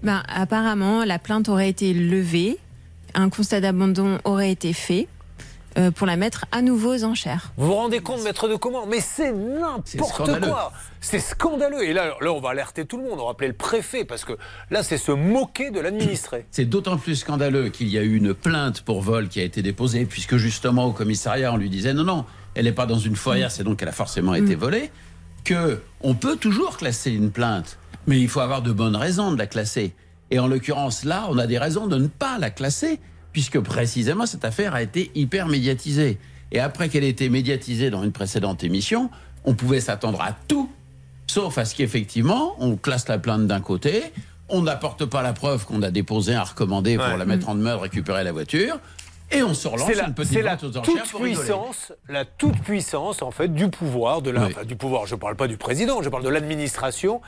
[0.02, 2.58] Ben, apparemment, la plainte aurait été levée
[3.14, 5.08] un constat d'abandon aurait été fait
[5.78, 7.52] euh, pour la mettre à nouveau aux enchères.
[7.56, 10.72] Vous vous rendez compte, maître de comment Mais c'est n'importe quoi.
[11.00, 11.84] C'est scandaleux.
[11.84, 14.24] Et là, là, on va alerter tout le monde, on va appeler le préfet, parce
[14.24, 14.32] que
[14.70, 16.46] là, c'est se moquer de l'administré.
[16.50, 19.62] C'est d'autant plus scandaleux qu'il y a eu une plainte pour vol qui a été
[19.62, 23.16] déposée, puisque justement au commissariat, on lui disait non, non, elle n'est pas dans une
[23.16, 24.90] fourrière, c'est donc qu'elle a forcément été volée,
[25.44, 29.38] que on peut toujours classer une plainte, mais il faut avoir de bonnes raisons de
[29.38, 29.94] la classer.
[30.30, 33.00] Et en l'occurrence, là, on a des raisons de ne pas la classer,
[33.32, 36.18] puisque précisément cette affaire a été hyper médiatisée.
[36.52, 39.10] Et après qu'elle ait été médiatisée dans une précédente émission,
[39.44, 40.70] on pouvait s'attendre à tout,
[41.26, 44.12] sauf à ce qu'effectivement, on classe la plainte d'un côté,
[44.48, 47.80] on n'apporte pas la preuve qu'on a déposé un recommandé pour la mettre en demeure,
[47.82, 48.78] récupérer la voiture,
[49.30, 50.72] et on se relance C'est la, une petite la toute
[51.12, 51.36] pour rigoler.
[51.36, 54.52] puissance, la toute puissance en fait du pouvoir de la, Oui.
[54.56, 55.06] enfin, du pouvoir.
[55.06, 57.20] Je ne parle pas du président, je parle de l'administration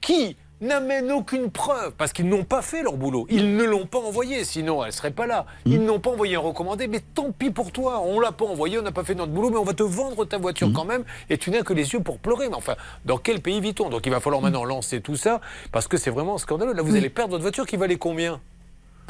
[0.00, 3.26] qui n'amène aucune preuve parce qu'ils n'ont pas fait leur boulot.
[3.30, 5.46] Ils ne l'ont pas envoyé, sinon elle serait pas là.
[5.66, 5.72] Mmh.
[5.72, 8.00] Ils n'ont pas envoyé un recommandé, mais tant pis pour toi.
[8.04, 10.24] On l'a pas envoyé, on n'a pas fait notre boulot, mais on va te vendre
[10.24, 10.72] ta voiture Mmh.
[10.74, 11.04] quand même.
[11.30, 12.48] Et tu n'as que les yeux pour pleurer.
[12.48, 13.88] Mais enfin, dans quel pays vit-on?
[13.88, 15.40] Donc il va falloir maintenant lancer tout ça
[15.72, 16.72] parce que c'est vraiment scandaleux.
[16.74, 18.40] Là, vous allez perdre votre voiture qui valait combien?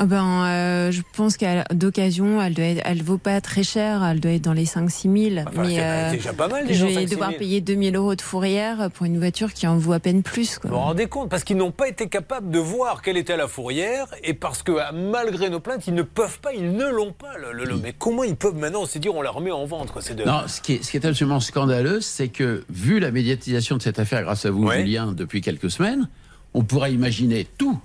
[0.07, 4.21] Ben, euh, je pense qu'à d'occasion, elle doit être, elle vaut pas très cher, elle
[4.21, 5.45] doit être dans les 5-6 000.
[5.49, 7.07] Enfin, c'est déjà pas mal, je déjà, vais 5-6 000.
[7.11, 10.23] devoir payer 2 000 euros de fourrière pour une voiture qui en vaut à peine
[10.23, 10.59] plus.
[10.59, 10.71] Quoi.
[10.71, 13.49] Vous vous rendez compte Parce qu'ils n'ont pas été capables de voir quelle était la
[13.49, 17.13] fourrière et parce que ah, malgré nos plaintes, ils ne peuvent pas, ils ne l'ont
[17.13, 17.37] pas.
[17.39, 19.91] Le, le- le- Mais comment ils peuvent maintenant se dire on la remet en vente
[19.93, 20.25] quoi, de...
[20.25, 23.83] Non, ce qui, est, ce qui est absolument scandaleux, c'est que, vu la médiatisation de
[23.83, 24.79] cette affaire grâce à vous, Ouais.
[24.81, 26.09] Julien, depuis quelques semaines,
[26.55, 27.79] on pourrait imaginer tout,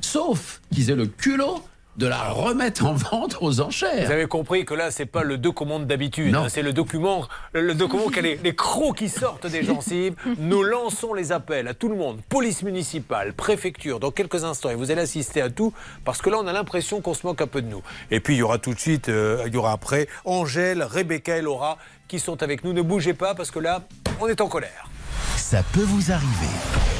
[0.00, 1.62] sauf qu'ils aient le culot
[1.96, 4.06] de la remettre en vente aux enchères.
[4.06, 6.44] Vous avez compris que là, c'est pas le document d'habitude, Non.
[6.44, 9.64] hein, c'est le document, le, le document qui a les, les crocs qui sortent des
[9.64, 10.14] gencives.
[10.38, 14.76] Nous lançons les appels à tout le monde, police municipale, préfecture, dans quelques instants, et
[14.76, 15.74] vous allez assister à tout,
[16.04, 17.82] parce que là, on a l'impression qu'on se moque un peu de nous.
[18.10, 21.36] Et puis, il y aura tout de suite, euh, il y aura après Angèle, Rebecca
[21.36, 21.76] et Laura
[22.08, 22.72] qui sont avec nous.
[22.72, 23.82] Ne bougez pas, parce que là,
[24.20, 24.88] on est en colère.
[25.36, 26.99] Ça peut vous arriver.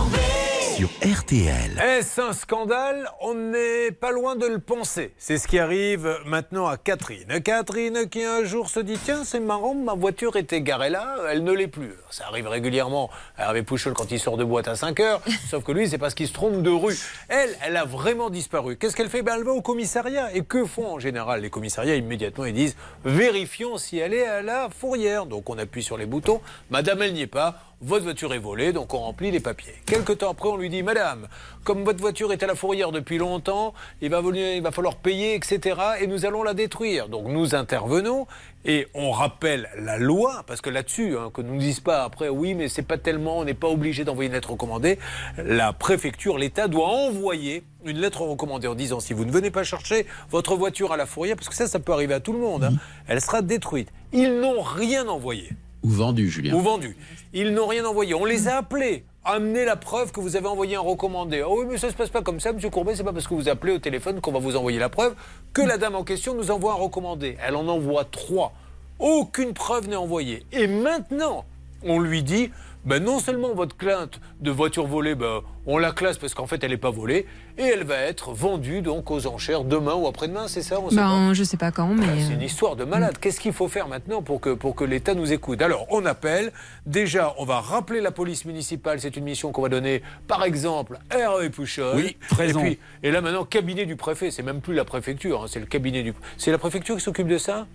[0.81, 1.79] Sur RTL.
[1.79, 5.13] Est-ce un scandale On n'est pas loin de le penser.
[5.19, 7.39] C'est ce qui arrive maintenant à Catherine.
[7.43, 11.43] Catherine qui un jour se dit Tiens, c'est marrant, ma voiture était garée là, elle
[11.43, 11.93] ne l'est plus.
[12.09, 15.21] Ça arrive régulièrement à Hervé Pouchol quand il sort de boîte à 5 heures,
[15.51, 16.97] sauf que lui, c'est parce qu'il se trompe de rue.
[17.29, 18.75] Elle, elle a vraiment disparu.
[18.75, 19.21] Qu'est-ce qu'elle fait?
[19.21, 20.33] Ben, Elle va au commissariat.
[20.33, 21.93] Et que font en général les commissariats?
[21.93, 22.75] Immédiatement, ils disent
[23.05, 25.27] Vérifions si elle est à la fourrière.
[25.27, 26.41] Donc on appuie sur les boutons.
[26.71, 27.70] Madame, elle n'y est pas.
[27.83, 29.73] Votre voiture est volée, donc on remplit les papiers.
[29.87, 31.27] Quelque temps après, on lui dit Madame,
[31.63, 35.33] comme votre voiture est à la fourrière depuis longtemps, il va, il va falloir payer,
[35.33, 35.79] etc.
[35.99, 37.09] Et nous allons la détruire.
[37.09, 38.27] Donc nous intervenons
[38.65, 42.29] et on rappelle la loi, parce que là-dessus, hein, que nous ne disent pas après,
[42.29, 44.99] oui, mais c'est pas tellement, on n'est pas obligé d'envoyer une lettre recommandée.
[45.37, 49.63] La préfecture, l'État doit envoyer une lettre recommandée en disant si vous ne venez pas
[49.63, 52.39] chercher votre voiture à la fourrière, parce que ça, ça peut arriver à tout le
[52.39, 52.73] monde, hein,
[53.07, 53.91] elle sera détruite.
[54.13, 55.49] Ils n'ont rien envoyé
[55.83, 56.53] Ou vendu, Julien.
[56.53, 56.95] ou vendu.
[57.33, 58.13] Ils n'ont rien envoyé.
[58.13, 59.03] On les a appelés.
[59.23, 61.41] Amenez la preuve que vous avez envoyé un recommandé.
[61.45, 62.95] Ah oui, mais ça se passe pas comme ça, Monsieur Courbet.
[62.95, 65.15] C'est pas parce que vous appelez au téléphone qu'on va vous envoyer la preuve
[65.53, 67.37] que la dame en question nous envoie un recommandé.
[67.45, 68.53] Elle en envoie trois.
[68.99, 70.43] Aucune preuve n'est envoyée.
[70.51, 71.45] Et maintenant,
[71.83, 72.51] on lui dit.
[72.85, 76.63] Ben non seulement votre plainte de voiture volée, ben, on la classe parce qu'en fait
[76.63, 77.27] elle n'est pas volée,
[77.57, 80.95] et elle va être vendue donc aux enchères demain ou après-demain, c'est ça on sait
[80.95, 82.21] pas Ben, je sais pas quand, mais.
[82.27, 83.17] c'est une histoire de malade.
[83.19, 85.61] Qu'est-ce qu'il faut faire maintenant pour que, pour que l'État nous écoute?
[85.61, 86.51] Alors, on appelle.
[86.85, 88.99] Déjà, on va rappeler la police municipale.
[88.99, 91.95] C'est une mission qu'on va donner, par exemple, à Hervé Pouchol.
[91.95, 92.61] Oui, et, présent.
[92.61, 94.31] puis, et là, maintenant, cabinet du préfet.
[94.31, 96.13] C'est même plus la préfecture, hein, c'est le cabinet du.
[96.37, 97.67] C'est la préfecture qui s'occupe de ça?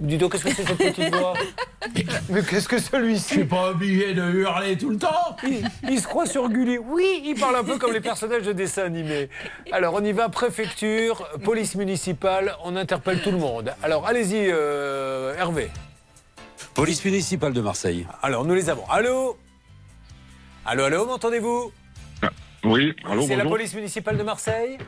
[0.00, 1.34] Dis donc, qu'est-ce que c'est cette petite voix?
[2.28, 5.36] Mais qu'est-ce que celui-ci Je suis pas obligé de hurler tout le temps.
[5.42, 6.78] il, il se croit sur Gulli.
[6.78, 9.28] Oui, il parle un peu comme les personnages de dessins animés.
[9.72, 13.74] Alors, on y va, préfecture, police municipale, on interpelle tout le monde.
[13.82, 15.70] Alors, allez-y, euh, Hervé.
[16.74, 18.06] Police municipale de Marseille.
[18.22, 18.88] Alors, nous les avons.
[18.88, 19.36] Allô?
[20.64, 21.72] Allô, allô, m'entendez-vous?
[22.64, 24.78] Oui, allô, C'est la police municipale de Marseille?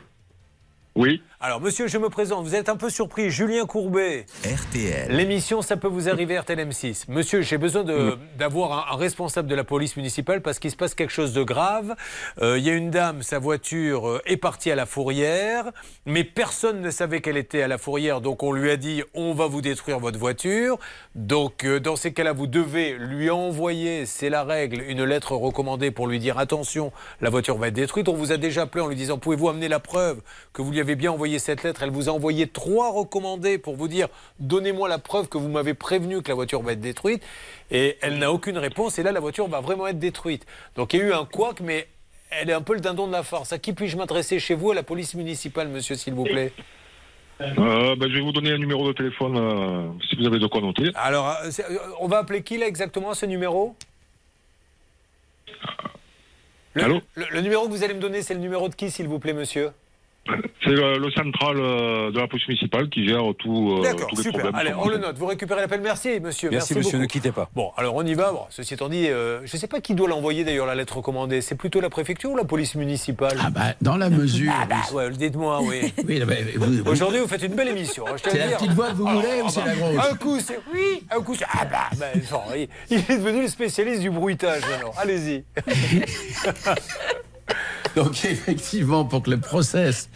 [0.95, 1.21] Oui.
[1.45, 2.43] Alors, monsieur, je me présente.
[2.43, 3.29] Vous êtes un peu surpris.
[3.29, 4.25] Julien Courbet.
[4.43, 5.11] RTL.
[5.15, 7.03] L'émission, ça peut vous arriver, RTL M6.
[7.07, 10.75] Monsieur, j'ai besoin de- d'avoir un, un responsable de la police municipale parce qu'il se
[10.75, 11.93] passe quelque chose de grave.
[12.41, 15.65] Euh, Il y a une dame, sa voiture euh, est partie à la fourrière,
[16.07, 19.35] mais personne ne savait qu'elle était à la fourrière, donc on lui a dit on
[19.35, 20.79] va vous détruire votre voiture.
[21.13, 25.91] Donc, euh, dans ces cas-là, vous devez lui envoyer, c'est la règle, une lettre recommandée
[25.91, 26.91] pour lui dire attention,
[27.21, 28.09] la voiture va être détruite.
[28.09, 30.79] On vous a déjà appelé en lui disant pouvez-vous amener la preuve que vous lui
[30.79, 34.07] avez bien envoyé envoyé cette lettre, elle vous a envoyé trois recommandés pour vous dire
[34.39, 37.23] donnez-moi la preuve que vous m'avez prévenu que la voiture va être détruite.
[37.71, 38.99] Et elle n'a aucune réponse.
[38.99, 40.45] Et là, la voiture va vraiment être détruite.
[40.75, 41.87] Donc il y a eu un couac, mais
[42.29, 43.53] elle est un peu le dindon de la farce.
[43.53, 46.53] À qui puis-je m'adresser chez vous, à la police municipale, monsieur, s'il vous plaît?
[47.41, 50.47] Euh, ben, je vais vous donner un numéro de téléphone euh, si vous avez de
[50.47, 50.91] quoi noter.
[50.95, 53.75] Alors, euh, on va appeler qui là exactement ce numéro?
[56.75, 57.01] Le, Allô?
[57.15, 59.19] le, le numéro que vous allez me donner, c'est le numéro de qui, s'il vous
[59.19, 59.71] plaît, monsieur?
[60.63, 64.23] C'est le central euh, de la police municipale qui gère tout, euh, D'accord, tous les
[64.23, 64.39] super.
[64.41, 64.55] problèmes.
[64.59, 65.15] Allez, on le note.
[65.17, 65.81] Vous récupérez l'appel.
[65.81, 66.49] Merci, monsieur.
[66.49, 67.03] Merci, monsieur, beaucoup.
[67.03, 67.47] ne quittez pas.
[67.53, 68.31] Bon, alors on y va.
[68.31, 70.97] Bon, ceci étant dit, euh, je ne sais pas qui doit l'envoyer d'ailleurs, la lettre
[70.97, 71.41] recommandée.
[71.41, 73.37] C'est plutôt la préfecture ou la police municipale?
[73.39, 74.51] Ah bah, dans la mesure.
[74.59, 75.93] Ah bah, ouais, dites-moi, oui.
[76.07, 78.05] Oui, bah, vous- vous- Aujourd'hui, vous faites une belle émission.
[78.07, 78.57] hein, je C'est le la dire.
[78.57, 81.03] petite voix que vous voulez ou c'est la grosse Un coup, c'est oui.
[81.11, 81.89] Un coup, c'est ah bah.
[81.99, 84.91] bah, non, il, il est devenu le spécialiste du bruitage maintenant.
[84.97, 85.43] Allez-y.
[87.95, 90.09] Donc effectivement, pour que le process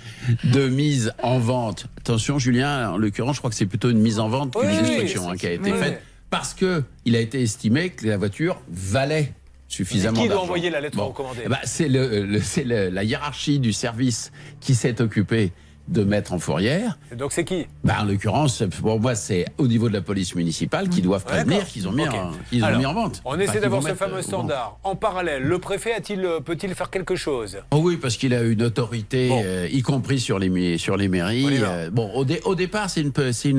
[0.43, 4.19] de mise en vente, attention Julien, en l'occurrence, je crois que c'est plutôt une mise
[4.19, 5.77] en vente qu'une Oui, oui, destruction oui, hein, qui a été oui.
[5.79, 9.33] faite, parce que il a été estimé que la voiture valait
[9.67, 11.07] suffisamment Qui doit envoyer la lettre Bon.
[11.09, 15.51] recommandée Eh ben, c'est la hiérarchie du service qui s'est occupée
[15.89, 16.97] de mettre en fourrière.
[17.11, 20.35] Et Donc c'est qui Bah, en l'occurrence, pour moi, c'est au niveau de la police
[20.35, 23.21] municipale qui doivent prévenir qu'ils ont, mis en- ont mis en vente.
[23.25, 24.77] On essaie d'avoir ce fameux standard.
[24.83, 28.41] En parallèle, le préfet a-t-il, euh, peut-il faire quelque chose Oh oui, parce qu'il a
[28.43, 31.59] une autorité, euh, y compris sur les, sur les mairies.
[31.61, 33.11] Euh, bon, au, dé- au départ, c'est une,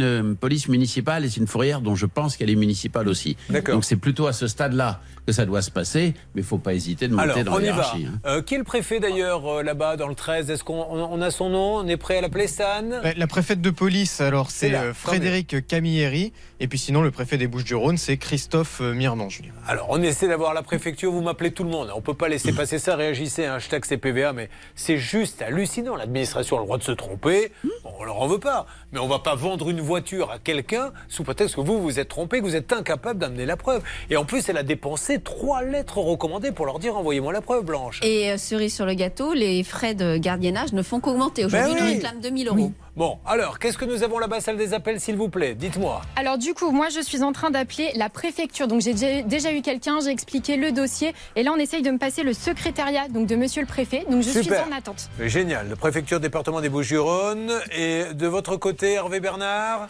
[0.03, 3.37] une police municipale et c'est une fourrière dont je pense qu'elle est municipale aussi.
[3.73, 6.75] Donc c'est plutôt à ce stade-là que ça doit se passer, mais il faut pas
[6.75, 8.07] hésiter de monter Alors, dans on hiérarchie.
[8.07, 8.19] hein.
[8.27, 11.21] Euh, qui est le préfet d'ailleurs euh, là-bas dans le 13 Est-ce qu'on on- on
[11.23, 11.77] a son nom?
[11.77, 12.83] On est prêt à l'appeler Stan?
[13.03, 16.33] Ouais, La préfète de police, alors C'est euh, Frédéric Camilleri.
[16.61, 19.53] Et puis sinon, le préfet des Bouches-du-Rhône, c'est Christophe Mirnan, Julien.
[19.67, 21.91] Alors, on essaie d'avoir la préfecture, vous m'appelez tout le monde.
[21.95, 25.97] On peut pas laisser passer ça, réagissez, hein, hashtag CPVA, mais c'est juste hallucinant.
[25.97, 27.53] L'administration a le droit de se tromper,
[27.85, 28.67] Bon, on leur en veut pas.
[28.93, 32.09] Mais on va pas vendre une voiture à quelqu'un sous prétexte que vous vous êtes
[32.09, 33.83] trompé, que vous êtes incapable d'amener la preuve.
[34.11, 37.65] Et en plus, elle a dépensé trois lettres recommandées pour leur dire envoyez-moi la preuve,
[37.65, 38.01] Blanche.
[38.03, 41.45] Et euh, cerise sur le gâteau, les frais de gardiennage ne font qu'augmenter.
[41.45, 41.95] Aujourd'hui, Ben ils oui.
[41.95, 42.73] réclament 2000 euros.
[42.97, 45.55] Bon, alors, qu'est-ce que nous avons là-bas, salle des appels, s'il vous plaît?
[45.55, 46.03] Dites-moi.
[46.17, 48.69] Alors du coup, moi je suis en train d'appeler la préfecture.
[48.69, 51.91] Donc j'ai déjà- déjà eu quelqu'un, j'ai expliqué le dossier et là on essaye de
[51.91, 54.05] me passer le secrétariat donc de monsieur le préfet.
[54.11, 54.63] Donc je Super.
[54.65, 55.09] suis en attente.
[55.21, 55.69] Génial.
[55.69, 57.51] Le préfecture département des Bouches-du-Rhône.
[57.77, 59.89] Et de votre côté, Hervé Bernard,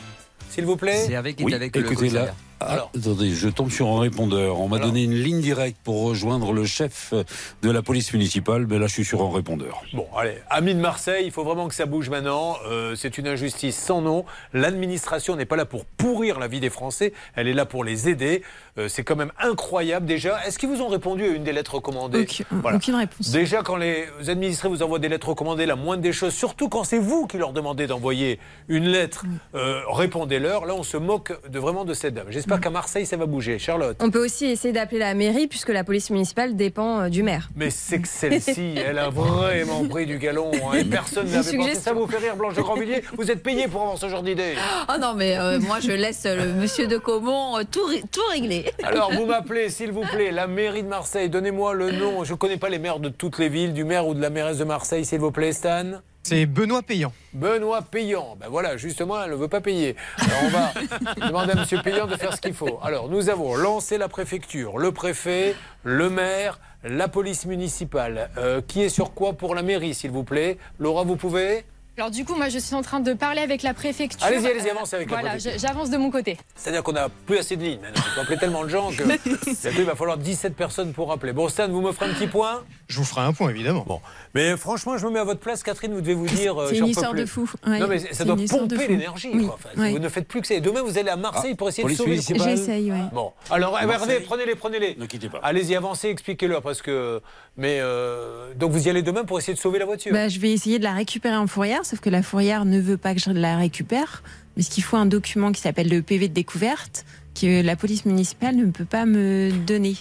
[0.50, 1.04] s'il vous plaît?
[1.06, 1.82] C'est avec, Oui, avec le
[2.14, 2.26] là,
[2.60, 4.60] ah, attendez, je tombe sur un répondeur.
[4.60, 7.14] On m'a donné une ligne directe pour rejoindre le chef
[7.62, 8.66] de la police municipale.
[8.68, 9.82] Mais là, je suis sur un répondeur.
[9.94, 12.56] Bon, allez, amis de Marseille, il faut vraiment que ça bouge maintenant.
[12.68, 14.24] Euh, c'est une injustice sans nom.
[14.52, 18.08] L'administration n'est pas là pour pourrir la vie des Français, elle est là pour les
[18.08, 18.42] aider.
[18.80, 20.38] Euh, c'est quand même incroyable déjà.
[20.46, 22.22] Est-ce qu'ils vous ont répondu à une des lettres recommandées?
[22.22, 23.30] Aucune- aucune réponse.
[23.30, 26.84] Déjà, quand les administrés vous envoient des lettres recommandées, la moindre des choses, surtout quand
[26.84, 28.38] c'est vous qui leur demandez d'envoyer
[28.68, 29.24] une lettre,
[29.54, 30.66] euh, répondez-leur.
[30.66, 32.26] Là, on se moque de, vraiment de cette dame.
[32.30, 33.58] J'espère qu'à Marseille, ça va bouger.
[33.58, 37.22] Charlotte On peut aussi essayer d'appeler la mairie puisque la police municipale dépend euh, du
[37.22, 37.50] maire.
[37.56, 40.50] Mais c'est que celle-ci, elle a vraiment pris du galon.
[40.54, 41.74] hein, et personne n'avait pensé.
[41.74, 43.02] Ça vous fait rire, Blanche de Grandvilliers?
[43.16, 44.54] Vous êtes payé pour avoir ce genre d'idée.
[44.88, 47.80] Oh non, mais euh, moi je laisse le monsieur de Caumont tout,
[48.12, 48.69] tout régler.
[48.82, 51.28] Alors, vous m'appelez, s'il vous plaît, la mairie de Marseille.
[51.28, 52.24] Donnez-moi le nom.
[52.24, 54.30] Je ne connais pas les maires de toutes les villes, du maire ou de la
[54.30, 56.00] mairesse de Marseille, s'il vous plaît, Stan.
[56.22, 57.12] C'est Benoît Payan.
[57.32, 58.36] Benoît Payan.
[58.38, 59.96] Ben voilà, justement, elle ne veut pas payer.
[60.18, 61.82] Alors, on va demander à M.
[61.82, 62.78] Payan de faire ce qu'il faut.
[62.82, 68.30] Alors, nous avons lancé la préfecture, le préfet, le maire, la police municipale.
[68.36, 70.58] Euh, qui est sur quoi pour la mairie, s'il vous plaît?
[70.78, 71.64] Laura, vous pouvez?
[72.00, 74.26] Alors du coup, moi je suis en train de parler avec la préfecture.
[74.26, 75.60] Allez-y, allez-y, avancez avec la Voilà, préfecture.
[75.68, 76.38] j'avance de mon côté.
[76.56, 78.02] C'est-à-dire qu'on n'a plus assez de lignes maintenant.
[78.06, 79.02] Il faut appeler tellement de gens que
[79.78, 81.34] il va falloir 17 personnes pour appeler.
[81.34, 83.84] Bon, Stan, vous me ferez un petit point Je vous ferai un point, évidemment.
[83.86, 84.00] Bon.
[84.32, 86.58] Mais franchement, je me mets à votre place, Catherine, vous devez vous dire.
[86.58, 87.50] euh, C'est une histoire de fou.
[87.66, 89.30] Ouais, non, mais ça doit pomper l'énergie.
[89.34, 89.58] Oui, quoi.
[89.62, 89.92] Enfin, ouais.
[89.92, 90.54] Vous ne faites plus que ça.
[90.54, 92.16] Et demain, vous allez à Marseille Ah, pour essayer de sauver.
[92.18, 92.98] J'essaye, ouais.
[93.12, 94.96] Bon, alors eh, regardez, prenez-les, prenez-les.
[94.98, 95.40] Ne quittez pas.
[95.42, 97.20] Allez-y, avancez, expliquez-leur parce que.
[97.58, 100.12] Mais euh, donc vous y allez demain pour essayer de sauver la voiture.
[100.12, 102.96] Bah, je vais essayer de la récupérer en fourrière, sauf que la fourrière ne veut
[102.96, 104.22] pas que je la récupère,
[104.56, 107.04] mais ce qu'il faut un document qui s'appelle le PV de découverte
[107.40, 109.96] que la police municipale ne peut pas me donner.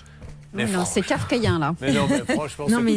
[0.53, 1.75] Mais non, c'est kafkaïen là.
[1.79, 2.93] Mais non, mais franchement, Non, mais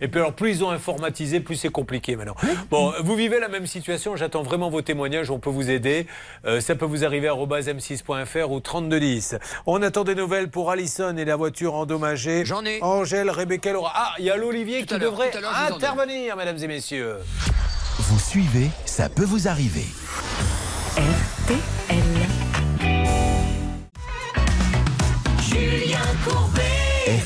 [0.00, 2.36] Et puis alors, plus ils ont informatisé, plus c'est compliqué maintenant.
[2.70, 6.06] Bon, vous vivez la même situation, j'attends vraiment vos témoignages, on peut vous aider.
[6.44, 9.36] Euh, ça peut vous arriver à m6.fr ou 3210.
[9.66, 12.44] On attend des nouvelles pour Allison et la voiture endommagée.
[12.44, 12.80] J'en ai.
[12.80, 13.92] Angèle, Rebecca, Laura.
[13.94, 15.32] Ah, il y a l'Olivier qui devrait
[15.68, 17.16] intervenir, mesdames et messieurs.
[18.00, 19.86] Vous suivez, ça peut vous arriver.
[25.42, 26.62] Julien Courbet.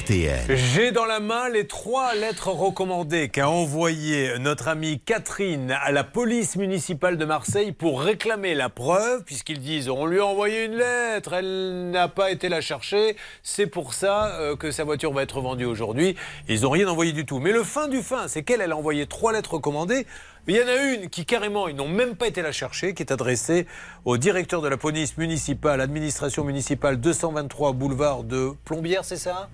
[0.01, 0.57] RTL.
[0.57, 6.05] J'ai dans la main les trois lettres recommandées qu'a envoyé notre amie Catherine à la
[6.05, 10.77] police municipale de Marseille pour réclamer la preuve, puisqu'ils disent on lui a envoyé une
[10.77, 15.23] lettre, elle n'a pas été la chercher, c'est pour ça euh, que sa voiture va
[15.23, 16.17] être vendue aujourd'hui.
[16.49, 17.41] Ils n'ont rien envoyé du tout.
[17.41, 20.07] Mais le fin du fin, c'est qu'elle, elle a envoyé trois lettres recommandées.
[20.49, 23.05] Il y en a une qui carrément, ils n'ont même pas été la chercher, qui
[23.05, 23.65] est adressée
[24.05, 29.49] au directeur de la police municipale, administration municipale 223 boulevard de Plombières, c'est ça?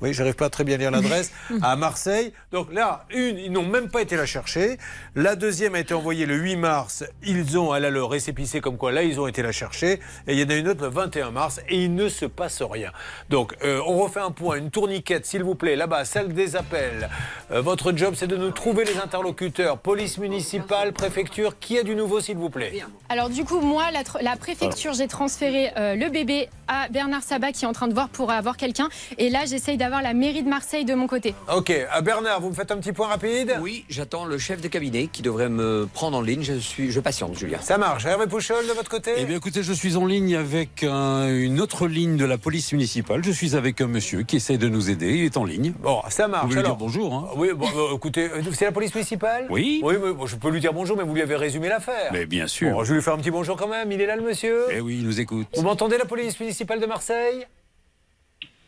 [0.00, 1.32] Oui, j'arrive pas à très bien lire l'adresse,
[1.62, 2.32] à Marseille.
[2.52, 4.78] Donc là, une, ils n'ont même pas été la chercher.
[5.14, 7.04] La deuxième a été envoyée le 8 mars.
[7.24, 10.00] Ils ont, elle a le récépissé comme quoi là, ils ont été la chercher.
[10.26, 12.62] Et il y en a une autre le 21 mars et il ne se passe
[12.62, 12.92] rien.
[13.28, 17.08] Donc, euh, on refait un point, une tourniquette, s'il vous plaît, là-bas, salle des appels.
[17.52, 19.78] Euh, votre job, c'est de nous trouver les interlocuteurs.
[19.78, 21.58] Police municipale, préfecture.
[21.58, 22.84] Qui a du nouveau, s'il vous plaît?
[23.08, 23.84] Alors du coup, moi,
[24.20, 27.94] la, préfecture, j'ai transféré euh, le bébé à Bernard Sabat qui est en train de
[27.94, 28.88] voir pour avoir quelqu'un.
[29.18, 31.34] Et là, j'essaye d'avoir la mairie de Marseille de mon côté.
[31.54, 33.56] Ok, à Bernard, vous me faites un petit point rapide?
[33.60, 36.42] Oui, j'attends le chef de cabinet qui devrait me prendre en ligne.
[36.42, 37.58] Je suis, je patiente, Julien.
[37.60, 38.06] Ça marche.
[38.06, 39.12] Hervé Pouchol, de votre côté?
[39.18, 42.72] Eh bien, écoutez, je suis en ligne avec un- une autre ligne de la police
[42.72, 43.24] municipale.
[43.24, 45.10] Je suis avec un monsieur qui essaie de nous aider.
[45.16, 45.72] Il est en ligne.
[45.80, 46.44] Bon, ça marche.
[46.44, 47.28] Vous voulez lui Alors- dire bonjour, hein?
[47.36, 49.46] Oui, bon, euh, écoutez, euh, c'est la police municipale?
[49.50, 49.80] Oui.
[49.82, 52.10] Oui, mais bon, je peux lui dire bonjour, mais vous lui avez résumé l'affaire.
[52.12, 52.70] Mais bien sûr.
[52.72, 53.90] Bon, je vais lui faire un petit bonjour quand même.
[53.90, 54.64] Il est là, le monsieur?
[54.70, 55.46] Eh oui, il nous écoute.
[55.54, 57.46] Vous m'entendez, la police municipale de Marseille?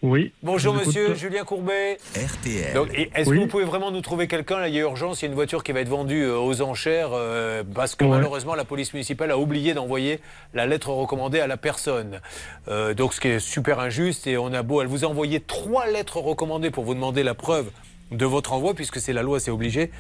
[0.03, 0.33] Oui.
[0.43, 1.15] Bonjour, monsieur.
[1.15, 1.97] Julien Courbet.
[2.17, 2.77] RTL.
[3.15, 3.37] Est-ce Oui.
[3.37, 4.59] que vous pouvez vraiment nous trouver quelqu'un?
[4.59, 5.23] Là, il y a urgence.
[5.23, 8.05] Il y a une voiture qui va être vendue euh, aux enchères euh, parce que
[8.05, 8.11] Ouais.
[8.11, 10.19] malheureusement, la police municipale a oublié d'envoyer
[10.55, 12.21] la lettre recommandée à la personne.
[12.67, 14.27] Euh, donc, ce qui est super injuste.
[14.27, 17.35] Et on a beau, elle vous a envoyé trois lettres recommandées pour vous demander la
[17.35, 17.71] preuve
[18.11, 19.93] de votre envoi, puisque c'est la loi, c'est obligé.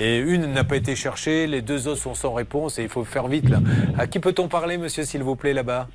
[0.00, 3.04] Et une n'a pas été cherchée, les deux autres sont sans réponse et il faut
[3.04, 3.58] faire vite là.
[3.98, 5.86] À qui peut-on parler, monsieur, s'il vous plaît, là-bas?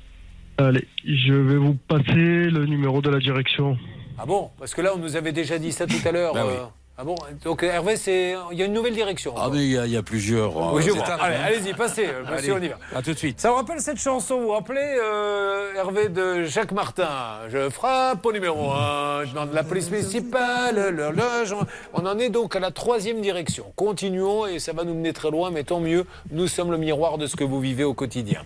[0.58, 2.14] Allez, je vais vous passer
[2.50, 3.76] le numéro de la direction.
[4.18, 4.50] Ah bon?
[4.58, 6.32] Parce que là, on nous avait déjà dit ça tout à l'heure.
[6.34, 6.40] Oui.
[6.42, 6.64] euh,
[6.96, 7.14] Ah bon?
[7.44, 9.34] Donc Hervé, c'est il y a une nouvelle direction.
[9.36, 10.56] Ah, mais il y, a- il y a plusieurs.
[10.72, 11.04] Oui, je euh, vois.
[11.04, 11.40] étapes, Allez, hein.
[11.44, 12.78] allez-y, passez, euh, on y va.
[12.94, 13.38] À tout de suite.
[13.38, 17.10] Ça me rappelle cette chanson, vous vous rappelez, euh, Hervé de Jacques Martin?
[17.50, 21.54] Je frappe au numéro 1, je demande la police municipale, l'horloge.
[21.92, 23.66] On en est donc à la troisième direction.
[23.76, 27.18] Continuons et ça va nous mener très loin, mais tant mieux, nous sommes le miroir
[27.18, 28.40] de ce que vous vivez au quotidien.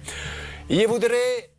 [0.68, 1.49] Je voudrais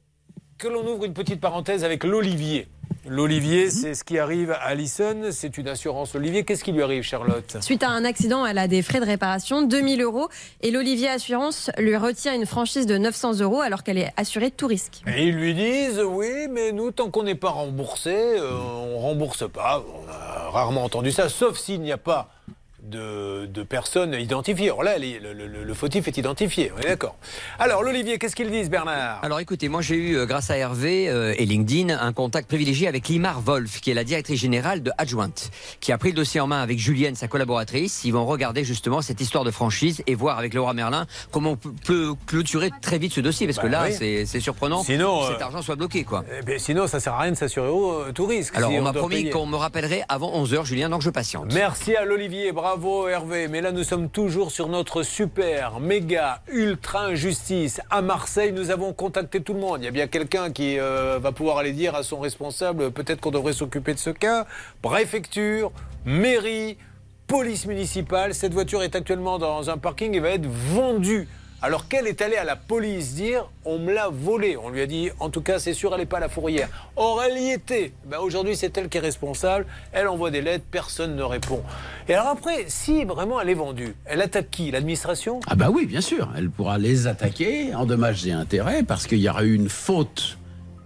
[0.62, 2.68] que l'on ouvre une petite parenthèse avec l'Olivier.
[3.08, 6.44] L'Olivier, c'est ce qui arrive à Alison, c'est une assurance Olivier.
[6.44, 7.58] Qu'est-ce qui lui arrive, Charlotte?
[7.62, 10.30] Suite à un accident, elle a des frais de réparation, 2000 euros,
[10.62, 14.56] et l'Olivier Assurance lui retient une franchise de 900 euros alors qu'elle est assurée de
[14.56, 15.02] tout risque.
[15.08, 19.50] Et ils lui disent oui, mais nous, tant qu'on n'est pas remboursé, euh, on rembourse
[19.52, 19.84] pas.
[20.06, 22.30] On a rarement entendu ça, sauf s'il n'y a pas
[22.84, 24.68] de, de personnes identifiées.
[24.70, 27.16] Alors là, les- le, le- le fautif est identifié, on est d'accord.
[27.60, 29.20] Alors, l'Olivier, qu'est-ce qu'ils disent, Bernard?
[29.24, 32.88] Alors écoutez, moi j'ai eu, euh, grâce à Hervé euh, et LinkedIn, un contact privilégié
[32.88, 35.32] avec Limar Wolf, qui est la directrice générale de Adjoint,
[35.80, 38.04] qui a pris le dossier en main avec Julienne, sa collaboratrice.
[38.04, 41.56] Ils vont regarder justement cette histoire de franchise et voir avec Laura Merlin comment on
[41.58, 44.26] peut- clôturer très vite ce dossier, parce que Bah là oui.
[44.26, 46.04] c'est surprenant Sinon, que euh, cet argent soit bloqué.
[46.04, 46.24] quoi.
[46.48, 48.56] Eh Sinon, ça sert à rien de s'assurer au euh, tout risque.
[48.56, 51.54] Alors si on m'a promis qu'on me rappellerait avant 11h, Julien, donc je patiente.
[51.54, 52.71] Merci à l'Olivier, bravo
[53.10, 53.50] Hervé.
[53.50, 57.82] Mais là, nous sommes toujours sur notre super, méga, ultra injustice.
[57.90, 59.82] À Marseille, nous avons contacté tout le monde.
[59.82, 63.20] Il y a bien quelqu'un qui euh, va pouvoir aller dire à son responsable, peut-être
[63.20, 64.46] qu'on devrait s'occuper de ce cas.
[64.82, 65.74] Préfecture,
[66.06, 66.78] mairie,
[67.28, 68.34] police municipale.
[68.34, 71.28] Cette voiture est actuellement dans un parking et va être vendue.
[71.64, 74.58] Alors qu'elle est allée à la police dire on me l'a volée.
[74.58, 76.68] On lui a dit en tout cas c'est sûr elle n'est pas à la fourrière.
[76.96, 77.94] Or elle y était.
[78.06, 79.68] Ben, Aujourd'hui c'est elle qui est responsable.
[79.92, 81.62] Elle envoie des lettres, personne ne répond.
[82.10, 84.72] Et alors après, si vraiment elle est vendue, elle attaque qui?
[84.72, 85.40] L'administration?
[85.46, 86.30] Ah bah oui, bien sûr.
[86.36, 90.40] Elle pourra les attaquer en dommages et intérêts parce qu'il y aura eu une faute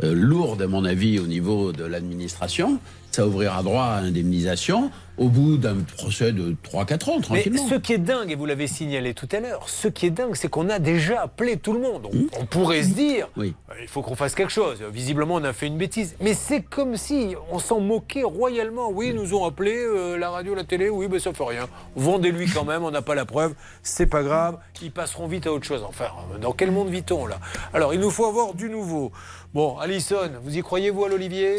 [0.03, 2.79] euh, lourde, à mon avis, au niveau de l'administration.
[3.11, 7.67] Ça ouvrira droit à indemnisation au bout d'un procès de 3-4 ans, Mais tranquillement.
[7.69, 10.35] ce qui est dingue, et vous l'avez signalé tout à l'heure, ce qui est dingue,
[10.35, 12.07] c'est qu'on a déjà appelé tout le monde.
[12.13, 13.53] On, on pourrait se dire, Oui.
[13.69, 14.83] euh, il faut qu'on fasse quelque chose.
[14.91, 16.15] Visiblement, on a fait une bêtise.
[16.19, 18.89] Mais c'est comme si on s'en moquait royalement.
[18.91, 21.67] Oui, ils nous ont appelé, euh, la radio, la télé, oui, mais ça fait rien.
[21.95, 25.53] Vendez-lui quand même, on n'a pas la preuve, c'est pas grave, ils passeront vite à
[25.53, 25.83] autre chose.
[25.87, 27.39] Enfin, euh, dans quel monde vit-on là?
[27.73, 29.11] Alors, il nous faut avoir du nouveau.
[29.53, 31.57] Bon, Alison, vous y croyez, vous, à l'Olivier?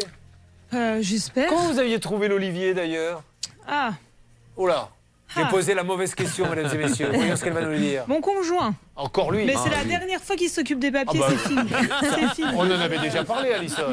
[0.73, 1.49] Euh, J'espère.
[1.49, 3.23] Quand vous aviez trouvé l'Olivier d'ailleurs?
[3.67, 3.93] Ah,
[4.67, 4.89] là
[5.35, 5.47] J'ai Ah.
[5.51, 7.09] posé la mauvaise question, mesdames et messieurs.
[7.13, 8.05] Voyons ce qu'elle va nous dire.
[8.07, 8.73] mon conjoint.
[8.97, 12.35] Encore lui Mais Ah, c'est la dernière fois qu'il s'occupe des papiers, Ah bah, c'est
[12.35, 12.47] fini.
[12.55, 13.83] On en avait déjà parlé, Alison.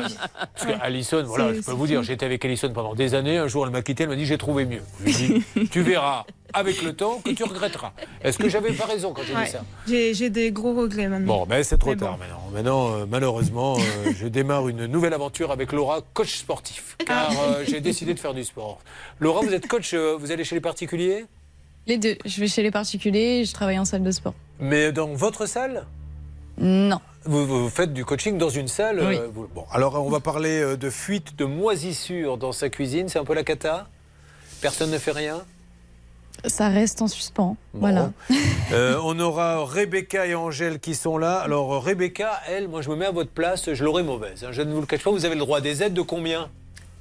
[0.54, 3.36] Parce que Alison, voilà, je peux vous dire, j'étais avec Alison pendant des années.
[3.38, 4.82] Un jour, elle m'a quitté, elle m'a dit J'ai trouvé mieux.
[5.04, 6.24] Je lui ai dit Tu verras
[6.54, 7.92] avec le temps que tu regretteras.
[8.22, 9.44] Est-ce que j'avais pas raison quand j'ai Ouais.
[9.44, 11.40] dit ça J'ai des gros regrets maintenant.
[11.40, 12.06] Bon, mais c'est trop bon.
[12.06, 12.40] tard maintenant.
[12.52, 16.96] Maintenant, euh, malheureusement, euh, je démarre une nouvelle aventure avec Laura, coach sportif.
[17.04, 17.34] Car Ah.
[17.58, 18.78] euh, j'ai décidé de faire du sport.
[19.20, 21.26] Laura, vous êtes coach, euh, vous allez chez les particuliers?
[21.86, 22.16] Les deux.
[22.24, 24.34] Je vais chez les particuliers et je travaille en salle de sport.
[24.60, 25.84] Mais dans votre salle?
[26.58, 27.00] Non.
[27.24, 29.16] Vous, vous faites du coaching dans une salle Oui.
[29.16, 33.08] euh, vous- Bon, alors on va parler euh, de fuite, de moisissure dans sa cuisine.
[33.08, 33.88] C'est un peu la cata?
[34.60, 35.42] Personne ne fait rien?
[36.46, 37.56] Ça reste en suspens.
[37.72, 37.80] Bon.
[37.80, 38.12] Voilà.
[38.72, 41.36] Euh, on aura Rebecca et Angèle qui sont là.
[41.38, 44.42] Alors Rebecca, elle, moi je me mets à votre place, je l'aurais mauvaise.
[44.44, 44.52] hein.
[44.52, 46.48] Je ne vous le cache pas, vous avez le droit à des aides de combien?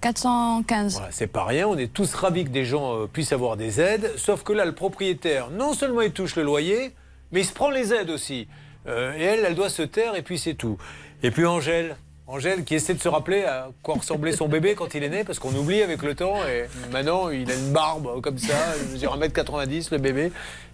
[0.01, 0.93] 415.
[0.95, 3.79] Voilà, c'est pas rien, on est tous ravis que des gens euh, puissent avoir des
[3.79, 6.91] aides, sauf que là, le propriétaire, non seulement il touche le loyer,
[7.33, 8.47] mais il se prend les aides aussi.
[8.87, 10.77] Euh, et elle, elle doit se taire, et puis c'est tout.
[11.23, 11.97] Et puis Angèle,
[12.27, 15.23] Angèle qui essaie de se rappeler à quoi ressemblait son bébé quand il est né,
[15.23, 18.93] parce qu'on oublie avec le temps, et maintenant il a une barbe comme ça, il
[18.93, 20.31] mesure 1m90 le bébé,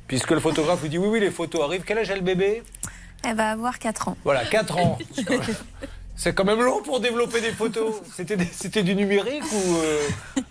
[0.07, 1.83] puisque le photographe lui dit oui, oui, les photos arrivent.
[1.85, 2.61] Quel âge a le bébé?
[3.23, 4.17] Elle va avoir 4 ans.
[4.23, 4.97] Voilà, 4 ans.
[6.21, 8.01] C'est quand même long pour développer des photos.
[8.51, 10.01] C'était du numérique ou euh,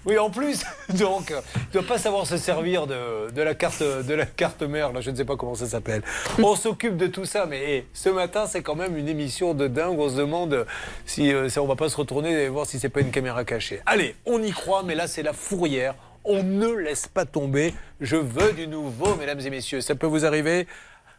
[0.06, 0.64] oui en plus.
[0.94, 4.24] Donc, euh, il ne doit pas savoir se servir de, de la carte de la
[4.24, 4.94] carte mère.
[4.94, 6.02] Là, je ne sais pas comment ça s'appelle.
[6.42, 9.98] On s'occupe de tout ça, mais ce matin, c'est quand même une émission de dingue.
[9.98, 10.64] On se demande
[11.04, 13.44] si euh, ça, on va pas se retourner et voir si c'est pas une caméra
[13.44, 13.82] cachée.
[13.84, 15.96] Allez, on y croit, mais là, c'est la fourrière.
[16.24, 17.74] On ne laisse pas tomber.
[18.00, 19.82] Je veux du nouveau, mesdames et messieurs.
[19.82, 20.66] Ça peut vous arriver.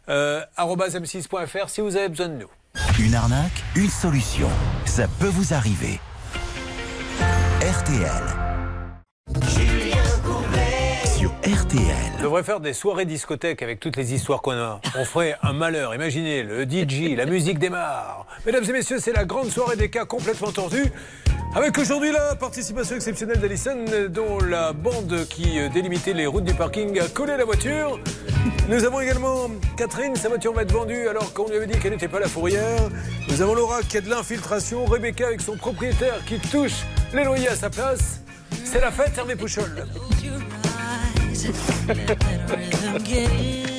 [0.08, 2.50] Euh, arobase m6.fr si vous avez besoin de nous.
[2.98, 4.48] Une arnaque, une solution.
[4.84, 6.00] Ça peut vous arriver.
[7.60, 8.22] RTL.
[11.44, 11.82] RTL.
[12.18, 14.78] On devrait faire des soirées discothèques avec toutes les histoires qu'on a.
[14.94, 15.94] On ferait un malheur.
[15.94, 18.26] Imaginez, le DJ, la musique démarre.
[18.44, 20.92] Mesdames et messieurs, c'est la grande soirée des cas complètement tordus.
[21.56, 26.52] Avec aujourd'hui la participation exceptionnelle d'Alison, dont la bande qui euh, délimitait les routes du
[26.52, 27.98] parking a collé la voiture.
[28.68, 29.48] Nous avons également
[29.78, 32.28] Catherine, sa voiture va être vendue alors qu'on lui avait dit qu'elle n'était pas la
[32.28, 32.90] fourrière.
[33.30, 36.84] Nous avons Laura qui a de l'infiltration, Rebecca avec son propriétaire qui touche
[37.14, 38.20] les loyers à sa place.
[38.62, 39.86] C'est la fête, Hervé Pouchol.
[41.48, 43.69] Let the rhythm get in.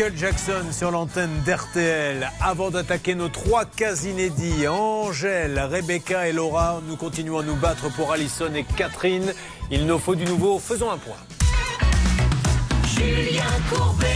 [0.00, 2.30] Michael Jackson sur l'antenne d'RTL.
[2.40, 7.94] Avant d'attaquer nos trois cas inédits, Angèle, Rebecca et Laura, nous continuons à nous battre
[7.94, 9.34] pour Alison et Catherine.
[9.70, 10.58] Il nous faut du nouveau.
[10.58, 11.18] Faisons un point.
[12.88, 14.06] Julien Courbet.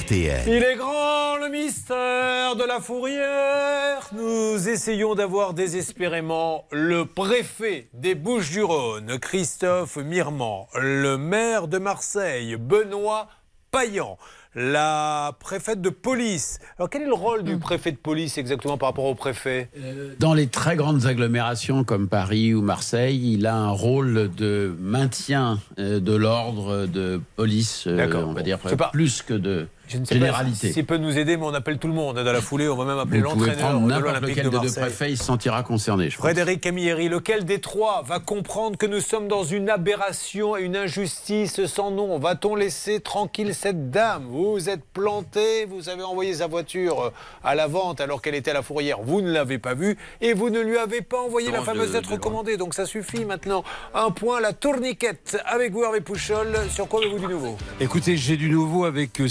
[0.00, 0.48] RTL.
[0.48, 4.10] Il est grand le mystère de la fourrière.
[4.12, 13.28] Nous essayons d'avoir désespérément le préfet des Bouches-du-Rhône, Christophe Mirmand, le maire de Marseille, Benoît
[13.70, 14.18] Payan,
[14.54, 16.58] la préfète de police.
[16.78, 19.68] Alors quel est le rôle du préfet de police exactement par rapport au préfet?
[20.18, 25.58] Dans les très grandes agglomérations comme Paris ou Marseille, il a un rôle de maintien
[25.78, 29.98] euh, de l'ordre de police, euh, on va dire, C'est pas- plus que de Je
[29.98, 30.68] ne sais généralité.
[30.68, 32.16] pas s'il peut nous aider, mais on appelle tout le monde.
[32.16, 34.44] Dans la foulée, on va même appeler Vous pouvez l'entraîneur prendre de n'importe l'Olympique lequel
[34.50, 36.10] de des deux préfets, il se sentira concerné.
[36.10, 36.24] Je pense.
[36.24, 40.76] Frédéric Camilleri, lequel des trois va comprendre que nous sommes dans une aberration et une
[40.76, 42.18] injustice sans nom?
[42.18, 44.24] Va-t-on laisser tranquille cette dame?
[44.28, 47.10] Vous êtes planté, vous avez envoyé sa voiture euh,
[47.42, 50.34] à la vente alors qu'elle était à la fourrière, vous ne l'avez pas vue et
[50.34, 52.56] vous ne lui avez pas envoyé la fameuse de- lettre de- recommandée.
[52.56, 53.64] Donc ça suffit maintenant.
[53.94, 56.56] Un point, la tourniquette avec vous Hervé Pouchol.
[56.70, 57.56] Sur quoi avez-vous du nouveau?
[57.80, 59.28] Écoutez, j'ai du nouveau avec euh,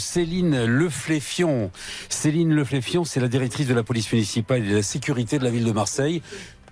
[0.52, 1.72] Céline Lefléfion.
[2.10, 5.50] Céline Lefléfion, c'est la directrice de la police municipale et de la sécurité de la
[5.50, 6.22] ville de Marseille.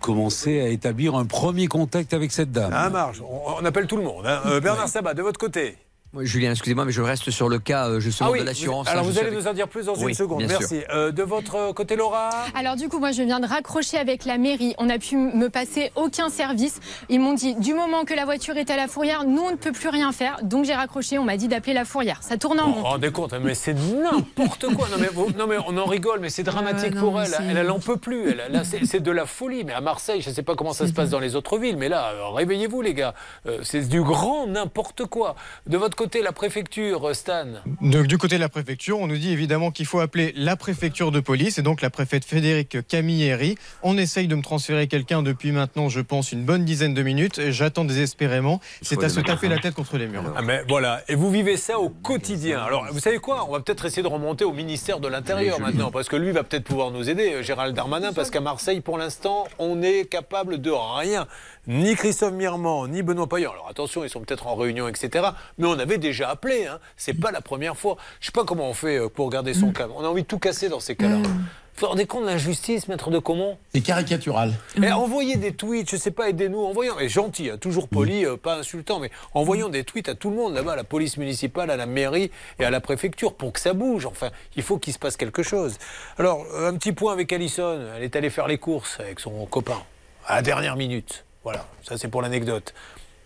[0.02, 2.72] Commencer à établir un premier contact avec cette dame.
[2.74, 4.26] Ah, marge, on, on appelle tout le monde.
[4.28, 4.42] hein.
[4.46, 5.78] Euh, Bernard Sabat, de votre côté.
[6.22, 8.86] Julien, excusez-moi, mais je reste sur le cas euh, justement Ah oui, de l'assurance.
[8.88, 10.44] vous- alors hein, vous allez avec- nous en dire plus dans Oui, une seconde.
[10.48, 10.82] Merci.
[10.94, 14.38] Euh, de votre côté, Laura Alors du coup, moi je viens de raccrocher avec la
[14.38, 14.74] mairie.
[14.78, 16.80] On n'a pu me passer aucun service.
[17.10, 19.56] Ils m'ont dit du moment que la voiture est à la fourrière, nous on ne
[19.58, 20.38] peut plus rien faire.
[20.44, 21.18] Donc j'ai raccroché.
[21.20, 22.20] On m'a dit d'appeler la fourrière.
[22.24, 22.80] Ça tourne en Vous rond.
[22.82, 24.88] vous rendez compte, mais c'est n'importe quoi.
[24.92, 27.32] Non mais, vous- non mais on en rigole, mais c'est dramatique non, pour elle.
[27.50, 28.30] Elle, elle en peut plus.
[28.32, 29.64] Elle, là, c'est c'est de la folie.
[29.64, 31.78] Mais à Marseille, je ne sais pas comment ça se passe dans les autres villes,
[31.78, 33.14] mais là, euh, réveillez-vous les gars.
[33.48, 35.36] Euh, c'est du grand n'importe quoi.
[35.68, 37.46] De votre côté, la préfecture, Stan.
[37.82, 41.12] Donc, du côté de la préfecture, on nous dit évidemment qu'il faut appeler la préfecture
[41.12, 43.58] de police et donc la préfète Frédéric Camilleri.
[43.84, 47.38] On essaye de me transférer quelqu'un depuis maintenant, je pense, une bonne dizaine de minutes.
[47.40, 48.60] et J'attends désespérément.
[48.82, 50.24] C'est à se taper la tête contre les murs.
[50.36, 52.60] Ah, mais voilà, et vous vivez ça au quotidien.
[52.60, 53.46] Alors, vous savez quoi?
[53.48, 56.44] On va peut-être essayer de remonter au ministère de l'Intérieur maintenant, parce que lui va
[56.44, 60.62] peut-être pouvoir nous aider, euh, Gérald Darmanin, parce qu'à Marseille, pour l'instant, on n'est capable
[60.62, 61.28] de rien.
[61.68, 63.52] Ni Christophe Mirmand, ni Benoît Payan.
[63.52, 65.26] Alors attention, ils sont peut-être en réunion, etc.
[65.58, 66.80] Mais on avait déjà appelé, hein.
[66.96, 67.98] c'est pas la première fois.
[68.22, 69.92] Je sais pas comment on fait euh, pour garder son calme.
[69.94, 71.18] On a envie de tout casser dans ces cas-là.
[71.18, 74.54] Vous vous rendez compte de l'injustice, maître de Comont C'est caricatural.
[74.82, 78.38] et envoyez des tweets, je sais pas, aidez-nous, envoyons, et gentil, hein, toujours poli, euh,
[78.38, 81.70] pas insultant, mais envoyons des tweets à tout le monde là-bas, à la police municipale,
[81.70, 84.06] à la mairie et à la préfecture pour que ça bouge.
[84.06, 85.78] Enfin, il faut qu'il se passe quelque chose.
[86.18, 89.84] Alors, un petit point avec Alison, elle est allée faire les courses avec son copain,
[90.26, 91.27] à la dernière minute.
[91.48, 92.74] Voilà, ça c'est pour l'anecdote.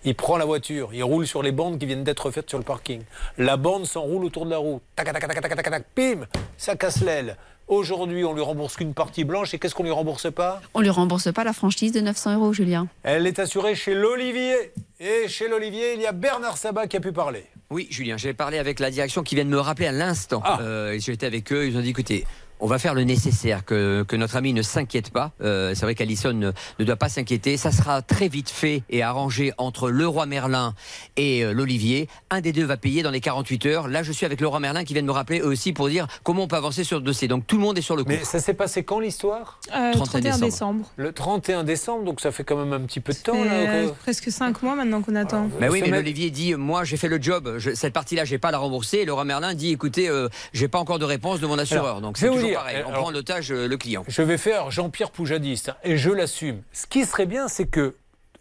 [0.03, 2.63] Il prend la voiture, il roule sur les bandes qui viennent d'être faites sur le
[2.63, 3.01] parking.
[3.39, 4.79] La bande s'enroule autour de la roue.
[4.95, 7.35] Tac, tac, tac, tac, tac, tac, tac, pim, ça casse l'aile.
[7.67, 10.61] Aujourd'hui, on lui rembourse qu'une partie blanche et qu'est-ce qu'on lui rembourse pas?
[10.75, 12.87] On lui rembourse pas la franchise de 900 euros, Julien.
[13.01, 14.71] Elle est assurée chez l'Olivier.
[14.99, 17.47] Et chez l'Olivier, il y a Bernard Sabat qui a pu parler.
[17.71, 20.43] Oui, Julien, j'ai parlé avec la direction qui vient de me rappeler à l'instant.
[20.45, 20.59] Ah.
[20.61, 22.27] Euh, J'étais avec eux, ils ont dit écoutez,
[22.61, 25.31] on va faire le nécessaire, que, que notre ami ne s'inquiète pas.
[25.41, 27.57] Euh, c'est vrai qu'Alison ne, ne doit pas s'inquiéter.
[27.57, 30.75] Ça sera très vite fait et arrangé entre le roi Merlin
[31.17, 32.07] et euh, l'Olivier.
[32.29, 33.87] Un des deux va payer dans les 48 heures.
[33.87, 35.89] Là, je suis avec le roi Merlin qui vient de me rappeler eux aussi pour
[35.89, 37.27] dire comment on peut avancer sur le dossier.
[37.27, 38.09] Donc tout le monde est sur le coup.
[38.09, 39.59] Mais ça s'est passé quand l'histoire?
[39.75, 40.45] Euh, 31 31 décembre.
[40.45, 40.85] décembre.
[40.97, 43.43] Le 31 décembre, donc ça fait quand même un petit peu de temps.
[43.43, 45.49] Là, euh, que- presque 5 mois maintenant qu'on attend.
[45.59, 48.37] Bah oui, Se mais l'Olivier dit moi j'ai fait le job, Je- cette partie-là j'ai
[48.37, 48.99] pas à la rembourser.
[48.99, 51.85] Et le roi Merlin dit écoutez, euh, j'ai pas encore de réponse de mon assureur.
[51.85, 52.77] Alors, Donc c'est toujours dire, pareil.
[52.85, 54.03] On alors- prend en otage euh, le client.
[54.07, 56.61] Je vais faire Jean-Pierre Poujadiste hein, et je l'assume.
[56.71, 57.95] Ce qui serait bien, c'est que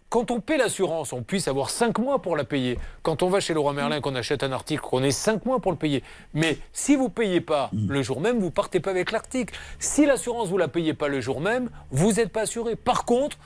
[0.09, 2.77] quand on paie l'assurance, on puisse avoir 5 mois pour la payer.
[3.01, 5.71] Quand on va chez Leroy Merlin, qu'on achète un article, qu'on ait 5 mois pour
[5.71, 6.03] le payer.
[6.33, 9.57] Mais si vous payez pas le jour même, vous partez pas avec l'article.
[9.79, 12.75] Si l'assurance vous la payez pas le jour même, vous n'êtes pas assuré.
[12.75, 13.37] Par contre,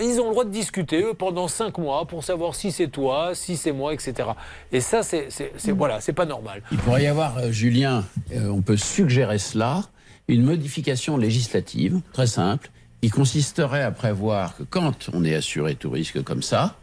[0.00, 3.34] ils ont le droit de discuter eux, pendant 5 mois pour savoir si c'est toi,
[3.34, 4.30] si c'est moi, etc.
[4.72, 5.28] Et ça, c'est
[5.68, 6.62] voilà, c'est pas normal.
[6.72, 8.04] Il pourrait y avoir, euh, Julien,
[8.34, 9.82] euh, on peut suggérer cela,
[10.28, 12.70] une modification législative très simple
[13.02, 16.76] qui consisterait à prévoir que quand on est assuré tout risque comme ça,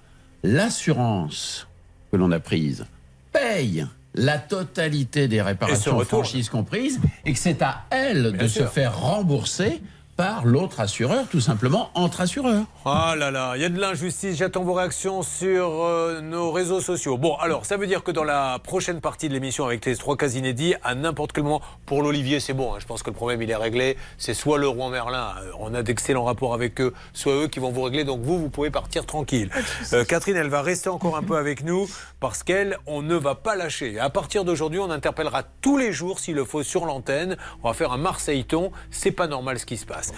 [0.43, 1.67] l'assurance
[2.11, 2.85] que l'on a prise
[3.31, 3.85] paye
[4.15, 8.63] la totalité des réparations franchises comprises et que c'est à elle Bien de sûr.
[8.63, 9.81] se faire rembourser
[10.19, 12.65] par l'autre assureur, tout simplement entre assureurs.
[12.83, 14.35] Ah là là, il y a de l'injustice.
[14.35, 17.17] J'attends vos réactions sur euh, nos réseaux sociaux.
[17.17, 20.17] Bon, alors, ça veut dire que dans la prochaine partie de l'émission avec les trois
[20.17, 22.73] cas inédits, à n'importe quel moment, pour l'Olivier, c'est bon.
[22.73, 23.95] hein, je pense que le problème, il est réglé.
[24.17, 27.61] C'est soit le roi Merlin, euh, on a d'excellents rapports avec eux, soit eux qui
[27.61, 28.03] vont vous régler.
[28.03, 29.49] Donc vous, vous pouvez partir tranquille.
[29.93, 31.89] Euh, Catherine, elle va rester encore un peu avec nous
[32.19, 33.97] parce qu'elle, on ne va pas lâcher.
[34.01, 37.37] À partir d'aujourd'hui, on interpellera tous les jours, s'il le faut, sur l'antenne.
[37.63, 38.73] On va faire un Marseille-ton.
[38.91, 40.08] C'est pas normal ce qui se passe.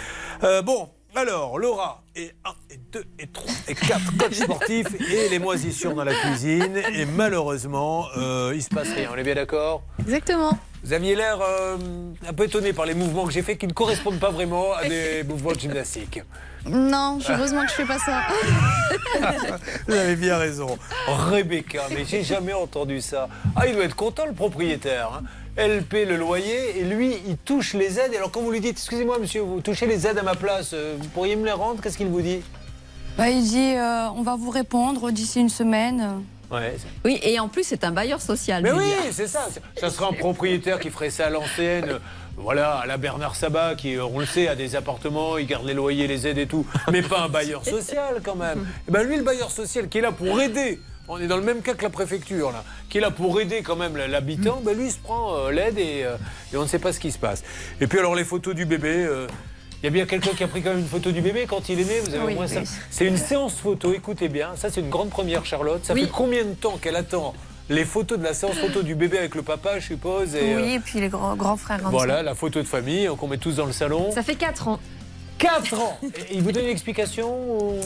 [0.43, 0.89] Euh, bon.
[1.13, 5.93] Alors, Laura et 1, et 2, et 3, et 4 coachs sportifs et les moisissures
[5.93, 6.77] dans la cuisine.
[6.93, 9.09] Et malheureusement, euh, il se passe rien.
[9.13, 9.81] On est bien d'accord?
[9.99, 10.57] Exactement.
[10.85, 11.75] Vous aviez l'air euh,
[12.25, 14.87] un peu étonné par les mouvements que j'ai faits qui ne correspondent pas vraiment à
[14.87, 16.21] des mouvements de gymnastique.
[16.65, 18.21] Non, heureusement que je fais pas ça.
[19.87, 20.77] Vous avez bien raison.
[21.07, 23.27] Rebecca, mais j'ai jamais entendu ça.
[23.55, 25.11] Ah, il doit être content le propriétaire.
[25.13, 25.23] hein.
[25.57, 28.13] Elle paie le loyer et lui, il touche les aides.
[28.15, 30.95] Alors quand vous lui dites, excusez-moi monsieur, vous touchez les aides à ma place, euh,
[30.97, 32.41] vous pourriez me les rendre Qu'est-ce qu'il vous dit?
[33.17, 36.21] Bah, il dit euh, on va vous répondre d'ici une semaine.
[36.49, 36.75] Ouais.
[37.05, 38.61] Oui, et en plus, c'est un bailleur social.
[38.63, 39.47] Mais oui, c'est ça.
[39.77, 41.85] Ça serait un propriétaire qui ferait ça à l'ancienne.
[41.91, 41.99] euh,
[42.35, 45.73] Voilà, à la Bernard Sabat, qui, on le sait, a des appartements, il garde les
[45.73, 46.65] loyers, les aides et tout.
[46.91, 48.67] Mais pas un bailleur social, quand même.
[48.87, 50.79] Et ben lui, le bailleur social, qui est là pour aider.
[51.13, 52.63] On est dans le même cas que la préfecture, là.
[52.89, 54.61] Qui est là pour aider quand même l'habitant.
[54.63, 56.15] Ben lui, il se prend euh, l'aide et, euh,
[56.53, 57.43] et on ne sait pas ce qui se passe.
[57.81, 58.93] Et puis alors, les photos du bébé.
[58.95, 59.27] euh,
[59.83, 61.67] il y a bien quelqu'un qui a pris quand même une photo du bébé quand
[61.67, 61.99] il est né.
[62.05, 62.61] Vous avez Oui, au moins ça.
[62.61, 62.67] oui.
[62.91, 63.93] C'est une séance photo.
[63.93, 64.51] Écoutez bien.
[64.55, 65.83] Ça, c'est une grande première, Charlotte.
[65.83, 66.03] Ça Oui.
[66.03, 67.33] fait combien de temps qu'elle attend
[67.69, 70.73] les photos de la séance photo du bébé avec le papa, je suppose et, oui,
[70.75, 71.79] et puis les grands, grands frères.
[71.89, 74.11] Voilà, la photo de famille qu'on met tous dans le salon.
[74.13, 74.79] Ça fait 4 ans.
[75.39, 75.97] 4 ans
[76.29, 77.79] Et Il vous donne une explication ou...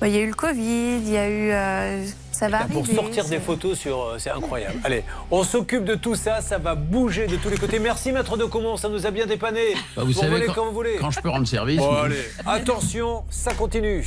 [0.00, 1.50] Bah, Il y a eu le Covid, il y a eu.
[1.52, 2.04] euh,
[2.40, 4.00] ça va Pour sortir des photos sur.
[4.02, 4.76] euh, C'est incroyable.
[4.82, 7.78] Allez, on s'occupe de tout ça, ça va bouger de tous les côtés.
[7.78, 9.74] Merci, maître de Comont, ça nous a bien dépanné.
[9.94, 10.96] Bah, vous savez, revenez quand- quand vous voulez.
[11.00, 11.76] Quand je peux rendre service.
[11.78, 12.04] Bon, moi.
[12.06, 14.06] allez, attention, ça continue.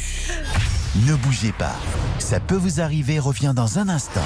[1.08, 1.76] Ne bougez pas.
[2.20, 4.22] Ça peut vous arriver revient dans un instant.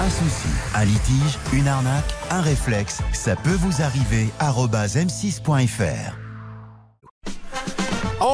[0.00, 4.28] Un souci, un litige, une arnaque, un réflexe, ça peut vous arriver.
[4.38, 6.12] arobase m6.fr.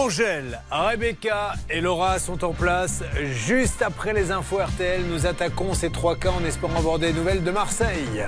[0.03, 3.05] Angèle, Rebecca et Laura sont en place.
[3.23, 7.45] Juste après les infos RTL, nous attaquons ces trois cas en espérant aborder des nouvelles
[7.45, 8.27] de Marseille.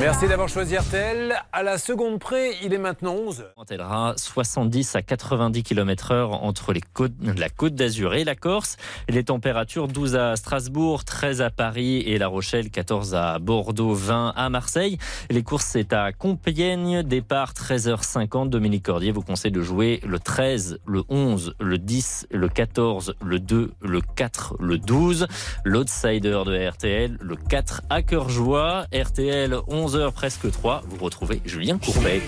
[0.00, 1.34] Merci d'avoir choisi RTL.
[1.52, 3.44] À la seconde près, il est maintenant 11.
[3.70, 8.78] Elle aura 70 à 90 km/h entre les côtes, la côte d'Azur et la Corse.
[9.08, 14.32] Les températures 12 à Strasbourg, 13 à Paris et La Rochelle, 14 à Bordeaux, 20
[14.34, 14.98] à Marseille.
[15.30, 17.02] Les courses, c'est à Compiègne.
[17.02, 18.48] Départ 13h50.
[18.48, 23.38] Dominique Cordier vous conseille de jouer le 13, le 11, le 10, le 14, le
[23.38, 25.26] 2, le 4, le 12.
[25.64, 28.86] L'outsider de RTL, le 4 à cœur joie.
[28.94, 30.82] RTL, 11h presque 3.
[30.88, 32.22] Vous retrouvez Julien Courbet.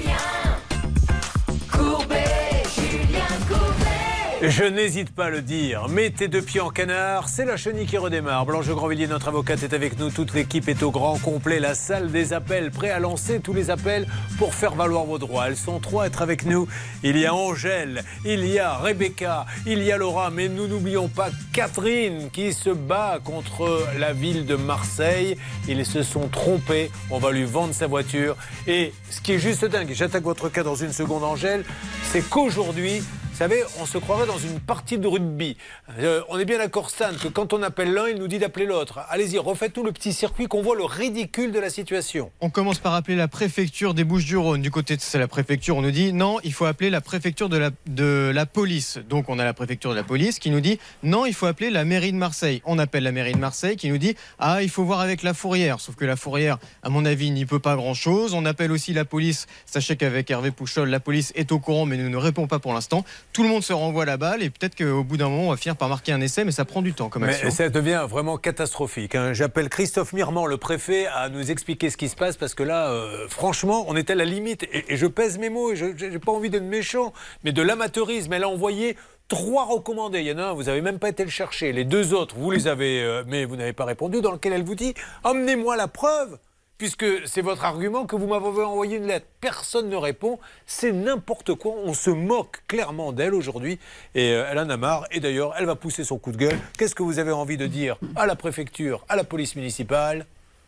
[4.43, 5.89] Je n'hésite pas à le dire.
[5.89, 8.45] Mettez deux pieds en canard, c'est la chenille qui redémarre.
[8.45, 10.11] Blanche Grandvilliers, notre avocate, est avec nous.
[10.11, 11.61] Toute l'équipe est au grand complet.
[11.61, 14.07] La salle des appels, prêt à lancer tous les appels
[14.39, 15.47] pour faire valoir vos droits.
[15.47, 16.67] Elles sont trois à être avec nous.
[17.03, 21.09] Il y a Angèle, il y a Rebecca, il y a Laura, mais nous n'oublions
[21.09, 25.39] pas Catherine qui se bat contre la ville de Marseille.
[25.69, 26.91] Ils se sont trompés.
[27.11, 28.37] On va lui vendre sa voiture.
[28.67, 31.65] Et ce qui est juste dingue, j'attaque votre cas dans une seconde, Angèle,
[32.03, 33.03] c'est qu'aujourd'hui,
[33.35, 35.57] vous savez, on se croirait dans une partie de rugby.
[35.99, 38.65] Euh, on est bien d'accord, Stan, que quand on appelle l'un, il nous dit d'appeler
[38.65, 39.01] l'autre.
[39.09, 42.31] Allez-y, refaites tout le petit circuit qu'on voit le ridicule de la situation.
[42.41, 44.63] On commence par appeler la préfecture des Bouches-du-Rhône.
[44.63, 47.57] Du côté de la préfecture, on nous dit non, il faut appeler la préfecture de
[47.57, 49.01] la, de la police.
[49.09, 51.71] Donc on a la préfecture de la police qui nous dit non, il faut appeler
[51.71, 52.63] la mairie de Marseille.
[52.65, 55.35] On appelle la mairie de Marseille qui nous dit ah, il faut voir avec la
[55.35, 55.81] fourrière.
[55.81, 58.33] Sauf que la fourrière, à mon avis, n'y peut pas grand-chose.
[58.33, 59.49] On appelle aussi la police.
[59.67, 62.73] Sachez qu'avec Hervé Pouchol, la police est au courant mais ne nous répond pas pour
[62.75, 63.05] l'instant.
[63.35, 65.57] Tout le monde se renvoie la balle et peut-être qu'au bout d'un moment, on va
[65.57, 67.47] finir par marquer un essai, mais ça prend du temps comme action.
[67.47, 69.17] Mais ça devient vraiment catastrophique.
[69.17, 69.33] hein.
[69.33, 72.91] J'appelle Christophe Mirmand, le préfet, à nous expliquer ce qui se passe parce que là,
[72.91, 74.63] euh, franchement, on est à la limite.
[74.73, 77.13] Et, et je pèse mes mots et je n'ai pas envie d'être méchant,
[77.43, 78.33] mais de l'amateurisme.
[78.33, 78.97] Elle a envoyé
[79.27, 80.21] trois recommandés.
[80.21, 81.73] Il y en a un, vous n'avez même pas été le chercher.
[81.73, 84.63] Les deux autres, vous les avez, euh, mais vous n'avez pas répondu, dans lequel elle
[84.63, 84.95] vous dit
[85.25, 86.39] Emmenez-moi la preuve
[86.79, 89.27] puisque c'est votre argument que vous m'avez envoyé une lettre.
[89.41, 91.75] Personne ne répond, c'est n'importe quoi.
[91.85, 93.79] On se moque clairement d'elle aujourd'hui
[94.15, 95.07] et euh, elle en a marre.
[95.11, 96.59] Et d'ailleurs, elle va pousser son coup de gueule.
[96.79, 100.27] Qu'est-ce que vous avez envie de dire à la préfecture, à la police municipale?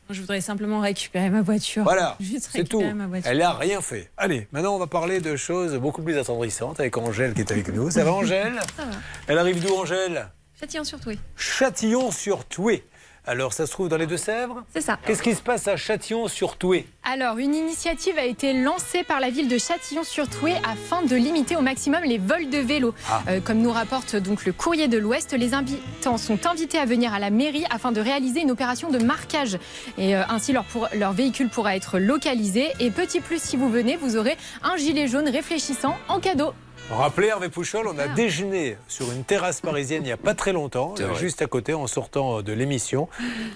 [0.08, 1.82] Je voudrais simplement récupérer ma voiture.
[1.82, 2.80] Voilà, c'est tout.
[3.24, 4.08] Elle n'a rien fait.
[4.16, 7.68] Allez, maintenant on va parler de choses beaucoup plus attendrissantes avec Angèle qui est avec
[7.74, 7.90] nous.
[7.90, 8.54] Ça va Angèle?
[8.76, 8.92] Ça va.
[9.26, 10.28] Elle arrive d'où Angèle?
[10.60, 11.18] Châtillon sur Toué.
[11.36, 12.84] Châtillon-sur-Toué.
[13.28, 14.98] Alors, ça se trouve dans les Deux-Sèvres C'est ça.
[15.04, 19.48] Qu'est-ce qui se passe à Châtillon-sur-Toué Alors, une initiative a été lancée par la ville
[19.48, 22.94] de Châtillon-sur-Toué afin de limiter au maximum les vols de vélos.
[23.10, 23.22] Ah.
[23.28, 27.12] Euh, comme nous rapporte donc le courrier de l'Ouest, les habitants sont invités à venir
[27.12, 29.58] à la mairie afin de réaliser une opération de marquage.
[29.98, 32.68] Et euh, ainsi, leur, pour- leur véhicule pourra être localisé.
[32.78, 36.52] Et petit plus, si vous venez, vous aurez un gilet jaune réfléchissant en cadeau.
[36.90, 40.52] Rappelez Hervé Pouchol, on a déjeuné sur une terrasse parisienne il n'y a pas très
[40.52, 43.08] longtemps, juste à côté en sortant de l'émission.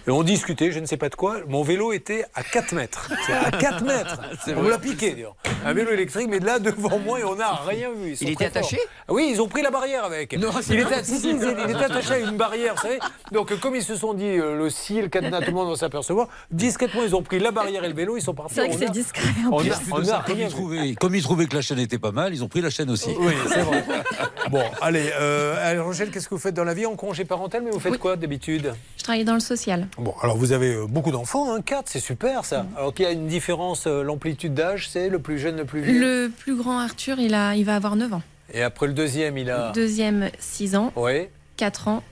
[0.09, 1.37] Et on discutait, je ne sais pas de quoi.
[1.49, 3.09] Mon vélo était à 4 mètres.
[3.27, 4.21] C'est à 4 mètres.
[4.57, 5.37] On l'a piqué, d'ailleurs.
[5.65, 8.17] Un vélo électrique, mais de là devant moi et on n'a rien vu.
[8.21, 8.79] Il était attaché?
[9.07, 10.33] Ah Oui, ils ont pris la barrière avec.
[10.39, 11.57] Non, c'est il, pas était, si, si, possible.
[11.65, 12.99] il était attaché à une barrière, vous savez.
[13.31, 15.77] Donc, comme ils se sont dit, euh, le scie, le cadenas, tout le monde va
[15.77, 18.55] s'apercevoir, discrètement, ils ont pris la barrière et le vélo, ils sont partis.
[18.55, 19.29] C'est vrai que On c'est discret.
[19.53, 21.63] On a, en plus on a ça, comme, ils trouvaient, comme ils trouvaient que la
[21.63, 23.11] chaîne était pas mal, ils ont pris la chaîne aussi.
[23.21, 23.85] Oui, c'est vrai.
[24.51, 27.63] Bon, allez, euh, alors, Angèle, qu'est-ce que vous faites dans la vie en congé parental
[27.63, 29.87] Mais vous faites quoi d'habitude Je travaille dans le social.
[29.97, 32.65] Bon, alors vous avez euh, beaucoup d'enfants, hein, 4, c'est super ça.
[32.65, 32.77] Mm.
[32.77, 35.83] Alors qu'il y a une différence, euh, l'amplitude d'âge, c'est le plus jeune, le plus
[35.83, 36.01] vieux.
[36.01, 38.23] Le plus grand Arthur, il, a, il va avoir 9 ans.
[38.53, 39.71] Et après le deuxième, il a.
[39.71, 40.93] Deuxième, 6 ans.
[40.97, 41.29] Oui.
[41.57, 42.03] 4 ans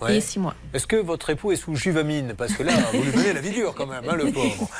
[0.00, 0.16] Ouais.
[0.16, 0.54] et 6 mois.
[0.74, 3.50] Est-ce que votre époux est sous juvamine Parce que là, vous lui donnez la vie
[3.50, 4.68] dure quand même, hein, le pauvre.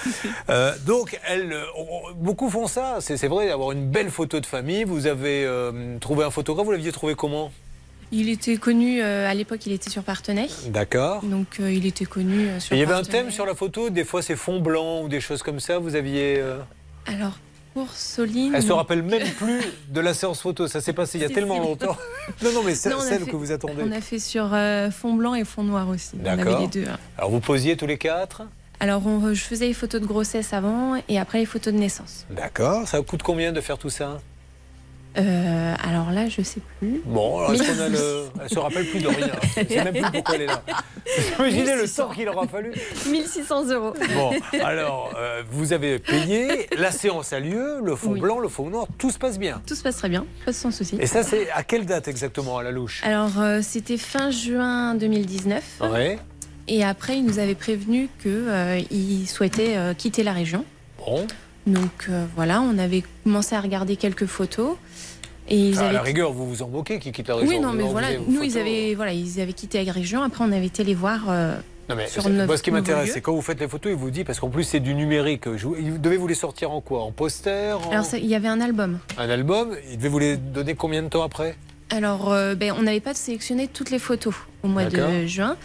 [0.48, 1.64] Euh, donc, elle, euh,
[2.16, 2.98] beaucoup font ça.
[3.00, 4.84] C'est vrai, avoir une belle photo de famille.
[4.84, 6.64] Vous avez euh, trouvé un photographe.
[6.66, 7.52] Vous l'aviez trouvé comment
[8.10, 10.48] Il était connu, euh, à l'époque, il était sur Partenay.
[10.66, 11.22] D'accord.
[11.22, 13.90] Donc, euh, il était connu euh, sur il y avait un thème sur la photo.
[13.90, 15.78] Des fois, c'est fond blanc ou des choses comme ça.
[15.78, 16.42] Vous aviez.
[17.06, 17.38] Alors,
[17.74, 18.54] pour Soline.
[18.54, 20.66] Elle se rappelle même plus de la séance photo.
[20.68, 21.96] Ça s'est passé il y a tellement longtemps.
[22.42, 23.82] Non, non, mais c'est celle fait- que vous attendez.
[23.84, 26.16] On a fait sur euh, fond blanc et fond noir aussi.
[26.16, 26.60] D'accord.
[26.62, 26.96] hein.
[27.18, 28.42] Alors, vous posiez tous les quatre?
[28.78, 32.24] Alors, on- je faisais les photos de grossesse avant et après les photos de naissance.
[32.30, 32.86] D'accord.
[32.86, 34.18] Ça coûte combien de faire tout ça?
[35.18, 37.00] Euh, alors là, je sais plus.
[37.04, 38.24] Bon, alors, qu'on a le...
[38.40, 39.28] Elle se rappelle plus de rien.
[39.56, 40.62] Je sais même plus pourquoi elle est là.
[41.38, 42.72] Imaginez le temps qu'il aura fallu
[43.08, 43.94] 1600 euros.
[44.14, 44.30] Bon,
[44.62, 48.20] alors, euh, vous avez payé, la séance a lieu, le fond Oui.
[48.20, 49.60] blanc, le fond noir, tout se passe bien.
[49.66, 50.96] Tout se passe très bien, pas sans souci.
[51.00, 54.94] Et ça, c'est à quelle date exactement à la louche Alors, euh, c'était fin juin
[54.94, 55.62] 2019.
[55.92, 56.18] Ouais.
[56.68, 60.64] Et après, il nous avait prévenu qu'il souhaitait quitter la région.
[60.98, 61.26] Bon,
[61.66, 64.76] Donc voilà, on avait commencé à regarder quelques photos.
[65.50, 65.92] Et ils à avaient...
[65.94, 67.50] la rigueur, vous vous en moquez qui quitte la région.
[67.56, 70.22] Oui, non, mais voilà, nous, ils avaient, voilà, ils avaient quitté la région.
[70.22, 71.56] Après, on avait été les voir euh,
[71.88, 73.98] Non, mais sur notre moi, ce qui m'intéresse, c'est quand vous faites les photos, il
[73.98, 75.44] vous dit, parce qu'en plus, c'est du numérique.
[75.56, 77.02] je- Il devait vous les sortir en quoi?
[77.02, 78.98] En poster en- Alors, il y avait un album.
[79.18, 81.56] Un album Il devait vous les donner combien de temps après?
[81.90, 85.56] Alors, euh, ben, on n'avait pas sélectionné toutes les photos au mois de juin.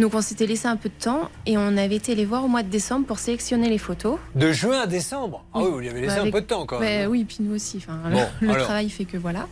[0.00, 2.48] Donc, on s'était laissé un peu de temps et on avait été les voir au
[2.48, 4.18] mois de décembre pour sélectionner les photos.
[4.34, 5.44] De juin à décembre?
[5.54, 7.02] Ah oui, vous lui avez laissé Bah, un peu de temps quand même.
[7.02, 7.76] Ouais, oui, puis nous aussi.
[7.76, 8.64] Enfin, le- Bon, le alors.
[8.64, 9.46] travail fait que voilà.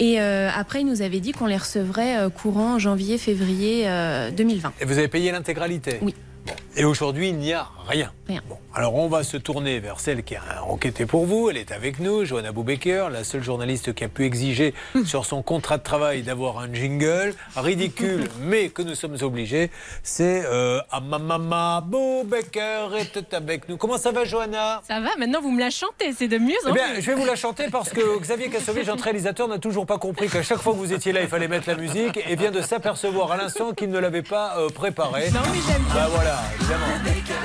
[0.00, 4.72] Et euh, après, il nous avait dit qu'on les recevrait euh, courant janvier-février euh, 2020.
[4.80, 5.98] Et vous avez payé l'intégralité?
[6.02, 6.14] Oui.
[6.46, 6.52] Bon.
[6.76, 8.10] Et aujourd'hui, il n'y a rien.
[8.26, 8.40] Rien.
[8.48, 8.56] Bon.
[8.74, 11.50] Alors, on va se tourner vers celle qui a enquêté pour vous.
[11.50, 14.74] Elle est avec nous, Johanna Boubaker, la seule journaliste qui a pu exiger
[15.04, 19.70] sur son contrat de travail d'avoir un jingle ridicule, mais que nous sommes obligés.
[20.02, 23.76] C'est euh, Amamama Boubaker était avec nous.
[23.76, 24.82] Comment ça va, Johanna?
[24.88, 27.00] Ça va, maintenant vous me la chantez, c'est de mieux eh en bien, mieux.
[27.00, 30.28] je vais vous la chanter parce que Xavier Kassovitch, notre réalisateur, n'a toujours pas compris
[30.28, 32.62] qu'à chaque fois que vous étiez là, il fallait mettre la musique et vient de
[32.62, 35.30] s'apercevoir à l'instant qu'il ne l'avait pas euh, préparé.
[35.30, 35.94] Non, mais j'aime bien.
[35.94, 36.86] Bah voilà, évidemment.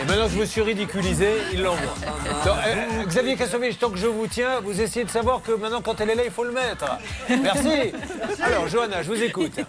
[0.02, 1.96] Et maintenant que je me suis ridiculisé, il l'envoie.
[2.46, 5.82] Donc, euh, Xavier Kassovitch, tant que je vous tiens, vous essayez de savoir que maintenant,
[5.82, 6.86] quand elle est là, il faut le mettre.
[7.30, 7.92] Merci.
[8.42, 9.60] Alors, Johanna, je vous écoute.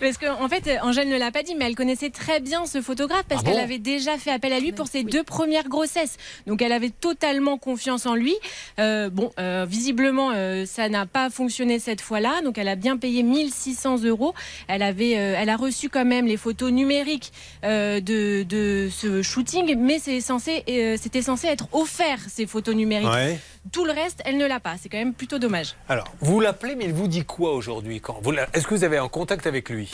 [0.00, 2.82] Parce qu'en en fait, Angèle ne l'a pas dit, mais elle connaissait très bien ce
[2.82, 5.68] photographe parce Ah bon qu'elle avait déjà fait appel à lui pour ses deux premières
[5.68, 6.16] grossesses.
[6.46, 8.34] Donc elle avait totalement confiance en lui.
[8.78, 12.42] Euh, bon, euh, visiblement, euh, ça n'a pas fonctionné cette fois-là.
[12.44, 14.34] Donc elle a bien payé 1600 euros.
[14.68, 17.32] Elle, avait, euh, elle a reçu quand même les photos numériques
[17.64, 22.74] euh, de, de ce shooting, mais c'est censé, euh, c'était censé être offert, ces photos
[22.74, 23.08] numériques.
[23.08, 23.38] Ouais.
[23.72, 24.74] Tout le reste, elle ne l'a pas.
[24.80, 25.74] C'est quand même plutôt dommage.
[25.88, 28.84] Alors, vous l'appelez, mais il vous dit quoi aujourd'hui quand vous la- Est-ce que vous
[28.84, 29.90] avez un contact avec lui?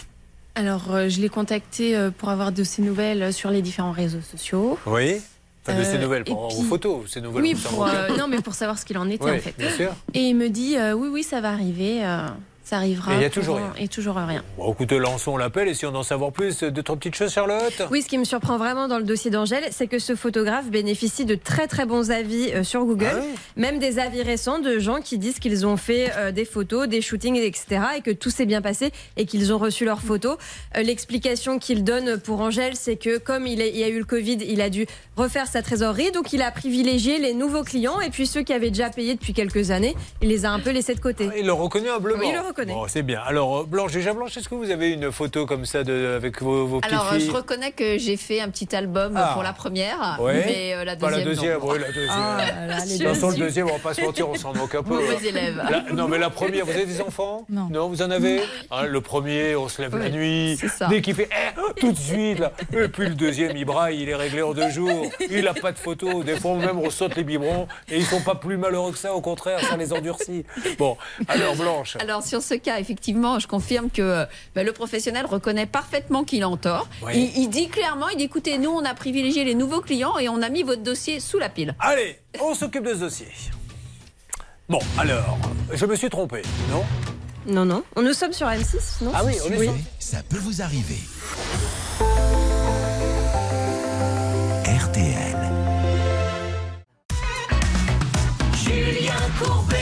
[0.55, 4.23] Alors, euh, je l'ai contacté euh, pour avoir de ses nouvelles sur les différents réseaux
[4.23, 4.79] sociaux.
[4.87, 5.21] Oui.
[5.69, 7.43] Enfin, de ces nouvelles, pour avoir puis- vos photos, ces nouvelles.
[7.43, 9.55] Oui, pour, euh, non, mais pour savoir ce qu'il en était Oui, en fait.
[9.59, 9.93] bien sûr.
[10.15, 12.29] Et il me dit euh, oui, oui, ça va arriver, euh,
[12.67, 13.13] ça arrivera.
[13.13, 14.43] Et il y a toujours courant- Et toujours rien.
[14.59, 17.87] Bon, écoutez, lançons l'appel et si on en savoir plus, deux, trois petites choses, Charlotte?
[17.93, 21.25] Oui, ce qui me surprend vraiment dans le dossier d'Angèle, c'est que ce photographe bénéficie
[21.25, 23.35] de très très bons avis euh, sur Google, Ah oui?
[23.55, 27.01] Même des avis récents de gens qui disent qu'ils ont fait euh, des photos, des
[27.03, 30.37] shootings, etc., et que tout s'est bien passé et qu'ils ont reçu leurs photos.
[30.77, 34.39] Euh, L'explication qu'il donne pour Angèle, c'est que comme il, y a eu le Covid,
[34.41, 34.87] il a dû
[35.17, 38.71] refaire sa trésorerie, donc il a privilégié les nouveaux clients et puis ceux qui avaient
[38.71, 41.29] déjà payé depuis quelques années, il les a un peu laissés de côté.
[41.39, 42.19] Il le reconnaît humblement.
[42.19, 42.73] Oui, il le reconnaît reconnais.
[42.75, 43.21] Bon, c'est bien.
[43.27, 46.41] Alors, euh, Blanche, déjà Blanche, est-ce que vous avez une photo comme ça de, avec
[46.43, 49.31] vos, vos petites Alors, euh, filles je reconnais que j'ai fait un petit album Ah.
[49.35, 50.43] pour la première, Ouais.
[50.47, 51.19] mais euh, la Pas deuxième.
[51.29, 51.69] la deuxième, non.
[51.71, 52.09] oui, la deuxième.
[52.11, 53.41] Ah là là, les De toute façon, le deux.
[53.45, 54.95] deuxième, on va pas se mentir, on s'en moque un peu.
[54.95, 55.19] Mauvais hein.
[55.27, 55.63] élève.
[55.71, 57.89] La- non, mais la première, vous avez des enfants Non.
[57.89, 60.59] vous en avez Hein, Le premier, on se lève la nuit.
[60.77, 60.87] ça.
[60.89, 62.53] Dès qu'il fait eh, tout de suite, là.
[62.73, 65.07] Et puis le deuxième, il braille, il est réglé en deux jours.
[65.31, 66.23] Il n'a pas de photo.
[66.23, 67.69] Des fois, même, on saute les biberons.
[67.91, 70.45] Et ils sont pas plus malheureux que ça, au contraire, ça les endurcit.
[70.79, 70.97] Bon,
[71.29, 71.97] alors Blanche.
[72.01, 74.25] Alors sur ce cas, effectivement, je confirme que
[74.55, 76.89] bah, le professionnel reconnaît parfaitement qu'il a en tort.
[77.05, 77.13] Oui.
[77.37, 80.29] Il, il dit clairement, il dit écoutez, nous on a privilégié les nouveaux clients et
[80.29, 81.75] on a mis votre dossier sous la pile.
[81.81, 83.29] Allez, on s'occupe de ce dossier.
[84.69, 85.39] Bon, alors,
[85.73, 86.83] je me suis trompé, non?
[87.47, 87.85] Non, non.
[87.95, 89.13] On nous sommes sur M6, non?
[89.15, 90.99] Ah oui, on est sur- Ça peut vous arriver.
[94.65, 95.37] RTL.
[98.65, 99.76] Julien Courbet.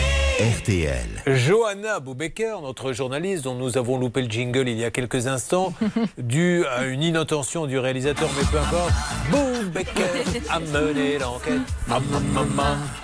[0.65, 1.23] RTL.
[1.27, 5.75] Johanna Boubecker, notre journaliste dont nous avons loupé le jingle il y a quelques instants,
[6.19, 8.93] dû à une inattention du réalisateur, mais peu importe.
[9.31, 11.61] Boubecker a mené l'enquête.
[11.91, 12.01] Ah.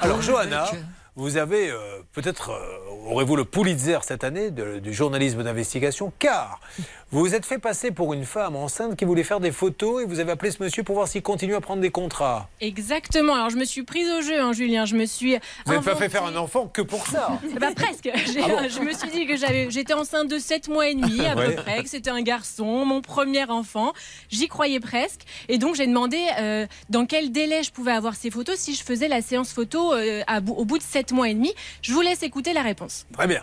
[0.00, 0.70] Alors Johanna,
[1.16, 1.76] vous avez euh,
[2.14, 6.60] peut-être, euh, aurez-vous le Pulitzer cette année de- du journalisme d'investigation, car
[7.12, 10.06] vous vous êtes fait passer pour une femme enceinte qui voulait faire des photos et
[10.06, 12.48] vous avez appelé ce monsieur pour voir s'il continue à prendre des contrats.
[12.60, 13.34] Exactement.
[13.34, 14.84] Alors je me suis prise au jeu, hein, Julien.
[14.84, 15.36] Je me suis.
[15.66, 17.40] Vous n'avez pas fait faire un enfant que pour ça.
[17.60, 18.08] Ben, presque.
[18.42, 19.36] Ah bon je me suis dit que
[19.70, 21.54] j'étais enceinte de 7 mois et demi à Ouais.
[21.54, 23.92] peu près, que c'était un garçon, mon premier enfant.
[24.30, 25.22] J'y croyais presque.
[25.48, 28.82] Et donc j'ai demandé euh, dans quel délai je pouvais avoir ces photos si je
[28.84, 31.52] faisais la séance photo euh, à au bout de 7 mois et demi.
[31.82, 33.06] Je vous laisse écouter la réponse.
[33.12, 33.42] Très bien.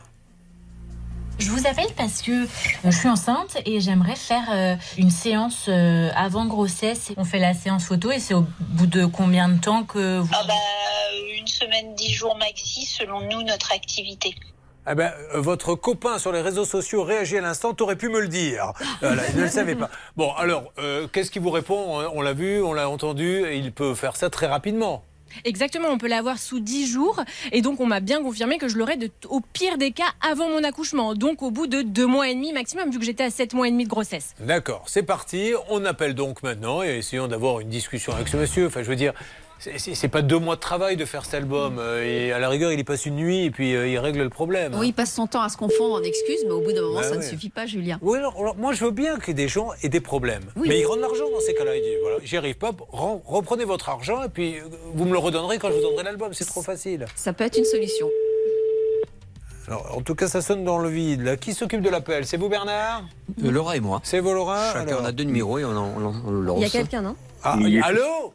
[1.39, 2.47] Je vous appelle parce que euh,
[2.83, 7.11] je suis enceinte et j'aimerais faire euh, une séance euh, avant grossesse.
[7.15, 10.29] On fait la séance photo et c'est au bout de combien de temps que vous...
[10.33, 10.53] Ah bah,
[11.37, 14.33] une semaine, dix jours maxi, selon nous, notre activité.
[14.89, 18.29] Eh ben, votre copain sur les réseaux sociaux réagit à l'instant, t'aurais pu me le
[18.29, 18.71] dire.
[19.01, 19.89] Voilà, il ne le savait pas.
[20.15, 22.09] Bon, alors, euh, qu'est-ce qu'il vous répond?
[22.13, 25.03] On l'a vu, on l'a entendu, et il peut faire ça très rapidement.
[25.45, 27.23] Exactement, on peut l'avoir sous 10 jours.
[27.51, 28.97] Et donc, on m'a bien confirmé que je l'aurais
[29.29, 31.13] au pire des cas avant mon accouchement.
[31.13, 33.67] Donc, au bout de 2 mois et demi maximum, vu que j'étais à 7 mois
[33.67, 34.35] et demi de grossesse.
[34.39, 35.53] D'accord, c'est parti.
[35.69, 38.67] On appelle donc maintenant et essayons d'avoir une discussion avec ce monsieur.
[38.67, 39.13] Enfin, je veux dire,
[39.59, 41.77] c'est- pas deux mois de travail de faire cet album.
[41.79, 44.19] Euh, Et à la rigueur, il y passe une nuit et puis euh, il règle
[44.23, 44.73] le problème.
[44.77, 46.95] Oui, il passe son temps à se confondre en excuses, mais au bout d'un moment,
[47.01, 47.97] Bah ça ne suffit pas, Julien.
[48.01, 50.43] Oui, alors, alors, moi je veux bien que des gens aient des problèmes.
[50.55, 50.67] Oui.
[50.69, 51.75] Mais ils rendent l'argent dans ces cas-là.
[51.75, 54.63] Ils disent voilà, j'y arrive pas, ren- reprenez votre argent et puis euh,
[54.93, 56.33] vous me le redonnerez quand je vous donnerai l'album.
[56.33, 57.05] C'est trop facile.
[57.15, 58.07] Ça peut être une solution.
[59.67, 61.23] Alors, en tout cas, ça sonne dans le vide.
[61.23, 61.35] Là.
[61.35, 62.25] Qui s'occupe de l'appel?
[62.25, 63.03] C'est vous, Bernard?
[63.43, 63.99] Euh, Laura et moi.
[64.03, 64.71] C'est vous, Laura?
[64.71, 65.01] Chacun Alors.
[65.01, 66.57] on a deux numéros et on, en- on, en- on le lance.
[66.59, 67.15] Il y a quelqu'un, non?
[67.43, 68.33] Ah, allô?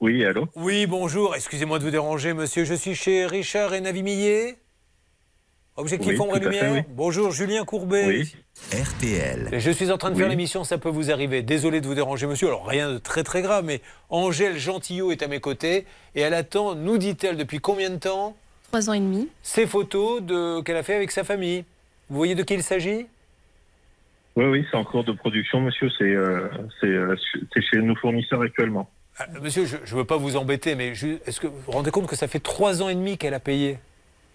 [0.00, 1.34] Oui, allô Oui, bonjour.
[1.34, 2.64] Excusez-moi de vous déranger, monsieur.
[2.64, 4.56] Je suis chez Richard et Navi Millet.
[5.76, 6.72] Objectif Oui, Ombre et fait, Lumière.
[6.72, 6.80] oui.
[6.90, 8.06] Bonjour, Julien Courbet.
[8.06, 8.34] Oui.
[8.72, 9.50] RTL.
[9.58, 10.30] Je suis en train de faire Oui.
[10.30, 11.42] l'émission, ça peut vous arriver.
[11.42, 12.48] Désolé de vous déranger, monsieur.
[12.48, 16.34] Alors, rien de très très grave, mais Angèle Gentillot est à mes côtés et elle
[16.34, 18.34] attend, nous dit-elle, depuis combien de temps
[18.68, 19.28] Trois ans et demi.
[19.42, 20.60] ces photos de...
[20.62, 21.64] qu'elle a fait avec sa famille.
[22.08, 23.06] Vous voyez de qui il s'agit?
[24.36, 25.88] Oui, oui, c'est en cours de production, monsieur.
[25.98, 26.48] C'est euh,
[26.84, 27.16] euh,
[27.54, 28.88] c'est chez nos fournisseurs actuellement.
[29.18, 31.90] Ah, Monsieur, je ne veux pas vous embêter, mais je- est-ce que vous vous rendez
[31.90, 33.78] compte que ça fait trois ans et demi qu'elle a payé?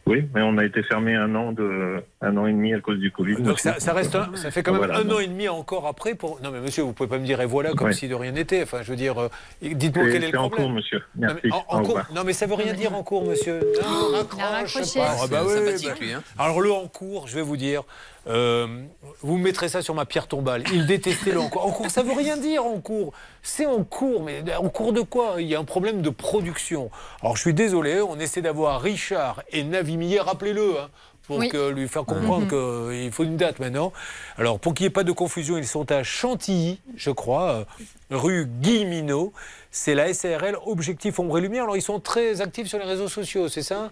[0.08, 2.98] Oui, mais on a été fermé un an, de, un an et demi à cause
[2.98, 3.36] du Covid.
[3.44, 5.18] Donc ça, ça reste un- ça fait quand même Voilà, un donc.
[5.18, 6.42] an et demi encore après pour.
[6.42, 7.94] Non mais monsieur, vous pouvez pas me dire et voilà comme Ouais.
[7.94, 8.64] si de rien n'était.
[8.64, 9.30] Enfin, je veux dire, euh,
[9.62, 10.66] dites-moi quel est le c'est en problème.
[10.70, 11.04] cours, monsieur.
[11.16, 13.60] Non, mais en- en cours- non, mais ça veut rien dire en cours, monsieur.
[13.84, 15.18] Non, raccroche pas.
[15.22, 15.54] Ah, bah oui,
[15.86, 16.24] bah- lui, hein.
[16.40, 17.84] Alors le en cours, je vais vous dire,
[18.28, 18.68] euh,
[19.22, 20.64] vous mettrez ça sur ma pierre tombale.
[20.74, 21.66] Il détestait le en cours.
[21.66, 23.14] En cours, ça veut rien dire en cours.
[23.42, 25.36] C'est en cours, mais en cours de quoi?
[25.40, 26.92] Il y a un problème de production.
[27.22, 30.80] Alors je suis désolé, on essaie d'avoir Richard et Navi Millet, rappelez-le.
[30.80, 30.90] hein,
[31.28, 31.50] pour Oui.
[31.50, 32.98] que lui faire comprendre Mhm.
[33.04, 33.94] qu'il faut une date maintenant.
[34.38, 37.64] Alors, pour qu'il n'y ait pas de confusion, ils sont à Chantilly, je crois, euh,
[38.10, 39.32] rue Guy Minot.
[39.70, 41.64] C'est la SARL Objectif Ombre et Lumière.
[41.64, 43.92] Alors, ils sont très actifs sur les réseaux sociaux, c'est ça?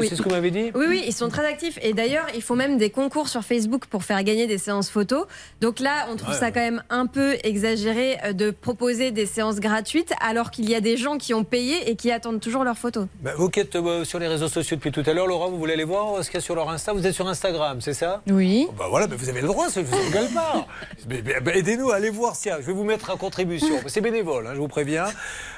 [0.00, 0.08] Oui.
[0.08, 1.78] C'est ce que vous m'avez dit Oui, oui, ils sont très actifs.
[1.82, 5.26] Et d'ailleurs, ils font même des concours sur Facebook pour faire gagner des séances photos.
[5.60, 9.26] Donc là, on trouve Ouais, ça quand même un peu exagéré euh, de proposer des
[9.26, 12.64] séances gratuites alors qu'il y a des gens qui ont payé et qui attendent toujours
[12.64, 13.06] leurs photos.
[13.20, 15.58] Bah, Vous qui êtes euh, sur les réseaux sociaux depuis tout à l'heure, Laura, vous
[15.58, 16.92] voulez aller voir ce qu'il y a sur leur Insta?
[16.92, 18.22] Vous êtes sur Instagram, c'est ça?
[18.30, 18.66] Oui.
[18.78, 20.66] Bah voilà, vous avez le droit, je ne vous engage pas.
[21.08, 21.22] Mais
[21.54, 23.74] Aidez-nous à aller voir, tiens, je vais vous mettre en contribution.
[23.86, 25.04] C'est bénévole, hein, je vous préviens.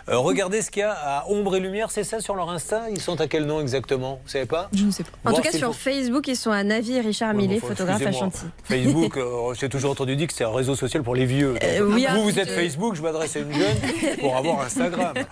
[0.08, 2.90] Euh, regardez ce qu'il y a à Ombre et Lumière, c'est ça sur leur Insta?
[2.90, 4.20] Ils sont à quel nom exactement?
[4.22, 4.68] Vous savez pas?
[4.74, 5.10] Je ne sais pas.
[5.24, 7.68] En Voir tout cas, sur Facebook, ils sont à Navi et Richard Ouais, Millet, bon,
[7.68, 8.12] photographe à.
[8.12, 8.50] Chantilly.
[8.64, 11.54] Facebook, euh, j'ai toujours entendu dire que c'est un réseau social pour les vieux.
[11.62, 12.50] Euh, oui, vous, vous êtes.
[12.50, 13.76] Facebook, je m'adresse à une jeune
[14.20, 15.14] pour avoir Instagram.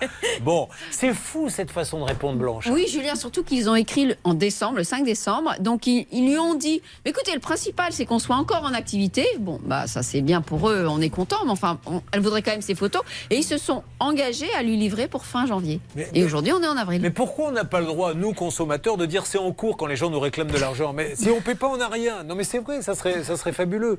[0.43, 2.67] Bon, c'est fou cette façon de répondre, Blanche.
[2.73, 5.55] Oui, Julien, surtout qu'ils ont écrit le- en décembre, le 5 décembre.
[5.61, 9.27] Donc, ils, ils lui ont dit écoutez, le principal, c'est qu'on soit encore en activité.
[9.39, 12.43] Bon, bah, ça, c'est bien pour eux, on est content, mais enfin, on- elle voudrait
[12.43, 13.03] quand même ses photos.
[13.31, 15.81] Et ils se sont engagés à lui livrer pour fin janvier.
[16.15, 17.01] Et aujourd'hui, on est en avril.
[17.03, 19.87] Mais pourquoi on n'a pas le droit, nous consommateurs, de dire c'est en cours quand
[19.87, 20.93] les gens nous réclament de l'argent?
[20.93, 22.23] Mais si on ne paie pas, on n'a rien.
[22.25, 23.99] Non mais c'est vrai, ça serait, ça serait fabuleux.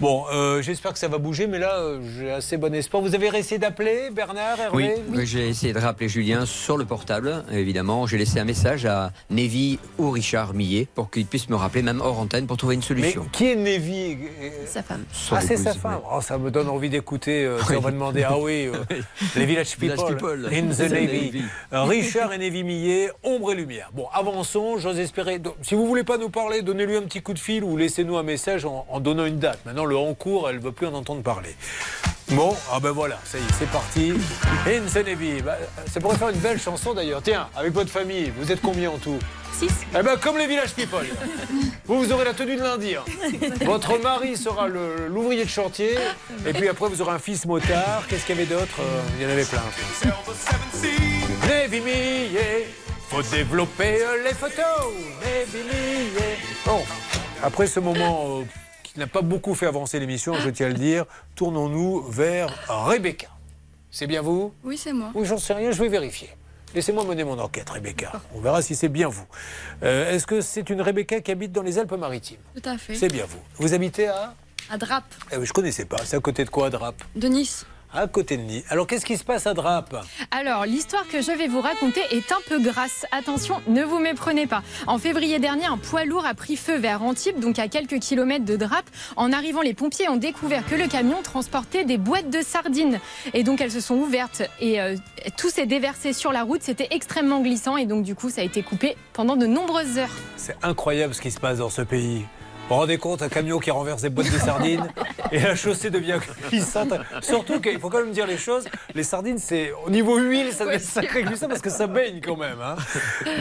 [0.00, 3.02] Bon, euh, j'espère que ça va bouger, mais là, euh, j'ai assez bon espoir.
[3.02, 6.84] Vous avez essayé d'appeler Bernard, Oui, Hervé mais j'ai essayé de rappeler Julien sur le
[6.84, 8.06] portable, évidemment.
[8.06, 12.00] J'ai laissé un message à Nevy ou Richard Millet pour qu'ils puissent me rappeler, même
[12.00, 13.26] hors antenne, pour trouver une Mais solution.
[13.32, 14.18] qui est Nevy
[14.66, 15.04] Sa femme.
[15.30, 16.00] Ah, c'est sa femme.
[16.12, 17.44] Oh, ça me donne envie d'écouter.
[17.44, 18.72] euh, si on va demander, ah oui, euh,
[19.36, 20.46] les Village People, People.
[20.46, 21.06] in the The Navy.
[21.26, 21.44] Navy.
[21.72, 23.90] Euh, Richard et Nevy Millet, ombre et lumière.
[23.92, 25.38] Bon, avançons, j'ose espérer.
[25.38, 28.16] Donc, si vous voulez pas nous parler, donnez-lui un petit coup de fil ou laissez-nous
[28.16, 29.60] un message en, en donnant une date.
[29.64, 31.54] Maintenant, le en cours, elle veut plus en entendre parler.
[32.30, 34.12] Bon, ah ben voilà, ça y est, c'est parti.
[34.66, 35.42] In the Navy.
[35.42, 37.20] Bah, ça pourrait faire une belle chanson d'ailleurs.
[37.22, 39.18] Tiens, avec votre famille, vous êtes combien en tout?
[39.52, 39.68] 6.
[39.98, 41.06] Eh ben, comme les Village People.
[41.86, 42.94] Vous, vous aurez la tenue de lundi.
[42.96, 43.04] hein.
[43.64, 45.96] Votre mari sera l'ouvrier de chantier.
[46.46, 48.04] Et puis après, vous aurez un fils motard.
[48.08, 49.62] Qu'est-ce qu'il y avait d'autre Euh, Il y en avait plein.
[51.48, 51.82] Navy
[53.08, 54.64] faut développer euh, les photos.
[55.20, 55.58] Navy.
[56.64, 56.80] Bon,
[57.42, 58.44] après ce moment euh,
[58.82, 61.04] qui n'a pas beaucoup fait avancer l'émission, je tiens à le dire,
[61.34, 63.28] tournons-nous vers Rebecca.
[63.90, 64.54] C'est bien vous?
[64.64, 65.10] Oui, c'est moi.
[65.14, 66.30] Oui, j'en sais rien, je vais vérifier.
[66.74, 68.12] Laissez-moi mener mon enquête, Rebecca.
[68.34, 69.26] On verra si c'est bien vous.
[69.82, 72.94] Euh, Est-ce que c'est une Rebecca qui habite dans les Alpes-Maritimes Tout à fait.
[72.94, 73.40] C'est bien vous.
[73.56, 74.34] Vous habitez à
[74.70, 75.98] À Drape, eh oui, Je connaissais pas.
[76.04, 77.02] C'est à côté de quoi, à Drape?
[77.14, 77.66] De Nice.
[77.94, 78.64] À côté de Nice.
[78.70, 79.94] Alors, qu'est-ce qui se passe à Drape?
[80.30, 83.04] Alors, l'histoire que je vais vous raconter est un peu grasse.
[83.12, 84.62] Attention, ne vous méprenez pas.
[84.86, 88.46] En février dernier, un poids lourd a pris feu vers Antibes, donc à quelques kilomètres
[88.46, 88.88] de Drape.
[89.16, 92.98] En arrivant, les pompiers ont découvert que le camion transportait des boîtes de sardines.
[93.34, 94.96] Et donc, elles se sont ouvertes et euh,
[95.36, 96.62] tout s'est déversé sur la route.
[96.62, 100.16] C'était extrêmement glissant et donc, du coup, ça a été coupé pendant de nombreuses heures.
[100.36, 102.24] C'est incroyable ce qui se passe dans ce pays.
[102.68, 104.88] Vous vous rendez compte, un camion qui renverse des boîtes de sardines
[105.30, 106.18] et la chaussée devient
[106.48, 106.94] glissante.
[107.20, 108.64] Surtout qu'il faut quand même dire les choses.
[108.94, 112.36] Les sardines, c'est au niveau huile, ça devient sacré glissant parce que ça baigne quand
[112.36, 112.58] même.
[112.62, 112.76] hein.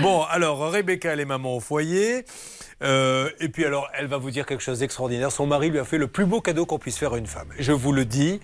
[0.02, 2.26] Bon, alors Rebecca, elle est maman au foyer.
[2.84, 5.32] Euh, et puis alors, elle va vous dire quelque chose d'extraordinaire.
[5.32, 7.48] Son mari lui a fait le plus beau cadeau qu'on puisse faire à une femme.
[7.58, 8.42] Je vous le dis.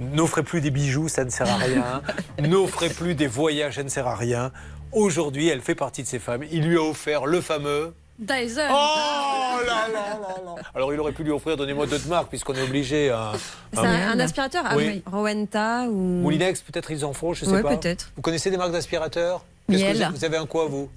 [0.00, 2.02] N'offrez plus des bijoux, ça ne sert à rien.
[2.42, 4.50] N'offrez plus des voyages, ça ne sert à rien.
[4.92, 6.42] Aujourd'hui, elle fait partie de ces femmes.
[6.50, 8.68] Il lui a offert le fameux Dyson.
[8.70, 12.54] Oh là là là là Alors il aurait pu lui offrir, donnez-moi d'autres marques, puisqu'on
[12.54, 13.32] est obligé à.
[13.72, 15.02] C'est un, un aspirateur ah, Oui.
[15.10, 15.94] Rowenta ou.
[16.22, 17.76] Moulinex, peut-être ils en font, je sais Ouais, pas.
[17.76, 18.10] peut-être.
[18.16, 19.44] Vous connaissez des marques d'aspirateurs?
[19.68, 20.90] Que vous avez- un quoi, vous?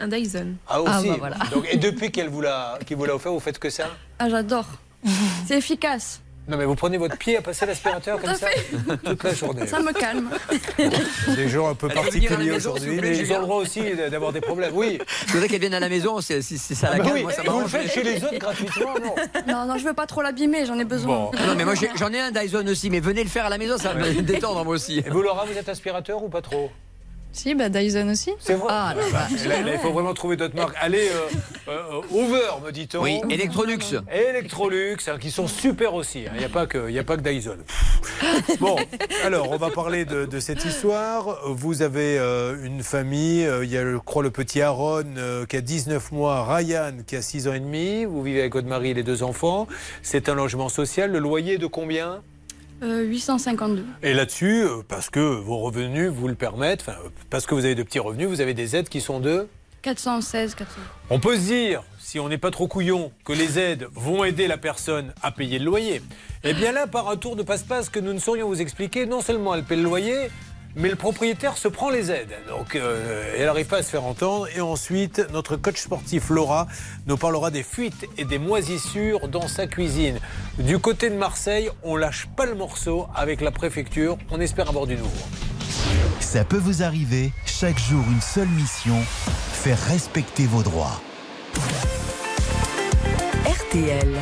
[0.00, 0.54] Un Dyson.
[0.66, 1.36] Ah, aussi bah voilà.
[1.52, 3.88] Donc, Et depuis qu'elle vous l'a qu'il vous l'a offert, vous faites que ça?
[4.18, 4.66] Ah, j'adore.
[5.46, 6.20] C'est efficace.
[6.48, 8.46] Non, mais vous prenez votre pied à passer l'aspirateur comme ça
[9.04, 9.66] toute la journée.
[9.66, 10.30] Ça me calme.
[11.34, 14.72] Des gens un peu particuliers aujourd'hui, mais ils ont le droit aussi d'avoir des problèmes.
[14.74, 14.98] Oui.
[15.26, 17.22] Je voudrais qu'elle vienne à la maison, c'est ça Ah la bah calme, oui.
[17.24, 19.14] moi ça vous le faites chez les autres gratuitement, non
[19.48, 21.30] Non, non, je veux pas trop l'abîmer, j'en ai besoin.
[21.46, 23.76] Non, mais moi j'en ai un Dyson aussi, mais venez le faire à la maison,
[23.76, 24.98] ça va me détendre moi aussi.
[25.04, 26.70] Et vous, Laura, vous êtes aspirateur ou pas trop?
[27.36, 28.32] Si, bah Dyson aussi.
[28.38, 30.74] C'est vrai Ah, Bah, là, là, il faut vraiment trouver d'autres marques.
[30.80, 33.02] Allez, euh, euh, Over, me dit-on.
[33.02, 33.78] Oui, Electrolux.
[34.10, 36.24] Electrolux, hein, qui sont super aussi.
[36.32, 37.58] Il n'y a, pas que- y a pas que Dyson.
[38.60, 38.76] Bon,
[39.24, 41.38] alors, on va parler de, de cette histoire.
[41.46, 45.44] Vous avez euh, une famille, euh, il y a, je crois, le petit Aaron euh,
[45.44, 48.04] qui a 19 mois, Ryan qui a 6 ans et demi.
[48.06, 49.66] Vous vivez avec votre mari et les deux enfants.
[50.02, 51.10] C'est un logement social.
[51.12, 52.22] Le loyer de combien?
[52.82, 53.84] Euh, 852.
[54.02, 56.92] et là-dessus, euh, parce que vos revenus vous le permettent, euh,
[57.30, 59.48] parce que vous avez de petits revenus, vous avez des aides qui sont de
[59.80, 60.80] 416, 400.
[61.10, 64.46] On peut se dire, si on n'est pas trop couillon, que les aides vont aider
[64.46, 66.02] la personne à payer le loyer.
[66.44, 69.20] Eh bien là, par un tour de passe-passe que nous ne saurions vous expliquer, non
[69.22, 70.28] seulement elle paie le loyer,
[70.76, 72.34] mais le propriétaire se prend les aides.
[72.48, 74.46] Donc euh, elle n'arrive pas à se faire entendre.
[74.54, 76.68] Et ensuite, notre coach sportif Laura
[77.06, 80.18] nous parlera des fuites et des moisissures dans sa cuisine.
[80.58, 84.18] Du côté de Marseille, on lâche pas le morceau avec la préfecture.
[84.30, 85.10] On espère avoir du nouveau.
[86.20, 88.98] Ça peut vous arriver, chaque jour une seule mission,
[89.52, 91.00] faire respecter vos droits.
[93.46, 94.18] RTL.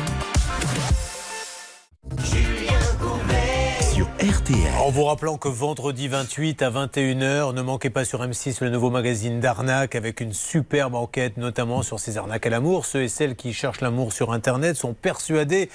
[4.79, 8.89] En vous rappelant que vendredi 28 à 21h, ne manquez pas sur M6 le nouveau
[8.89, 12.87] magazine d'arnaque avec une superbe enquête notamment sur ces arnaques à l'amour.
[12.87, 15.69] Ceux et celles qui cherchent l'amour sur Internet sont persuadés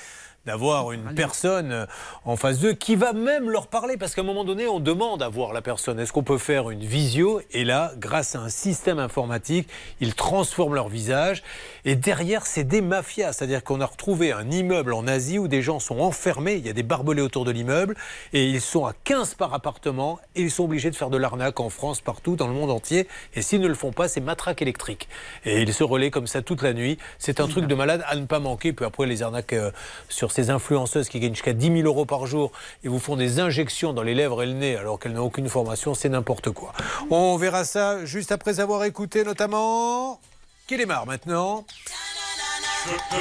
[0.51, 1.87] d'avoir une personne euh,
[2.25, 3.97] en face d'eux qui va même leur parler.
[3.97, 6.01] Parce qu'à un moment donné, on demande à voir la personne.
[6.01, 7.41] Est-ce qu'on peut faire une visio?
[7.53, 9.69] Et là, grâce à un système informatique,
[10.01, 11.45] ils transforment leur visage.
[11.85, 13.33] Et derrière, c'est des mafias.
[13.33, 16.55] C'est-à-dire qu'on a retrouvé un immeuble en Asie où des gens sont enfermés.
[16.55, 17.95] Il y a des barbelés autour de l'immeuble.
[18.33, 20.19] Et ils sont à 15 par appartement.
[20.35, 23.07] Et ils sont obligés de faire de l'arnaque en France, partout, dans le monde entier.
[23.37, 25.09] Et s'ils ne le font pas, c'est matraque électrique.
[25.45, 26.99] Et ils se relaient comme ça toute la nuit.
[27.21, 28.73] C'est un truc de malade à ne pas manquer.
[28.73, 29.71] Puis après, les arnaques euh,
[30.09, 32.51] sur ces influenceuses qui gagnent jusqu'à 10 000 euros par jour
[32.83, 35.51] et vous font des injections dans les lèvres et le nez alors qu'elles n'ont aucune
[35.51, 36.73] formation, c'est n'importe quoi.
[37.11, 40.19] On verra ça juste après avoir écouté notamment.
[40.67, 41.67] Qui démarre maintenant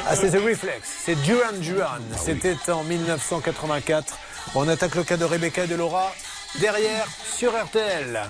[0.08, 2.00] Ah, c'est The Reflex, c'est Duran Duran.
[2.16, 4.18] C'était en 1984.
[4.56, 6.14] On attaque le cas de Rebecca et de Laura
[6.62, 7.06] derrière
[7.36, 8.22] sur RTL.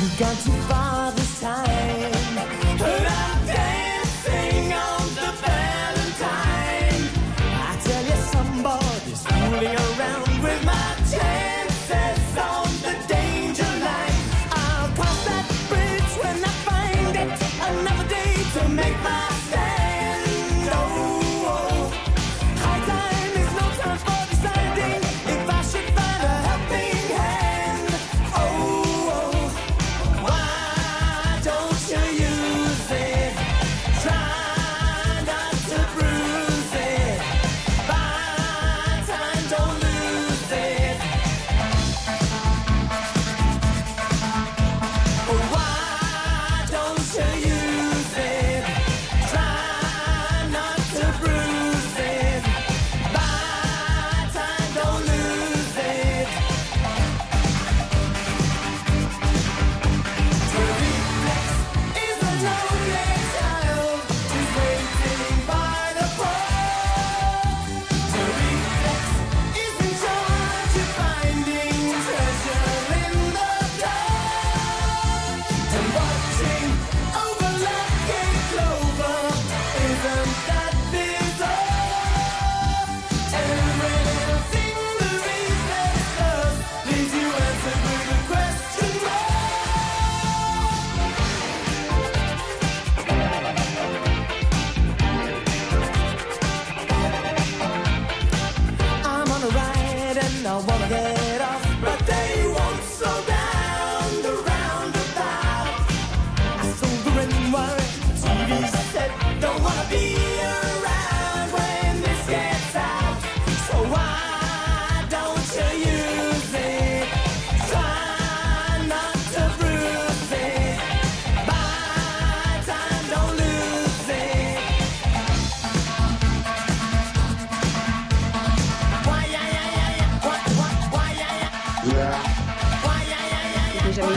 [0.00, 2.07] You got to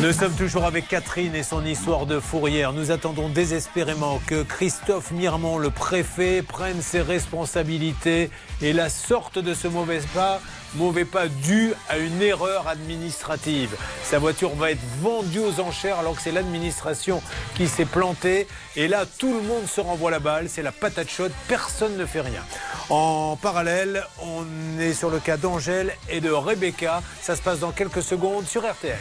[0.01, 2.73] Nous sommes toujours avec Catherine et son histoire de fourrière.
[2.73, 8.31] Nous attendons désespérément que Christophe Mirmont, le préfet, prenne ses responsabilités
[8.63, 10.41] et la sorte de ce mauvais pas,
[10.73, 13.75] mauvais pas dû à une erreur administrative.
[14.03, 17.21] Sa voiture va être vendue aux enchères alors que c'est l'administration
[17.53, 18.47] qui s'est plantée.
[18.75, 20.49] Et là, tout le monde se renvoie la balle.
[20.49, 21.31] C'est la patate chaude.
[21.47, 22.43] Personne ne fait rien.
[22.89, 24.45] En parallèle, on
[24.79, 27.03] est sur le cas d'Angèle et de Rebecca.
[27.21, 28.97] Ça se passe dans quelques secondes sur RTL.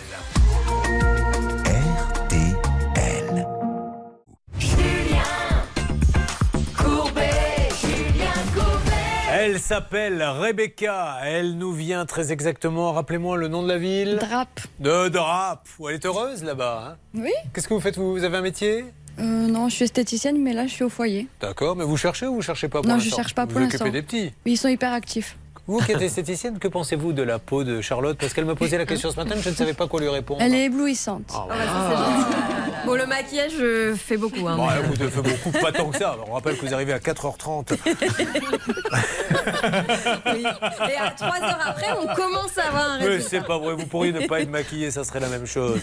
[9.43, 11.17] Elle s'appelle Rebecca.
[11.25, 12.93] Elle nous vient très exactement.
[12.93, 14.19] Rappelez-moi le nom de la ville.
[14.21, 14.61] Drape.
[14.81, 15.67] De Drape.
[15.79, 16.91] Oh, Elle est heureuse là-bas.
[16.93, 17.97] hein Oui Qu'est-ce que vous faites?
[17.97, 18.85] Vous, vous avez un métier?
[19.19, 21.27] Euh, Non, je suis esthéticienne, mais là, je suis au foyer.
[21.41, 23.61] D'accord, mais vous cherchez ou vous cherchez pas pour Non, je cherche pas pour Vous
[23.65, 23.85] l'instant.
[23.85, 24.33] occupez des petits.
[24.45, 25.37] Oui, ils sont hyper actifs.
[25.67, 28.19] Vous qui êtes esthéticienne, que pensez-vous de la peau de Charlotte?
[28.19, 30.43] Parce qu'elle me posait la question ce matin, je ne savais pas quoi lui répondre.
[30.43, 31.33] Elle est éblouissante.
[31.33, 31.47] Ah,
[32.87, 34.47] Bon, le maquillage, je fais beaucoup.
[34.49, 36.17] Hein, Bon, mais- faire beaucoup, pas tant que ça.
[36.27, 37.73] On rappelle que vous arrivez à 4h30.
[40.91, 43.29] Et à 3 heures après, on commence à avoir un Mais résultat.
[43.31, 45.81] c'est pas vrai, vous pourriez ne pas être maquillé, ça serait la même chose.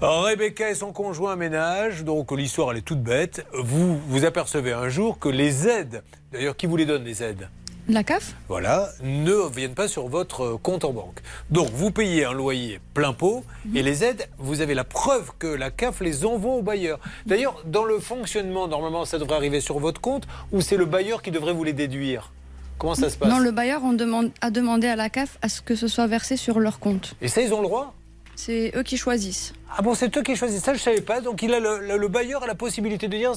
[0.00, 3.44] Alors, Rebecca et son conjoint ménage, donc l'histoire elle est toute bête.
[3.52, 6.02] Vous vous apercevez un jour que les aides,
[6.32, 7.48] d'ailleurs qui vous les donne les aides?
[7.90, 11.20] La CAF voilà, ne viennent pas sur votre euh, compte en banque.
[11.50, 13.44] Donc vous payez un loyer plein pot
[13.74, 16.98] et les aides, vous avez la preuve que la CAF les envoie au bailleur.
[17.24, 21.22] D'ailleurs, dans le fonctionnement, normalement, ça devrait arriver sur votre compte ou c'est le bailleur
[21.22, 22.30] qui devrait vous les déduire?
[22.76, 23.30] Comment ça se passe?
[23.30, 26.06] Non, le bailleur on demande, a demandé à la CAF à ce que ce soit
[26.06, 27.14] versé sur leur compte.
[27.22, 27.94] Et ça, ils ont le droit?
[28.36, 29.52] C'est eux qui choisissent.
[29.76, 31.20] Ah bon, c'est toi qui choisis ça, je savais pas.
[31.20, 33.32] Donc il a le, le- le bailleur a la possibilité de dire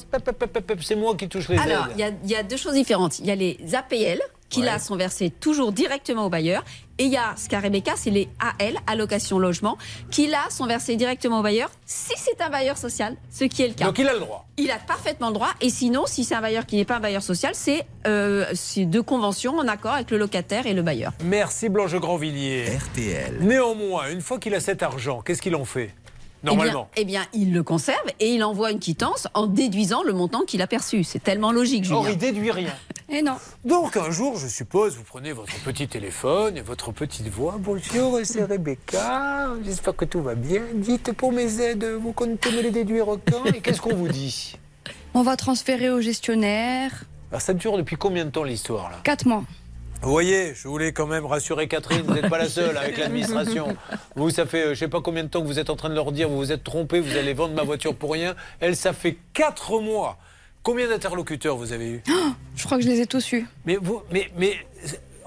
[0.80, 1.92] c'est moi qui touche les Alors, aides.
[1.96, 3.18] il y a, il y a deux choses différentes.
[3.18, 4.20] Il y a les APL
[4.52, 4.66] qui Ouais.
[4.66, 6.62] là sont versés toujours directement au bailleur.
[6.98, 9.78] Et il y a ce qu'a Rebecca, c'est les AL, allocation logement,
[10.10, 13.68] qui là sont versés directement au bailleur si c'est un bailleur social, ce qui est
[13.68, 13.86] le cas.
[13.86, 14.46] Donc il a le droit.
[14.58, 15.48] Il a parfaitement le droit.
[15.62, 18.84] Et sinon, si c'est un bailleur qui n'est pas un bailleur social, c'est euh, c'est
[18.84, 21.12] deux conventions en accord avec le locataire et le bailleur.
[21.24, 22.66] Merci Blanche Grandvilliers.
[22.76, 23.38] RTL.
[23.40, 25.94] Néanmoins, une fois qu'il a cet argent, qu'est-ce qu'il en fait?
[26.42, 26.88] Normalement.
[26.96, 30.12] Eh bien, eh bien, il le conserve et il envoie une quittance en déduisant le
[30.12, 31.04] montant qu'il a perçu.
[31.04, 31.98] C'est tellement logique, Julien.
[31.98, 32.74] Or, il déduit rien.
[33.08, 33.36] Et non.
[33.64, 37.56] Donc un jour, je suppose, vous prenez votre petit téléphone et votre petite voix.
[37.58, 39.50] Bonjour, c'est Rebecca.
[39.64, 40.62] J'espère que tout va bien.
[40.74, 44.56] Dites pour mes aides, vous comptez me les déduire quand Et qu'est-ce qu'on vous dit?
[45.14, 47.04] On va transférer au gestionnaire.
[47.30, 48.98] Alors ça dure depuis combien de temps l'histoire là?
[49.04, 49.44] 4 mois.
[50.02, 53.76] Vous voyez, je voulais quand même rassurer Catherine, vous n'êtes pas la seule avec l'administration.
[54.16, 55.90] Vous, ça fait euh, je sais pas combien de temps que vous êtes en train
[55.90, 58.34] de leur dire, vous vous êtes trompé, vous allez vendre ma voiture pour rien.
[58.58, 60.18] Elle, ça fait 4 mois.
[60.64, 62.02] Combien d'interlocuteurs vous avez eu?
[62.56, 63.46] Je crois que je les ai tous eus.
[63.64, 64.56] Mais vous, mais, mais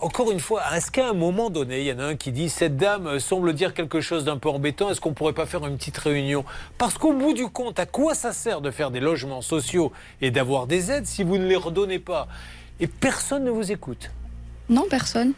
[0.01, 2.49] encore une fois, est-ce qu'à un moment donné, il y en a un qui dit
[2.49, 5.65] cette dame euh, semble dire quelque chose d'un peu embêtant, est-ce qu'on pourrait pas faire
[5.65, 6.43] une petite réunion?
[6.77, 10.31] Parce qu'au bout du compte, à quoi ça sert de faire des logements sociaux et
[10.31, 12.27] d'avoir des aides si vous ne les redonnez pas?
[12.81, 14.11] Et personne ne vous écoute.
[14.69, 15.33] Non, personne.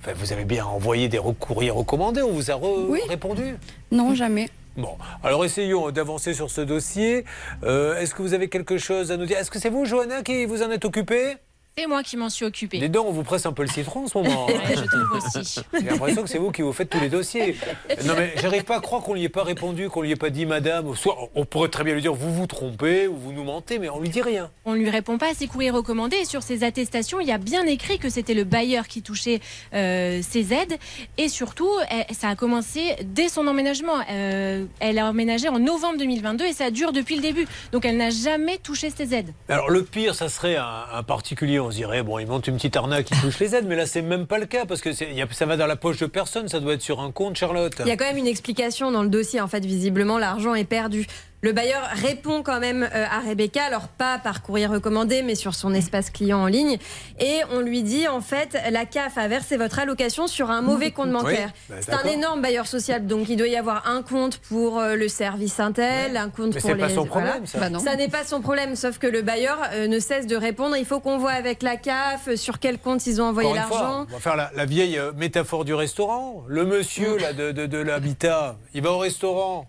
[0.00, 3.00] Enfin, vous avez bien envoyé des courriers recommandés, on vous a Oui.
[3.08, 3.56] répondu
[3.92, 4.48] Non, jamais.
[4.76, 7.24] Bon, alors essayons d'avancer sur ce dossier.
[7.64, 9.36] Euh, Est-ce que vous avez quelque chose à nous dire?
[9.36, 11.36] Est-ce que c'est vous, Johanna, qui vous en êtes occupée?
[11.78, 12.78] C'est moi qui m'en suis occupée.
[12.78, 14.46] Dis donc, on vous presse un peu le citron en ce moment.
[14.48, 14.52] hein.
[14.52, 15.60] Ouais, je trouve aussi.
[15.72, 17.56] J'ai l'impression que c'est vous qui vous faites tous les dossiers.
[18.04, 20.28] Non mais j'arrive pas à croire qu'on lui ait pas répondu, qu'on lui ait pas
[20.30, 20.94] dit madame.
[20.94, 23.88] Soit on pourrait très bien lui dire vous vous trompez ou vous nous mentez, mais
[23.88, 24.50] on lui dit rien.
[24.66, 27.38] On lui répond pas à ses courriers recommandés et sur ses attestations, il y a
[27.38, 29.40] bien écrit que c'était le bailleur qui touchait
[29.72, 30.76] euh, ses aides
[31.16, 33.94] et surtout, elle- ça a commencé dès son emménagement.
[34.10, 37.46] Euh, elle a emménagé en novembre 2022 et ça dure depuis le début.
[37.72, 39.32] Donc elle n'a jamais touché ses aides.
[39.48, 41.59] Alors le pire, ça serait un, un particulier.
[41.60, 43.86] On se dirait bon, il monte une petite arnaque, il touche les aides, mais là
[43.86, 46.06] c'est même pas le cas parce que y a- ça va dans la poche de
[46.06, 47.74] personne, ça doit être sur un compte, Charlotte.
[47.80, 49.40] Il y a quand même une explication dans le dossier.
[49.40, 51.06] En fait, visiblement, l'argent est perdu.
[51.42, 55.54] Le bailleur répond quand même euh, à Rebecca, alors pas par courrier recommandé, mais sur
[55.54, 56.76] son espace client en ligne.
[57.18, 60.90] Et on lui dit, en fait, la CAF a versé votre allocation sur un mauvais
[60.90, 61.50] compte bancaire.
[61.70, 64.96] bah, c'est un énorme bailleur social, donc il doit y avoir un compte pour euh,
[64.96, 66.80] le service Intel, un compte Mais pour c'est les.
[66.82, 67.58] pas son problème, ça.
[67.58, 70.76] Bah ça n'est pas son problème, sauf que le bailleur euh, ne cesse de répondre.
[70.76, 74.04] Il faut qu'on voit avec la CAF sur quel compte ils ont envoyé l'argent.
[74.10, 76.44] on va faire la, la vieille métaphore du restaurant.
[76.48, 79.66] Le monsieur là, de, de- de l'habitat, il va au restaurant.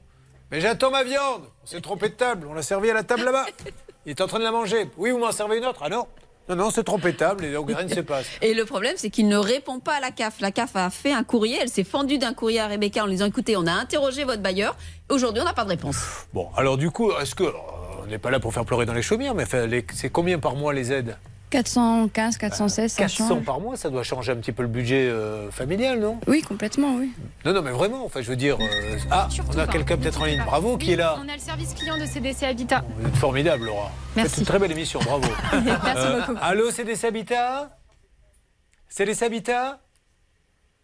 [0.52, 1.44] Mais j'attends ma viande.
[1.64, 2.45] On s'est trompé de table.
[2.49, 3.45] On l'a servi à la table là-bas.
[4.06, 4.90] Il est en train de la manger.
[4.98, 6.07] Oui, vous m'en servez une autre Ah non
[6.49, 8.26] Non, non, c'est trompé de table et donc rien ne se passe.
[8.41, 10.41] Et le problème, c'est qu'il ne répond pas à la CAF.
[10.41, 13.14] La CAF a fait un courrier, elle s'est fendue d'un courrier à Rebecca en lui
[13.14, 14.76] disant écoutez, on a interrogé votre bailleur,
[15.10, 15.98] aujourd'hui on n'a pas de réponse.
[16.34, 17.44] Bon, alors du coup, est-ce que.
[17.44, 17.52] euh,
[18.03, 19.45] On n'est pas là pour faire pleurer dans les chaumières, mais
[19.94, 21.15] c'est combien par mois les aides?
[21.52, 23.44] 415, 416, ça 400 change.
[23.44, 26.18] par mois, ça doit changer un petit peu le budget euh, familial, non?
[26.26, 27.11] Oui, complètement, oui.
[27.45, 28.57] Non, non, mais vraiment, enfin, je veux dire.
[28.60, 30.41] euh, Ah, on a quelqu'un peut-être en ligne.
[30.45, 31.18] Bravo, qui est là?
[31.23, 32.84] On a le service client de CDC Habitat.
[32.98, 33.91] Vous êtes formidable, Laura.
[34.15, 34.32] Merci.
[34.36, 35.28] C'est une très belle émission, bravo.
[35.65, 36.40] Merci beaucoup.
[36.41, 37.78] Allô, CDC Habitat?
[38.88, 39.80] CDC Habitat?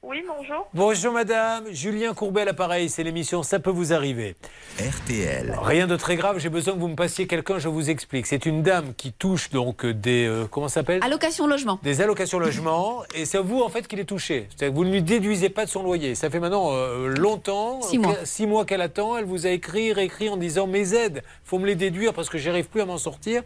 [0.03, 0.67] Oui, bonjour.
[0.75, 4.35] Bonjour madame, Julien Courbet à l'appareil, c'est l'émission Ça peut vous arriver.
[4.79, 5.57] RTL.
[5.61, 8.27] Rien de très grave, j'ai besoin que vous me passiez quelqu'un, je vous explique.
[8.27, 10.25] C'est une dame qui touche donc des...
[10.27, 10.99] euh, comment ça s'appelle?
[11.03, 11.79] Allocation logement.
[11.83, 14.47] Des allocations logement, et c'est vous en fait qui les touchez.
[14.49, 16.13] C'est-à-dire que vous ne lui déduisez pas de son loyer.
[16.15, 18.15] Ça fait maintenant euh, longtemps, Six mois.
[18.23, 21.65] six mois qu'elle attend, elle vous a écrit, réécrit en disant mes aides, faut me
[21.65, 23.41] les déduire parce que j'arrive plus à m'en sortir.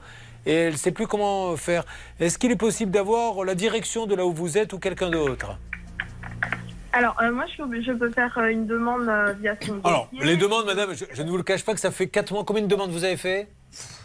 [0.45, 1.85] Et elle ne sait plus comment faire.
[2.19, 5.55] Est-ce qu'il est possible d'avoir la direction de là où vous êtes ou quelqu'un d'autre?
[6.93, 10.35] Alors, euh, moi, je, je peux faire euh, une demande euh, via son Alors, les
[10.37, 12.43] demandes, madame, je, je ne vous le cache pas que ça fait 4 mois.
[12.45, 13.47] Combien de demandes vous avez fait?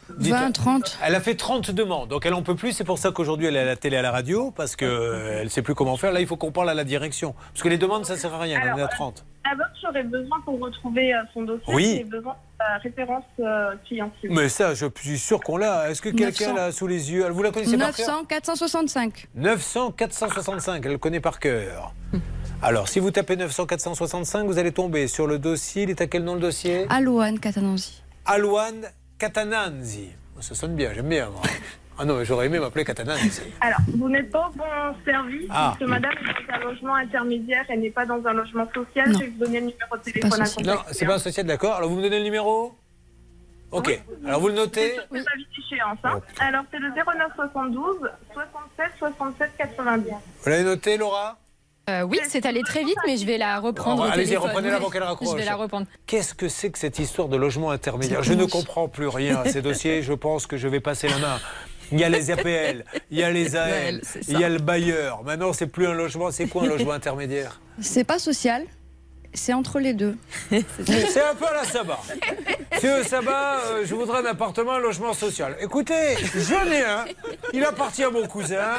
[0.08, 0.98] 20, 30.
[1.02, 2.72] Elle a fait 30 demandes, donc elle en peut plus.
[2.72, 5.48] C'est pour ça qu'aujourd'hui elle est à la télé, à la radio, parce qu'elle ne
[5.48, 6.12] sait plus comment faire.
[6.12, 7.34] Là, il faut qu'on parle à la direction.
[7.52, 8.60] Parce que les demandes, ça ne sert à rien.
[8.74, 9.24] on est à 30.
[9.44, 11.74] D'abord, j'aurais besoin pour retrouver euh, son dossier.
[11.74, 11.94] Oui.
[11.98, 14.10] J'ai besoin de la référence euh, client.
[14.24, 15.88] Mais ça, je suis sûr qu'on l'a.
[15.88, 16.54] Est-ce que quelqu'un 900.
[16.54, 17.28] l'a sous les yeux?
[17.28, 18.08] Vous la connaissez par cœur?
[18.08, 19.28] 900, 465.
[19.34, 21.94] 900 465, elle le connaît par cœur.
[22.62, 25.84] Alors, si vous tapez 900 465, vous allez tomber sur le dossier.
[25.84, 26.86] Il est à quel nom le dossier?
[26.88, 28.02] Alouane, Catananzi.
[28.24, 28.86] Alouane
[29.18, 30.10] Catananzi.
[30.36, 31.30] Oh, Ça sonne bien, j'aime bien.
[31.30, 31.42] moi.
[31.98, 33.40] Ah non, mais j'aurais aimé m'appeler Catananzi.
[33.60, 34.64] Alors, vous n'êtes pas au bon
[35.04, 35.74] service, Ah.
[35.76, 39.10] puisque madame est dans un logement intermédiaire, elle n'est pas dans un logement social.
[39.14, 40.62] Je vais vous donner le numéro de téléphone à contacter.
[40.64, 41.74] Non, c'est pas un social, d'accord.
[41.76, 42.76] Alors, vous me donnez le numéro
[43.72, 43.98] Ok.
[44.26, 45.26] Alors, vous le notez vite
[45.58, 45.98] échéance.
[46.04, 46.20] Hein.
[46.38, 47.96] Alors, c'est le 09 72
[48.34, 50.10] 67 67 90.
[50.42, 51.38] Vous l'avez noté, Laura?
[51.88, 54.02] Euh, oui, c'est allé très vite, mais je vais la reprendre.
[54.04, 54.48] Oh, au Allez-y, téléphone.
[54.48, 55.30] reprenez-la avant qu'elle raccroche.
[55.30, 55.86] Je vais la reprendre.
[56.06, 59.48] Qu'est-ce que c'est que cette histoire de logement intermédiaire Je ne comprends plus rien à
[59.48, 60.02] ces dossiers.
[60.02, 61.38] Je pense que je vais passer la main.
[61.92, 65.22] Il y a les APL, il y a les AL, il y a le bailleur.
[65.22, 66.32] Maintenant, c'est plus un logement.
[66.32, 67.60] C'est quoi un logement intermédiaire?
[67.80, 68.64] C'est pas social,
[69.36, 70.16] c'est entre les deux.
[70.50, 71.98] C'est un peu à la Saba.
[72.72, 75.56] Monsieur Saba, euh, je voudrais un appartement, un logement social.
[75.60, 77.04] Écoutez, j'en ai un.
[77.52, 78.74] Il appartient à mon cousin.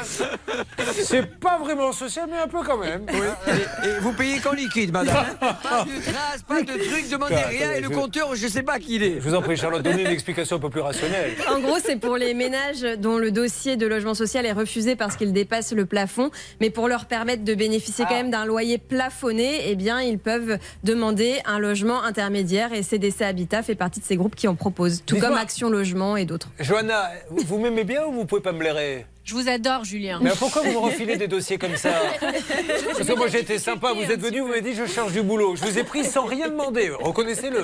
[0.94, 3.06] C'est pas vraiment social, mais un peu quand même.
[3.08, 5.16] Et, et vous payez qu'en liquide, madame.
[5.40, 7.72] hein Pas de traces, pas de trucs, demandez rien.
[7.72, 9.14] Et le compteur, je sais pas qui il est.
[9.20, 11.32] Je vous en prie, Charlotte, donnez une explication un peu plus rationnelle.
[11.50, 15.16] En gros, c'est pour les ménages dont le dossier de logement social est refusé parce
[15.16, 16.30] qu'il dépasse le plafond,
[16.60, 20.47] mais pour leur permettre de bénéficier quand même d'un loyer plafonné, eh bien, ils peuvent
[20.84, 25.02] demander un logement intermédiaire et CDC Habitat fait partie de ces groupes qui en proposent,
[25.04, 26.50] tout comme Action Logement et d'autres.
[26.60, 29.06] Johanna, vous, vous m'aimez bien ou vous pouvez pas me blairer?
[29.28, 30.20] Je vous adore, Julien.
[30.22, 31.90] Mais pourquoi vous me refilez des dossiers comme ça
[32.20, 35.54] Parce que moi été sympa, vous êtes venu, vous m'avez dit je cherche du boulot.
[35.54, 37.62] Je vous ai pris sans rien demander, reconnaissez-le.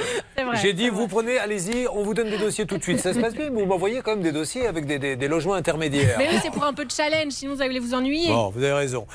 [0.61, 3.01] J'ai dit vous prenez, allez-y, on vous donne des dossiers tout de suite.
[3.01, 5.27] Ça se passe bien, mais vous m'envoyez quand même des dossiers avec des, des- des
[5.29, 6.17] logements intermédiaires.
[6.19, 8.29] Mais oui, c'est pour un peu de challenge, sinon vous allez vous ennuyer.
[8.29, 9.07] Bon, vous avez raison.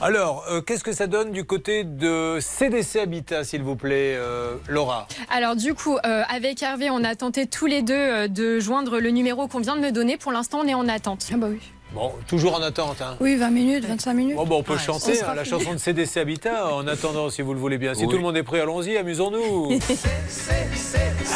[0.00, 4.54] Alors, euh, qu'est-ce que ça donne du côté de CDC Habitat, s'il vous plaît, euh,
[4.66, 5.06] Laura?
[5.30, 9.10] Alors du coup, euh, avec Hervé, on a tenté tous les deux de joindre le
[9.10, 10.16] numéro qu'on vient de me donner.
[10.16, 11.26] Pour l'instant, on est en attente.
[11.32, 11.60] Ah bah oui.
[11.94, 13.00] Bon, toujours en attente.
[13.00, 13.16] Hein.
[13.20, 14.36] Oui, 20 minutes, 25 minutes.
[14.36, 15.58] Bon, bon, on peut chanter hein, la fini.
[15.58, 17.94] chanson de CDC Habitat en attendant, si vous le voulez bien.
[17.94, 18.08] Si Oui.
[18.10, 19.70] tout le monde est prêt, allons-y, amusons-nous.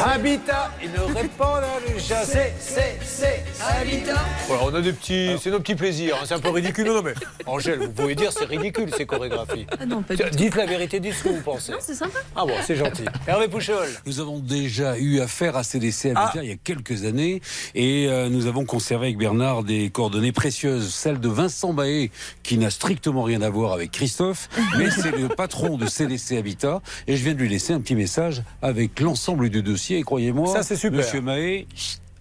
[0.04, 2.24] Habitat, ils ne répondent à déjà.
[2.24, 3.44] C'est, c'est, c'est,
[3.80, 4.14] Habitat.
[4.48, 6.16] Voilà, on a des petits, c'est nos petits plaisirs.
[6.20, 6.86] hein, C'est un peu ridicule.
[6.86, 7.14] Non, non, mais
[7.46, 9.66] Angèle, vous pouvez dire c'est ridicule ces chorégraphies.
[9.80, 10.30] Ah non, pas du tout.
[10.30, 11.72] Dites la vérité, dites ce que vous pensez.
[11.80, 12.18] C'est sympa.
[12.34, 13.04] Ah bon, c'est gentil.
[13.28, 13.86] Hervé Pouchol.
[14.06, 16.40] Nous avons déjà eu affaire à CDC Habitat Ah.
[16.42, 17.40] il y a quelques années
[17.74, 22.10] et euh, nous avons conservé avec Bernard des coordonnées Celle de Vincent Bahé,
[22.42, 24.48] qui n'a strictement rien à voir avec Christophe,
[24.78, 27.94] mais c'est le patron de CDC Habitat et je viens de lui laisser un petit
[27.94, 30.98] message avec l'ensemble du dossier et croyez-moi, Ça, c'est super.
[30.98, 31.66] Monsieur Mahé,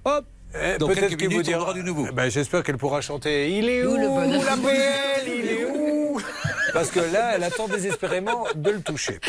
[0.05, 2.07] hop, Eh, peut-être qu'il vous dira du nouveau.
[2.09, 3.57] Eh ben, J'espère qu'elle pourra chanter.
[3.57, 5.90] Il est Où où, le la PL Il est où?
[6.73, 9.19] Parce que là, elle attend désespérément de le toucher.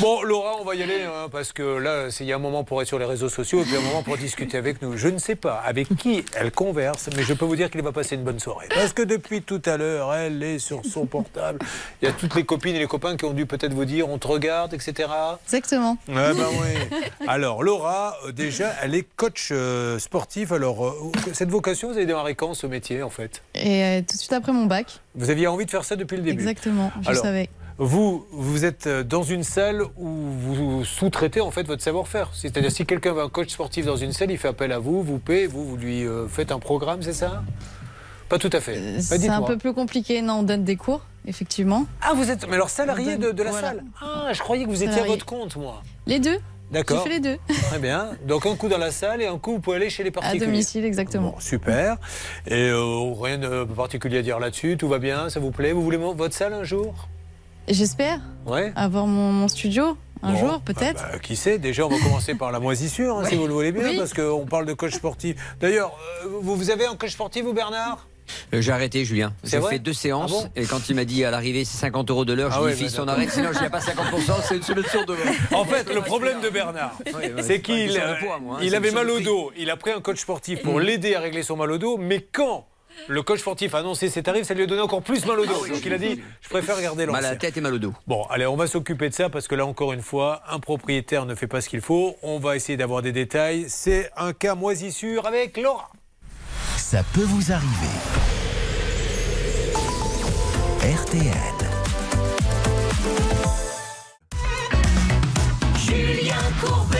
[0.00, 2.64] Bon, Laura, on va y aller, hein, parce que là, il y a un moment
[2.64, 4.96] pour être sur les réseaux sociaux et puis un moment pour discuter avec nous.
[4.96, 7.92] Je ne sais pas avec qui elle converse, mais je peux vous dire qu'il va
[7.92, 8.68] passer une bonne soirée.
[8.74, 11.58] Parce que depuis tout à l'heure, elle est sur son portable.
[12.02, 14.08] Il y a toutes les copines et les copains qui ont dû peut-être vous dire
[14.08, 15.08] on te regarde, etc.
[15.44, 15.96] Exactement.
[16.08, 16.98] Ben oui.
[17.26, 20.52] Alors, Laura, euh, déjà, elle est coach euh, sportif.
[20.52, 23.42] Alors, euh, cette vocation, vous avez démarré quand ce métier, en fait?
[23.54, 25.00] Et euh, tout de suite après mon bac.
[25.18, 27.48] Vous aviez envie de faire ça depuis le début Exactement, je Alors, savais.
[27.80, 32.30] Vous, vous êtes euh, dans une salle où vous sous-traitez en fait votre savoir-faire.
[32.32, 35.02] C'est-à-dire si quelqu'un veut un coach sportif dans une salle, il fait appel à vous,
[35.02, 37.42] vous payez, vous, vous lui euh, faites un programme, c'est ça?
[38.28, 38.74] Pas tout à fait.
[38.96, 40.22] Bah, C'est un peu plus compliqué.
[40.22, 41.86] Non, on donne des cours, effectivement.
[42.02, 43.68] Ah, vous êtes mais alors salarié de, de la Voilà.
[43.68, 43.84] salle?
[44.02, 45.12] Ah, je croyais que vous étiez Salarié.
[45.12, 45.82] à votre compte, moi.
[46.06, 46.36] Les deux.
[46.70, 46.98] D'accord.
[47.04, 47.38] J'ai fait les deux.
[47.70, 48.10] Très bien.
[48.26, 50.12] Donc un coup dans la salle et un coup vous pouvez aller chez les À
[50.12, 50.46] particuliers.
[50.46, 51.34] domicile, exactement.
[51.40, 51.96] Super.
[52.46, 54.76] Et euh, rien de particulier à dire là-dessus.
[54.76, 55.72] Tout va bien, ça vous plaît?
[55.72, 56.94] Vous voulez votre salle un jour?
[57.68, 58.72] J'espère Ouais.
[58.76, 61.02] avoir mon, mon studio un Bon, jour, peut-être.
[61.12, 61.58] bah, qui sait?
[61.58, 63.96] Déjà, on va commencer par la moisissure, hein, si vous le voulez bien, Oui.
[63.96, 65.36] parce qu'on parle de coach sportif.
[65.60, 65.92] D'ailleurs,
[66.24, 68.08] euh, vous, vous avez un coach sportif, vous, Bernard?
[68.52, 69.32] J'ai arrêté, Julien.
[69.42, 70.32] C'est J'ai fait deux séances.
[70.36, 72.58] Ah bon et quand il m'a dit à l'arrivée, c'est 50 euros de l'heure, Ah
[72.60, 74.62] je lui ai dit, bah, si on arrête, sinon je n'ai pas 50%, c'est une
[74.62, 75.16] semaine sur deux.
[75.54, 76.92] En fait, le problème de Bernard,
[77.40, 79.52] c'est qu'il de euh, hein, il avait mal au de dos.
[79.56, 82.20] Il a pris un coach sportif pour l'aider à régler son mal au dos, mais
[82.32, 82.66] quand
[83.06, 85.46] le coach sportif a annoncé ses tarifs, ça lui a donné encore plus mal au
[85.46, 85.66] dos.
[85.68, 87.30] Donc il a dit, je préfère garder Mal à l'ancien.
[87.30, 87.94] la tête et mal au dos.
[88.06, 91.24] Bon, allez, on va s'occuper de ça parce que là, encore une fois, un propriétaire
[91.24, 92.16] ne fait pas ce qu'il faut.
[92.22, 93.66] On va essayer d'avoir des détails.
[93.68, 95.90] C'est un cas moisissure avec Laura.
[96.78, 97.66] Ça peut vous arriver.
[100.80, 101.34] RTL.
[105.76, 106.98] Julien Courbet.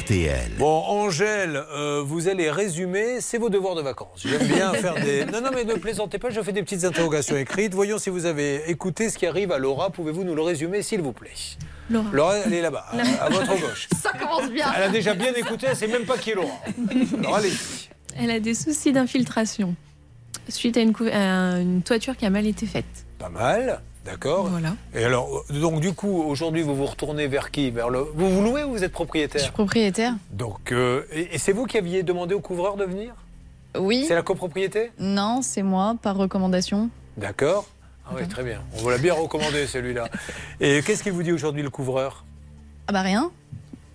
[0.00, 0.52] RTL.
[0.58, 4.10] Bon, Angèle, euh, vous allez résumer, c'est vos devoirs de vacances.
[4.24, 5.24] J'aime bien faire des...
[5.24, 7.74] Non, non, mais ne plaisantez pas, je fais des petites interrogations écrites.
[7.74, 9.90] Voyons si vous avez écouté ce qui arrive à Laura.
[9.90, 11.32] Pouvez-vous nous le résumer, s'il vous plaît?
[11.90, 12.10] Laura.
[12.12, 13.88] Laura, elle est là-bas, à, à votre gauche.
[14.00, 14.66] Ça commence bien.
[14.76, 16.54] Elle a déjà bien écouté, elle sait même pas qui est Laura.
[17.22, 17.52] Laura, allez
[18.18, 19.74] Elle a des soucis d'infiltration
[20.48, 22.84] suite à une, cou- à une toiture qui a mal été faite.
[23.18, 24.46] Pas mal, d'accord.
[24.46, 24.76] Voilà.
[24.94, 27.70] Et alors, donc du coup, aujourd'hui, vous vous retournez vers qui?
[27.70, 28.00] Vers le...
[28.14, 29.40] Vous vous louez ou vous êtes propriétaire?
[29.40, 30.14] Je suis propriétaire.
[30.30, 33.14] Donc, euh, et, et c'est vous qui aviez demandé au couvreur de venir?
[33.78, 34.04] Oui.
[34.06, 34.92] C'est la copropriété?
[34.98, 36.90] Non, c'est moi, par recommandation.
[37.16, 37.66] D'accord.
[38.08, 38.62] Ah oui, très bien.
[38.74, 40.08] On vous l'a bien recommandé celui-là.
[40.60, 42.24] Et qu'est-ce qu'il vous dit aujourd'hui le couvreur?
[42.86, 43.32] Ah bah rien.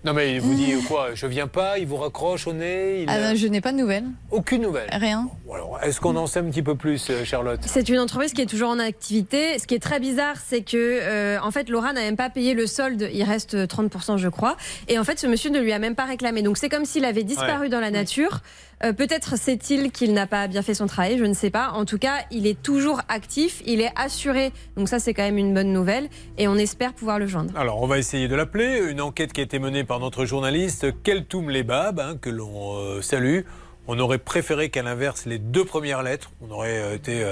[0.04, 3.10] Non mais il vous dit quoi Je viens pas, il vous raccroche au nez il-
[3.10, 4.06] Ah, non, je n'ai pas de nouvelles.
[4.32, 5.30] Aucune nouvelle Rien.
[5.54, 7.60] Alors, Est-ce qu'on en sait un petit peu plus, euh, Charlotte?
[7.68, 9.60] C'est une entreprise qui est toujours en activité.
[9.60, 12.56] Ce qui est très bizarre, c'est que euh, en fait, Laura n'a même pas payé
[12.56, 13.10] le solde.
[13.14, 14.58] Il reste 30%, je crois.
[14.88, 16.42] Et en fait, ce monsieur ne lui a même pas réclamé.
[16.42, 17.70] Donc c'est comme s'il avait disparu Ouais.
[17.70, 18.40] dans la nature.
[18.84, 21.70] Euh, Peut-être sait-il qu'il n'a pas bien fait son travail, je ne sais pas.
[21.72, 24.52] En tout cas, il est toujours actif, il est assuré.
[24.76, 26.10] Donc ça, c'est quand même une bonne nouvelle.
[26.38, 27.58] Et on espère pouvoir le joindre.
[27.58, 28.80] Alors, on va essayer de l'appeler.
[28.90, 33.02] Une enquête qui a été menée par notre journaliste Keltoum Lebab, hein, que l'on euh,
[33.02, 33.42] salue.
[33.88, 36.32] On aurait préféré qu'elle inverse les deux premières lettres.
[36.42, 37.26] On aurait euh, été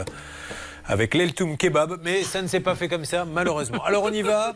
[0.85, 3.83] avec l'Eltoum Kebab, mais ça ne s'est pas fait comme ça, malheureusement.
[3.85, 4.55] Alors, on y va.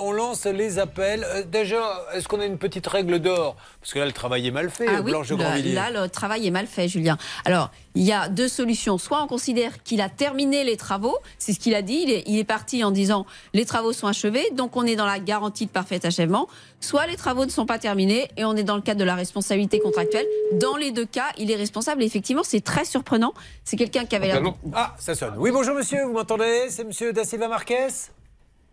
[0.00, 1.26] On lance les appels.
[1.52, 1.82] Déjà,
[2.14, 3.56] est-ce qu'on a une petite règle d'or?
[3.84, 5.74] Parce que là, le travail est mal fait, Ah oui, Blanche de le- Grandvilliers.
[5.74, 7.18] là, le travail est mal fait, Julien.
[7.44, 8.96] Alors, il y a deux solutions.
[8.96, 12.22] Soit on considère qu'il a terminé les travaux, c'est ce qu'il a dit, il est,
[12.26, 15.66] il est parti en disant les travaux sont achevés, donc on est dans la garantie
[15.66, 16.48] de parfait achèvement.
[16.80, 19.16] Soit les travaux ne sont pas terminés et on est dans le cadre de la
[19.16, 20.26] responsabilité contractuelle.
[20.52, 22.02] Dans les deux cas, il est responsable.
[22.02, 23.34] Et effectivement, c'est très surprenant.
[23.64, 24.42] C'est quelqu'un qui avait l'air.
[24.74, 25.34] Ah, ça sonne.
[25.36, 26.68] Oui, bonjour monsieur, vous m'entendez?
[26.70, 27.88] C'est monsieur Da Silva Marquez?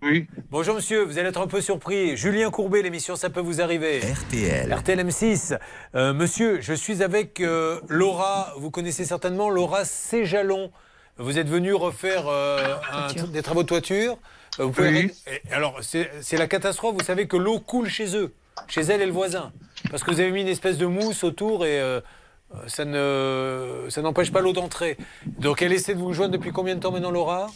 [0.03, 0.25] Oui.
[0.49, 2.17] Bonjour monsieur, vous allez être un peu surpris.
[2.17, 3.99] Julien Courbet, l'émission Ça peut vous arriver.
[3.99, 4.73] RTL.
[4.73, 5.59] RTL M6.
[5.93, 10.71] Euh, monsieur, je suis avec euh, Laura, vous connaissez certainement Laura Séjalon.
[11.17, 14.17] Vous êtes venu refaire euh, un- des travaux de toiture.
[14.57, 15.11] Vous pouvez Oui.
[15.51, 16.95] Alors, c'est la catastrophe.
[16.97, 18.33] Vous savez que l'eau coule chez eux,
[18.67, 19.51] chez elle et le voisin.
[19.91, 21.79] Parce que vous avez mis une espèce de mousse autour et
[22.79, 24.97] ne ça n'empêche pas l'eau d'entrer.
[25.27, 27.47] Donc, elle essaie de vous joindre depuis combien de temps maintenant, Laura?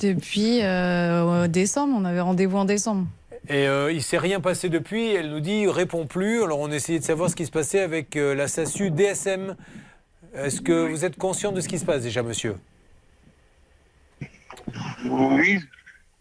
[0.00, 3.06] Depuis euh, décembre, on avait rendez-vous en décembre.
[3.48, 5.10] Et euh, il s'est rien passé depuis.
[5.12, 6.42] Elle nous dit répond plus.
[6.42, 9.56] Alors on essayait de savoir ce qui se passait avec euh, la SASU DSM.
[10.34, 12.56] Est-ce que vous êtes conscient de ce qui se passe déjà, monsieur?
[15.04, 15.60] Oui.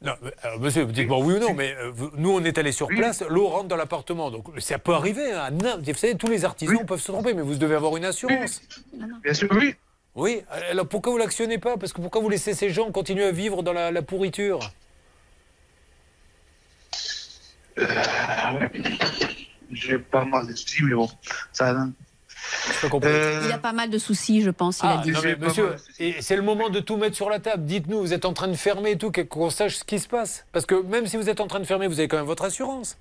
[0.02, 0.12] Non,
[0.44, 3.24] alors, monsieur, dites-moi oui ou non, mais euh, vous- nous on est allé sur place,
[3.30, 4.30] l'eau rentre dans l'appartement.
[4.32, 5.32] Donc ça peut arriver.
[5.32, 8.62] hein, vous savez, tous les artisans peuvent se tromper, mais vous devez avoir une assurance.
[9.24, 9.76] Bien sûr, oui.
[10.16, 11.78] Oui, alors pourquoi vous l'actionnez pas?
[11.78, 14.60] Parce que pourquoi vous laissez ces gens continuer à vivre dans la, la pourriture?
[19.72, 21.10] J'ai pas mal de soucis, mais bon,
[21.52, 21.72] ça.
[22.94, 25.12] Euh, Il a pas mal de soucis, je pense, il a Ah, dit.
[25.12, 25.76] non, mais monsieur,
[26.20, 27.66] c'est le moment de tout mettre sur la table.
[27.66, 30.46] Dites-nous, vous êtes en train de fermer et tout, qu'on sache ce qui se passe.
[30.52, 32.44] Parce que même si vous êtes en train de fermer, vous avez quand même votre
[32.44, 32.98] assurance.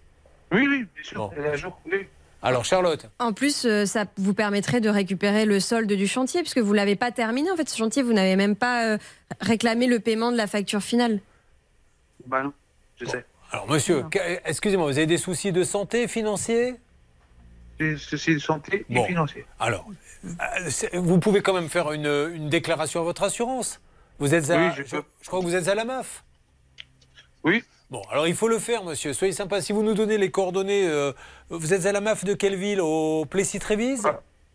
[0.51, 1.31] Oui, oui, bien sûr.
[1.37, 2.07] Elle est à jour, oui.
[2.43, 6.59] Alors, Charlotte En plus, euh, ça vous permettrait de récupérer le solde du chantier, puisque
[6.59, 7.51] vous l'avez pas terminé.
[7.51, 8.99] En fait, ce chantier, vous n'avez même pas euh,
[9.41, 11.21] réclamé le paiement de la facture finale.
[12.27, 12.53] Bah non,
[13.01, 13.25] je sais.
[13.53, 16.75] Alors, monsieur, que- excusez-moi, vous avez des soucis de santé financiers?
[17.79, 19.05] Des soucis de santé et Bon.
[19.05, 19.45] financiers.
[19.61, 19.87] Alors,
[20.25, 20.29] euh,
[20.95, 23.81] vous pouvez quand même faire une, une déclaration à votre assurance.
[24.19, 26.25] Vous êtes à, Oui, je je, je crois que vous êtes à la MAF.
[27.45, 27.63] Oui.
[27.93, 29.13] Bon, alors il faut le faire, monsieur.
[29.13, 29.61] Soyez sympa.
[29.61, 31.13] Si vous nous donnez les coordonnées, euh,
[31.51, 32.81] vous êtes à la MAF de quelle ville?
[32.81, 34.07] Au Plessis-Trévise?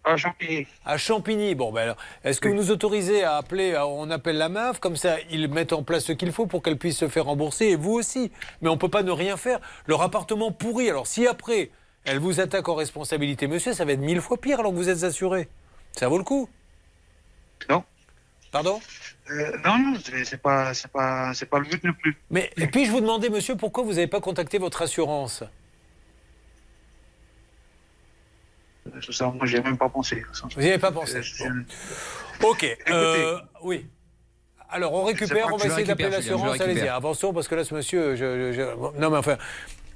[0.03, 0.65] À Champigny.
[0.83, 1.53] À Champigny.
[1.53, 4.79] Bon, ben alors, est-ce que vous nous autorisez à appeler à- On appelle la MAF,
[4.79, 7.65] comme ça, ils mettent en place ce qu'il faut pour qu'elle puisse se faire rembourser,
[7.67, 8.31] et vous aussi.
[8.61, 9.59] Mais on ne peut pas ne rien faire.
[9.85, 10.89] Leur appartement pourri.
[10.89, 11.69] Alors, si après,
[12.05, 14.89] elle vous attaque en responsabilité, monsieur, ça va être mille fois pire alors que vous
[14.89, 15.47] êtes assuré.
[15.91, 16.49] Ça vaut le coup
[17.69, 17.83] Non.
[18.51, 18.79] Pardon?
[19.29, 19.93] Euh, non, non,
[20.23, 22.15] c'est pas, c'est pas, c'est pas le but non plus.
[22.29, 25.43] Mais et puis je vous demandais, monsieur, pourquoi vous n'avez pas contacté votre assurance?
[29.01, 30.23] Tout ça, moi, j'ai même pas pensé.
[30.55, 31.21] Vous n'y avez pas pensé
[32.39, 32.49] Bon.
[32.51, 32.77] Ok.
[32.89, 33.85] euh, oui.
[34.69, 36.59] Alors on récupère, on va essayer d'appeler l'assurance.
[36.59, 39.37] Allez-y, attention parce que là, ce monsieur, je, je- je- non mais enfin,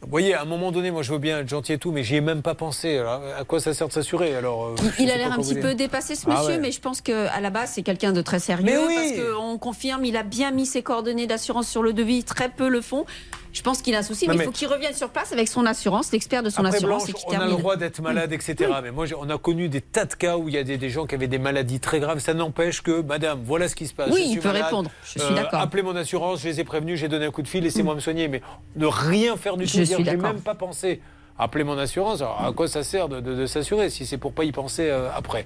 [0.02, 2.04] vous voyez, à un moment donné, moi je veux bien être gentil et tout, mais
[2.04, 2.98] j'y ai même pas pensé.
[2.98, 5.76] Alors, à quoi ça sert de s'assurer Alors, euh, Il, a l'air un petit peu
[5.76, 6.60] dépassé ce Ah monsieur, ouais.
[6.60, 8.96] mais je pense qu'à la base c'est quelqu'un de très sérieux Mais oui.
[8.96, 12.68] parce qu'on confirme, il a bien mis ses coordonnées d'assurance sur le devis, très peu
[12.68, 13.06] le font.
[13.54, 15.48] Je pense qu'il a un souci, mais, mais- il faut qu'il revienne sur place avec
[15.50, 18.02] son assurance, l'expert de son Après, assurance, Blanche, et qu'il on a le droit d'être
[18.02, 18.72] malade, etc.
[18.82, 20.90] Mais moi, on a connu des tas de cas où il y a des, des
[20.90, 22.20] gens qui avaient des maladies très graves.
[22.20, 24.10] Ça n'empêche que, madame, voilà ce qui se passe.
[24.12, 24.64] Oui, Je suis il peut malade.
[24.66, 24.92] répondre.
[25.04, 25.60] Je suis Euh, d'accord.
[25.60, 28.00] Appelez mon assurance, je les ai prévenus, j'ai donné un coup de fil, laissez-moi me
[28.00, 28.28] soigner.
[28.30, 28.42] Mais
[28.78, 30.22] ne rien faire du tout, Je d'accord.
[30.22, 31.02] même pas pensé.
[31.38, 32.22] Appelez mon assurance.
[32.22, 34.90] Alors, à quoi ça sert de, de- de s'assurer si c'est pour pas y penser
[34.90, 35.46] euh, après?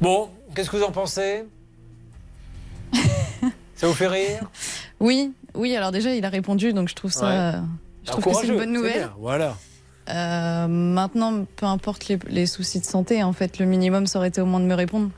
[0.00, 1.44] Bon, qu'est-ce que vous en pensez?
[3.76, 4.48] Ça vous fait rire?
[5.00, 7.26] Oui, oui, alors déjà, il a répondu, donc je trouve ça.
[7.54, 7.60] Ouais.
[8.04, 9.08] Je trouve que c'est une bonne nouvelle.
[9.18, 9.56] Voilà.
[10.10, 14.28] Euh, maintenant, peu importe les, les soucis de santé, en fait, le minimum, ça aurait
[14.28, 15.10] été au moins de me répondre.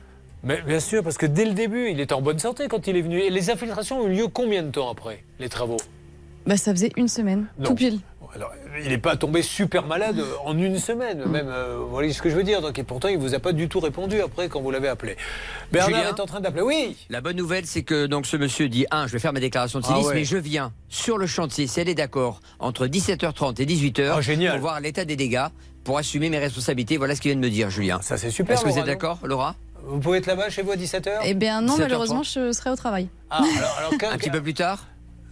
[0.43, 2.95] Mais bien sûr, parce que dès le début, il était en bonne santé quand il
[2.95, 3.19] est venu.
[3.19, 5.77] Et les infiltrations ont eu lieu combien de temps après les travaux?
[6.45, 7.65] Bah, ça faisait une semaine, Non.
[7.65, 7.99] tout pile.
[8.35, 8.51] Alors,
[8.83, 11.47] il n'est pas tombé super malade en une semaine, même.
[11.49, 12.61] euh, vous voyez ce que je veux dire.
[12.61, 15.15] Donc, et pourtant, il vous a pas du tout répondu après quand vous l'avez appelé.
[15.71, 16.61] Bernard Julien est en train d'appeler.
[16.61, 16.97] Oui.
[17.09, 19.79] La bonne nouvelle, c'est que donc ce monsieur dit un, je vais faire ma déclaration
[19.79, 20.15] de Ah sinistre, ouais.
[20.19, 24.21] mais je viens sur le chantier, si elle est d'accord, entre 17h30 et 18h, Ah,
[24.21, 24.53] génial.
[24.53, 25.45] pour voir l'état des dégâts,
[25.83, 26.97] pour assumer mes responsabilités.
[26.97, 27.99] Voilà ce qu'il vient de me dire, Julien.
[28.01, 28.55] Ça, c'est super.
[28.55, 29.55] Est-ce que vous êtes d'accord, Laura?
[29.85, 31.79] Vous pouvez être là-bas chez vous à 17h Eh bien, non, 17h30.
[31.79, 33.07] malheureusement, je serai au travail.
[33.29, 34.85] Ah, alors, alors, Un petit peu plus tard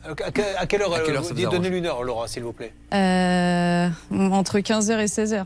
[0.07, 2.43] À, que- à quelle heure, À quelle euh, heure vous Donnez-lui une heure, Laura, s'il
[2.43, 2.73] vous plaît.
[2.93, 5.45] Euh, entre 15h et 16h.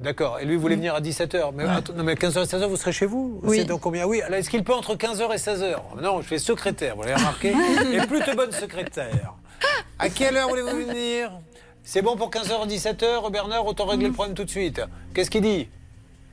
[0.00, 0.40] D'accord.
[0.40, 1.52] Et lui, voulait venir à 17h.
[1.54, 3.58] Mais, attends, non, mais 15h et 16h, vous serez chez vous Oui.
[3.58, 4.20] C'est dans combien Oui.
[4.20, 7.54] Alors, est-ce qu'il peut entre 15h et 16h Non, je fais secrétaire, vous l'avez remarqué.
[7.92, 9.34] et plutôt bonne secrétaire.
[9.98, 11.30] À quelle heure voulez-vous venir
[11.84, 14.80] C'est bon pour 15h, 17h, Bernard, autant régler le problème tout de suite.
[15.14, 15.68] Qu'est-ce qu'il dit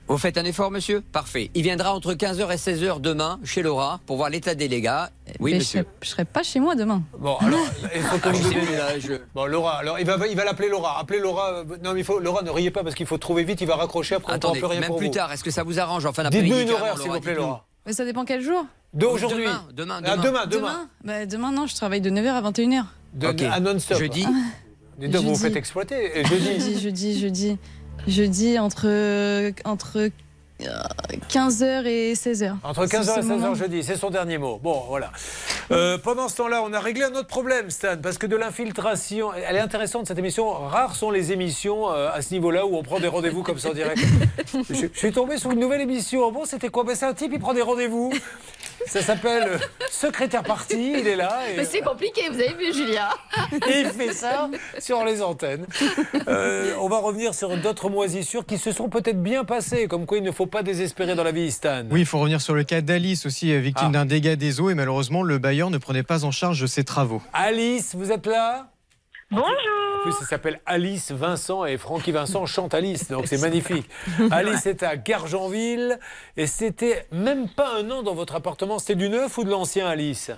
[0.10, 1.52] Vous faites un effort, monsieur Parfait.
[1.54, 4.90] Il viendra entre 15h et 16h demain, cmais Laura, pour voir l'état des dégâts.
[5.40, 5.80] Oui, Mais je monsieur.
[5.82, 7.04] serai, je serai pas chez moi demain.
[7.20, 7.60] Bon, alors,
[7.96, 10.46] il faut que Ah, vous je là, je- Bon, Laura, alors il va, il va
[10.46, 11.00] l'appeler Laura.
[11.00, 11.50] Appelez Laura.
[11.60, 13.62] euh, Non, mais il faut, Laura, ne riez pas parce qu'il faut trouver vite.
[13.62, 14.34] Il va raccrocher après.
[14.34, 15.14] Attendez, on ne plus rien même pour plus vous.
[15.14, 17.36] tard, est-ce que ça vous arrange en fin d'après-midi Dites-nous une horaire, s'il vous plaît.
[17.36, 17.68] Laura.
[17.86, 18.66] Mais ça dépend quel jour
[18.96, 19.46] D'aujourd'hui.
[19.46, 20.24] Demain, demain, Ah, demain.
[20.24, 20.48] demain, demain.
[20.48, 22.86] Demain bah, Demain, non, je travaille de 9h à 21h.
[23.14, 23.42] De- Ok.
[23.44, 24.00] À non-stop.
[24.00, 24.26] Jeudi
[24.98, 26.20] Dites donc, vous vous faites exploiter.
[26.20, 26.46] Et jeudi.
[26.60, 27.58] Jeudi, jeudi, jeudi.
[28.08, 30.10] Jeudi entre, entre
[31.30, 32.56] 15h et 16h.
[32.64, 33.54] Entre 15h et C'est ce moment.
[33.54, 34.60] 16h jeudi, c'est son dernier mot.
[34.62, 35.12] Bon, voilà.
[35.72, 39.32] Euh, pendant ce temps-là, on a réglé un autre problème, Stan, parce que de l'infiltration,
[39.34, 40.52] elle est intéressante cette émission.
[40.52, 43.70] Rares sont les émissions euh, à ce niveau-là où on prend des rendez-vous comme ça
[43.70, 44.02] en direct.
[44.70, 46.30] je, je suis tombé sur une nouvelle émission.
[46.32, 46.84] Bon, c'était quoi?
[46.84, 48.12] Ben, C'est un type, il prend des rendez-vous.
[48.88, 49.58] Ça s'appelle euh,
[49.92, 51.40] Secrétaire Parti, il est là.
[51.52, 53.10] Et, Mais c'est compliqué, vous avez vu, Julia
[53.68, 54.50] et il fait ça
[54.80, 55.66] sur les antennes.
[56.28, 60.18] Euh, on va revenir sur d'autres moisissures qui se sont peut-être bien passées, comme quoi
[60.18, 61.84] il ne faut pas désespérer dans la vie, Stan.
[61.92, 63.94] Oui, il faut revenir sur le cas d'Alice aussi, euh, victime Ah.
[64.00, 67.22] d'un dégât des eaux et malheureusement le bailleur ne prenait pas en charge ses travaux.
[67.34, 68.68] Alice, vous êtes là?
[69.32, 69.89] Bonjour.
[70.00, 73.90] En plus, ça s'appelle Alice Vincent et Francky Vincent chante Alice, donc c'est magnifique.
[74.32, 76.00] Alice est à Gargenville
[76.38, 78.80] et c'était même pas un an dans votre appartement.
[78.80, 80.32] C'était du neuf ou de l'ancien, Alice?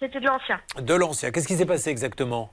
[0.00, 0.60] C'était de l'ancien.
[0.80, 1.30] De l'ancien.
[1.30, 2.50] Qu'est-ce qui s'est passé exactement?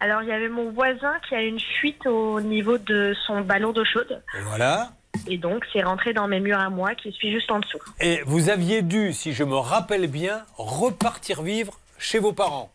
[0.00, 3.72] Alors, il y avait mon voisin qui a une fuite au niveau de son ballon
[3.72, 4.20] d'eau chaude.
[4.36, 4.90] Et voilà.
[5.28, 7.78] Et donc, c'est rentré dans mes murs à moi qui suis juste en dessous.
[8.00, 12.72] Et vous aviez dû, si je me rappelle bien, repartir vivre chez vos parents.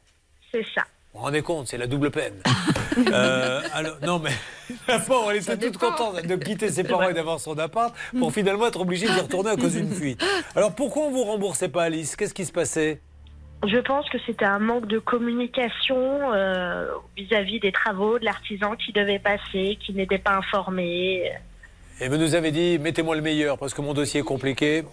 [0.53, 0.83] C'est ça.
[1.13, 2.33] Vous vous rendez compte, c'est la double peine.
[3.13, 4.31] Euh, alors, non, mais
[4.87, 8.33] la pauvre, elle était toute contente de quitter ses parents et d'avoir son appart pour
[8.33, 10.21] finalement être obligée d'y retourner à cause d'une fuite.
[10.57, 12.17] Alors pourquoi on vous remboursait pas, Alice?
[12.17, 12.99] Qu'est-ce qui se passait?
[13.65, 18.91] Je pense que c'était un manque de communication euh, vis-à-vis des travaux, de l'artisan qui
[18.91, 21.31] devait passer, qui n'était pas informé.
[22.01, 24.83] Et vous nous avez dit, mettez-moi le meilleur parce que mon dossier est compliqué.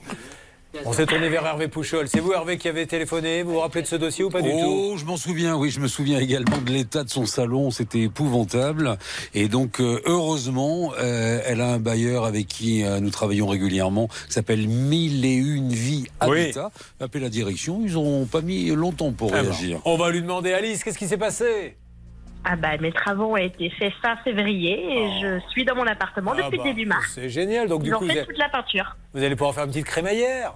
[0.84, 2.08] On s'est tourné vers Hervé Pouchol.
[2.08, 3.42] C'est vous, Hervé, qui avez téléphoné?
[3.42, 4.56] Vous vous rappelez de ce dossier ou pas du tout?
[4.92, 8.02] Oh, je m'en souviens, oui, je me souviens également de l'état de son salon, c'était
[8.02, 8.98] épouvantable.
[9.34, 14.08] Et donc, euh, heureusement, euh, elle a un bailleur avec qui euh, nous travaillons régulièrement,
[14.26, 16.42] qui s'appelle Mille et une vie Oui.
[16.42, 16.70] Habitat.
[17.00, 19.50] Appelé la direction, ils n'ont pas mis longtemps pour Ah bon.
[19.50, 19.80] réagir.
[19.86, 21.76] On va lui demander, Alice, qu'est-ce qui s'est passé?
[22.44, 26.32] Ah bah, mes travaux ont été faits fin février et je suis dans mon appartement
[26.34, 27.12] Ah depuis bah, début mars.
[27.14, 27.68] C'est génial.
[27.68, 28.96] Donc Ils du ont coup, fait vous, avez- toute la peinture.
[29.12, 30.54] vous allez pouvoir faire une petite crémaillère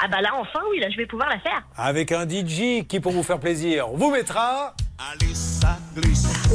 [0.00, 1.62] Ah bah là, enfin, oui, là, je vais pouvoir la faire.
[1.76, 4.74] avec un DJ qui, pour vous faire plaisir, vous mettra.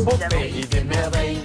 [0.05, 1.39] Au pays des merveilles.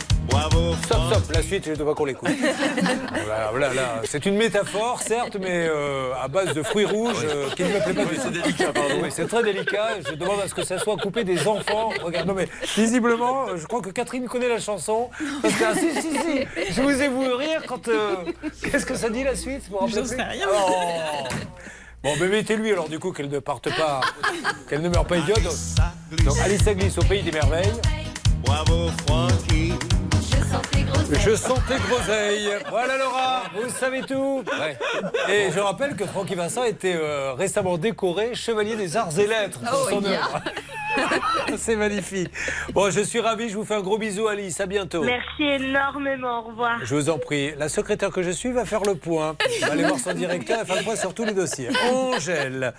[0.84, 2.28] Stop, stop, la suite, je ne veux pas qu'on l'écoute.
[3.10, 4.02] voilà, voilà, là.
[4.04, 7.80] C'est une métaphore, certes, mais euh, à base de fruits rouges euh, qui ne me
[7.84, 8.10] plaît pas.
[8.20, 8.94] C'est délicat, pardon.
[9.02, 10.00] Oui, c'est très délicat.
[10.08, 11.90] Je demande à ce que ça soit coupé des enfants.
[12.02, 15.10] Regarde, non, mais visiblement, euh, je crois que Catherine connaît la chanson.
[15.42, 17.86] Parce que, ah, si, si, si, je vous ai vu rire quand.
[17.88, 18.16] euh,
[18.62, 19.62] Qu'est-ce que ça dit la suite?
[19.86, 20.46] Plus sais rien.
[20.52, 21.24] Oh.
[22.02, 24.00] Bon, mais mettez-lui alors, du coup, qu'elle ne parte pas,
[24.68, 25.42] qu'elle ne meure pas idiote.
[26.24, 27.72] Donc, Alice glisse au pays des merveilles.
[28.44, 29.72] Bravo Francky.
[31.20, 32.50] Je sens tes groseilles.
[32.70, 34.44] Voilà Laura, vous savez tout.
[35.28, 39.60] Et je rappelle que Francky Vincent était euh, récemment décoré chevalier des arts et lettres
[39.60, 40.40] pour Oh, son œuvre.
[41.56, 42.30] C'est magnifique.
[42.72, 45.02] Bon, je suis ravi, je vous fais un gros bisou Alice, à bientôt.
[45.02, 46.40] Merci énormément.
[46.40, 46.78] Au revoir.
[46.84, 47.52] Je vous en prie.
[47.56, 49.36] La secrétaire que je suis va faire le point.
[49.60, 51.68] Va aller voir son directeur et faire le point sur tous les dossiers.
[51.92, 52.74] Angèle.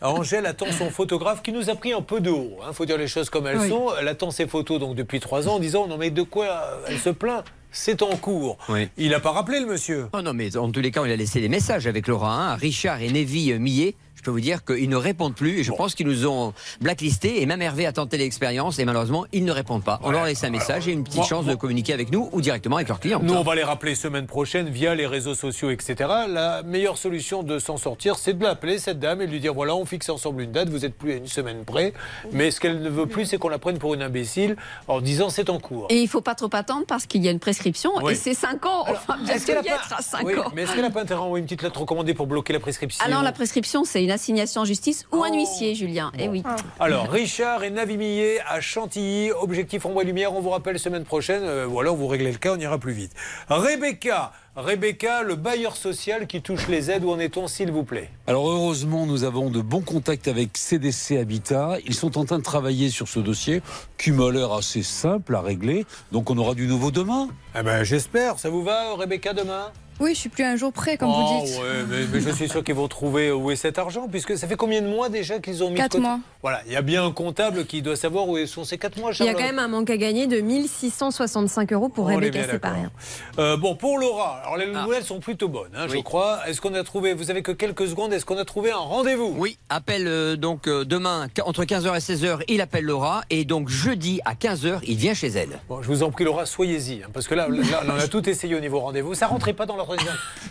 [0.00, 2.58] Angèle attend son photographe qui nous a pris un peu de haut.
[2.68, 3.68] Il faut dire les choses comme elles Oui.
[3.68, 3.88] sont.
[3.98, 6.46] Elle attend ses photos donc depuis trois ans en disant non mais de quoi
[6.88, 7.44] elle se plaint?
[7.74, 8.58] C'est en cours.
[8.68, 8.90] Oui.
[8.98, 10.08] Il n'a pas rappelé le monsieur.
[10.12, 12.48] Oh non, mais en tous les cas, il a laissé des messages avec Laura, hein,
[12.52, 13.94] à Richard et Nevy euh, Millet.
[14.22, 15.58] Je peux vous dire qu'ils ne répondent plus.
[15.58, 17.42] Et je pense qu'ils nous ont blacklistés.
[17.42, 18.78] Et même Hervé a tenté l'expérience.
[18.78, 19.98] Et malheureusement, ils ne répondent pas.
[20.04, 22.76] On leur laisse un message et une petite chance de communiquer avec nous ou directement
[22.76, 23.18] avec leurs clients.
[23.20, 26.08] Nous, on va les rappeler semaine prochaine via les réseaux sociaux, etc.
[26.28, 29.54] La meilleure solution de s'en sortir, c'est de l'appeler, cette dame, et de lui dire
[29.54, 31.92] voilà, on fixe ensemble une date, vous êtes plus à une semaine près.
[32.30, 34.54] Mais ce qu'elle ne veut plus, c'est qu'on la prenne pour une imbécile
[34.86, 35.88] en disant c'est en cours.
[35.90, 38.12] Et il faut pas trop attendre parce qu'il y a une prescription Oui.
[38.12, 38.84] et c'est 5 ans.
[38.86, 40.52] Enfin, Est-ce qu'elle a pas- être à 5 Oui, ans.
[40.54, 42.60] Mais est-ce qu'elle n'a pas intérêt à envoyer une petite lettre recommandée pour bloquer la
[42.60, 43.04] prescription?
[43.04, 46.12] Alors la prescription, c'est une assignation en justice ou un huissier, Julien.
[46.18, 46.42] Eh oui.
[46.78, 51.42] Alors, Richard et Navi Millet à Chantilly, objectif Envoie Lumière, on vous rappelle semaine prochaine,
[51.42, 53.12] euh, ou alors vous réglez le cas, on ira plus vite.
[53.48, 58.10] Rebecca, Rebecca, le bailleur social qui touche les aides, où en est-on s'il vous plaît?
[58.26, 61.78] Alors heureusement, nous avons de bons contacts avec CDC Habitat.
[61.86, 63.62] Ils sont en train de travailler sur ce dossier
[63.96, 65.86] qui m'a l'air assez simple à régler.
[66.12, 67.28] Donc on aura du nouveau demain?
[67.58, 68.38] Eh ben, j'espère.
[68.38, 69.70] Ça vous va, Rebecca, demain?
[70.02, 71.58] Oui, je suis plus un jour près, comme Oh, vous dites.
[71.58, 74.48] ouais, mais, mais je suis sûr qu'ils vont trouver où est cet argent, puisque ça
[74.48, 76.18] fait combien de mois déjà qu'ils ont mis de Quatre côté mois.
[76.42, 79.12] Voilà, il y a bien un comptable qui doit savoir où sont ces 4 mois,
[79.20, 82.32] Il y a quand même un manque à gagner de 1665 euros pour est Rebecca,
[82.40, 82.82] bien c'est pas d'accord.
[82.82, 82.90] rien.
[83.38, 86.40] Euh, bon, pour Laura, alors les nouvelles sont plutôt bonnes, hein, je crois.
[86.48, 89.32] Est-ce qu'on a trouvé, vous avez que quelques secondes, est-ce qu'on a trouvé un rendez-vous?
[89.38, 93.68] Oui, appelle euh, donc euh, demain entre 15h et 16h, il appelle Laura et donc
[93.68, 95.60] jeudi à 15h, il vient chez elle.
[95.68, 98.28] Bon, je vous en prie, Laura, soyez-y, hein, parce que là, là, on a tout
[98.28, 99.14] essayé au niveau rendez-vous.
[99.14, 99.91] Ça rentrait pas dans l'ordre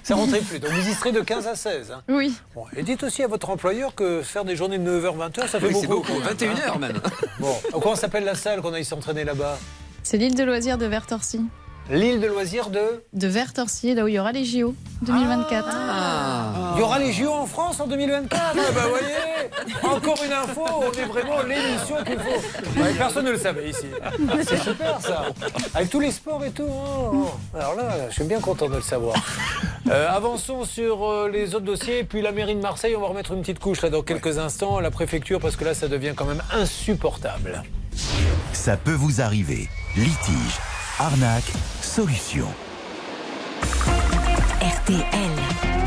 [0.03, 0.59] Ça rentrait plus.
[0.59, 1.91] Donc vous y serez de 15 à 16.
[1.91, 2.01] hein.
[2.09, 2.33] Oui.
[2.55, 5.59] Bon, et dites aussi à votre employeur que faire des journées de 9h, 20h, ça
[5.59, 6.13] fait Oui, beaucoup.
[6.13, 6.99] beaucoup, 21 heures même.
[7.39, 9.57] Bon, comment s'appelle la salle qu'on aille s'entraîner là-bas?
[10.03, 11.41] C'est l'île de loisirs de Vertorcy.
[11.91, 15.67] L'île de loisirs de De Vertorcy, là où il y aura les JO 2024.
[16.75, 20.61] Il y aura les JO en France en 2024 Ah bah voyez Encore une info,
[20.77, 22.81] on est vraiment l'émission qu'il faut.
[22.81, 23.87] Ouais, personne ne le savait ici.
[24.47, 25.25] C'est super ça.
[25.73, 26.63] Avec tous les sports et tout.
[26.65, 27.57] oh, oh.
[27.57, 29.15] Alors là, je suis bien content de le savoir.
[29.89, 32.05] Euh, avançons sur euh, les autres dossiers.
[32.05, 34.79] Puis la mairie de Marseille, on va remettre une petite couche là dans quelques instants.
[34.79, 37.63] La préfecture, parce que là, ça devient quand même insupportable.
[38.53, 39.67] Ça peut vous arriver.
[39.97, 40.59] Litige,
[40.99, 41.51] arnaque,
[41.81, 42.47] solution.
[44.61, 45.81] RTL.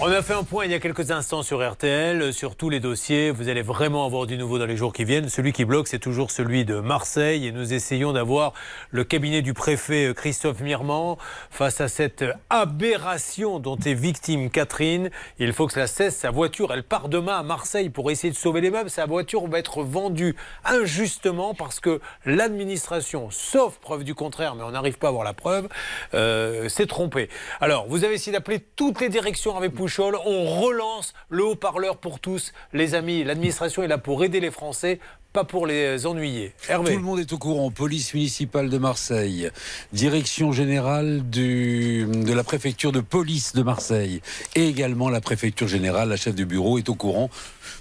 [0.00, 2.78] On a fait un point il y a quelques instants sur RTL, sur tous les
[2.78, 3.32] dossiers.
[3.32, 5.28] Vous allez vraiment avoir du nouveau dans les jours qui viennent.
[5.28, 7.48] Celui qui bloque, c'est toujours celui de Marseille.
[7.48, 8.52] Et nous essayons d'avoir
[8.92, 11.18] le cabinet du préfet euh, Christophe Mirmand
[11.50, 15.10] face à cette aberration dont est victime Catherine.
[15.40, 16.16] Il faut que cela cesse.
[16.16, 18.90] Sa voiture, elle part demain à Marseille pour essayer de sauver les meubles.
[18.90, 24.70] Sa voiture va être vendue injustement parce que l'administration, sauf preuve du contraire, mais on
[24.70, 25.68] n'arrive pas à avoir la preuve,
[26.14, 27.28] euh, s'est trompée.
[27.60, 32.52] Alors, vous avez essayé d'appeler toutes les directions avec On relance le haut-parleur pour tous.
[32.72, 35.00] Les amis, l'administration est là pour aider les Français,
[35.32, 36.52] pas pour les ennuyer.
[36.66, 37.70] Tout le monde est au courant.
[37.70, 39.50] Police municipale de Marseille,
[39.92, 44.20] direction générale du, de la préfecture de police de Marseille
[44.54, 47.30] et également la préfecture générale, la chef de bureau est au courant.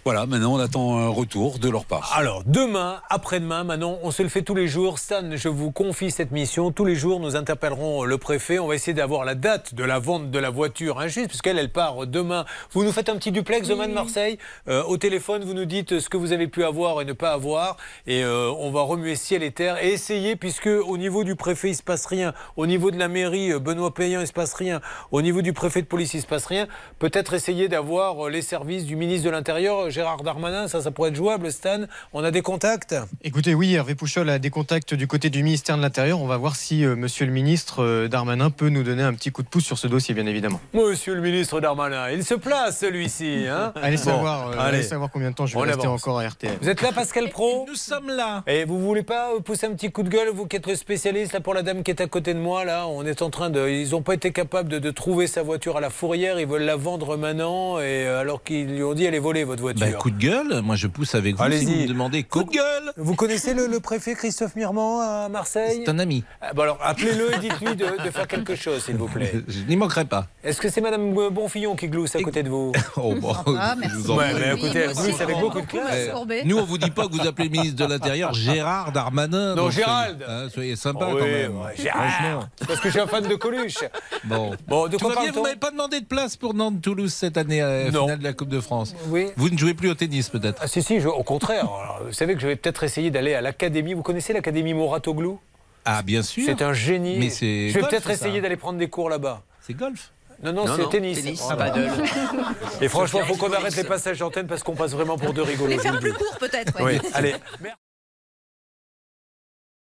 [0.05, 2.13] Voilà, maintenant on attend un retour de leur part.
[2.15, 4.99] Alors, demain, après-demain, maintenant, on se le fait tous les jours.
[4.99, 6.71] Stan, je vous confie cette mission.
[6.71, 8.59] Tous les jours, nous interpellerons le préfet.
[8.59, 11.71] On va essayer d'avoir la date de la vente de la voiture injuste, puisqu'elle, elle
[11.71, 12.45] part demain.
[12.71, 14.37] Vous nous faites un petit duplex demain de Marseille.
[14.67, 17.31] Euh, au téléphone, vous nous dites ce que vous avez pu avoir et ne pas
[17.33, 17.77] avoir.
[18.05, 21.69] Et euh, on va remuer ciel et terre et essayer, puisque au niveau du préfet,
[21.69, 22.33] il se passe rien.
[22.55, 24.81] Au niveau de la mairie, euh, Benoît Payan, il se passe rien.
[25.11, 26.67] Au niveau du préfet de police, il se passe rien.
[26.99, 30.67] Peut-être essayer d'avoir les services du ministre de l'Intérieur, Gérard Darmanin.
[30.67, 31.81] Ça, ça pourrait être jouable, Stan.
[32.13, 35.77] On a des contacts Écoutez, oui, Hervé Pouchol a des contacts du côté du ministère
[35.77, 36.19] de l'Intérieur.
[36.21, 39.31] On va voir si euh, monsieur le ministre euh, Darmanin peut nous donner un petit
[39.31, 40.59] coup de pouce sur ce dossier, bien évidemment.
[40.73, 43.45] Monsieur le ministre Darmanin, il se place celui-ci.
[43.49, 44.77] Hein Allez Bon, savoir, euh, allez.
[44.77, 46.01] allez savoir combien de temps je vais On rester avance.
[46.01, 46.53] encore à RTL.
[46.61, 48.43] Vous êtes là, Pascal Pro Nous sommes là.
[48.47, 50.75] Et vous voulez pas euh, pousser un petit coup de gueule, vous qui êtes le
[50.75, 53.29] spécialiste, là, pour la dame qui est à côté de moi, là, on est en
[53.29, 53.67] train de...
[53.69, 56.63] Ils n'ont pas été capables de, de trouver sa voiture à la fourrière, ils veulent
[56.63, 59.66] la vendre maintenant, et alors qu'ils lui ont dit, elle est volée, votre voiture.
[59.73, 61.65] Bah, coup de gueule, moi je pousse avec vous si Allez-y.
[61.65, 62.91] vous me demandez coup de gueule.
[62.97, 66.23] Vous connaissez le, le préfet Christophe Mirmand à Marseille C'est un ami.
[66.41, 69.33] Ah, bon, alors, appelez-le et dites-lui de, de faire quelque chose, s'il vous plaît.
[69.47, 70.27] Je n'y manquerai pas.
[70.43, 73.79] Est-ce que c'est Madame Bonfillon qui glousse à côté de vous Oh, bon, Ah, je
[73.81, 73.95] merci.
[73.97, 76.09] vous Ouais, mais écoutez, elle glousse avec beaucoup de classe.
[76.45, 79.55] Nous, on vous dit pas que vous appelez le ministre de l'Intérieur Gérard Darmanin.
[79.55, 80.17] Non, Gérald.
[80.23, 81.57] Soyez, hein, soyez sympa Oh quand même.
[81.57, 82.47] ouais, Gérard.
[82.67, 83.83] Parce que je suis un fan de Coluche.
[84.23, 84.51] Bon.
[84.67, 87.37] Bon, de Tout quoi va bien, vous m'avez pas demandé de place pour Nantes-Toulouse cette
[87.37, 88.95] année à la finale de la Coupe de France.
[89.07, 89.27] Oui.
[89.35, 91.63] Vous ne jouez plus au tennis peut-être Ah si, si, je- au contraire.
[91.65, 93.93] Alors, vous savez que je vais peut-être essayer d'aller à l'académie.
[93.93, 95.39] Vous connaissez l'académie Moratoglou?
[95.85, 96.43] Ah bien sûr.
[96.45, 97.17] C'est un génie.
[97.17, 99.43] Mais Je vais golf, peut-être essayer d'aller prendre des cours là-bas.
[99.61, 100.11] C'est golf?
[100.43, 101.23] Non, non, Non, c'est non, tennis.
[101.23, 101.89] tennis, paddle.
[102.81, 105.41] Et franchement, il faut qu'on arrête les passages d'antenne parce qu'on passe vraiment pour deux
[105.41, 105.69] rigolos.
[105.71, 106.73] Les faire plus court peut-être.
[106.79, 107.33] Oui, allez.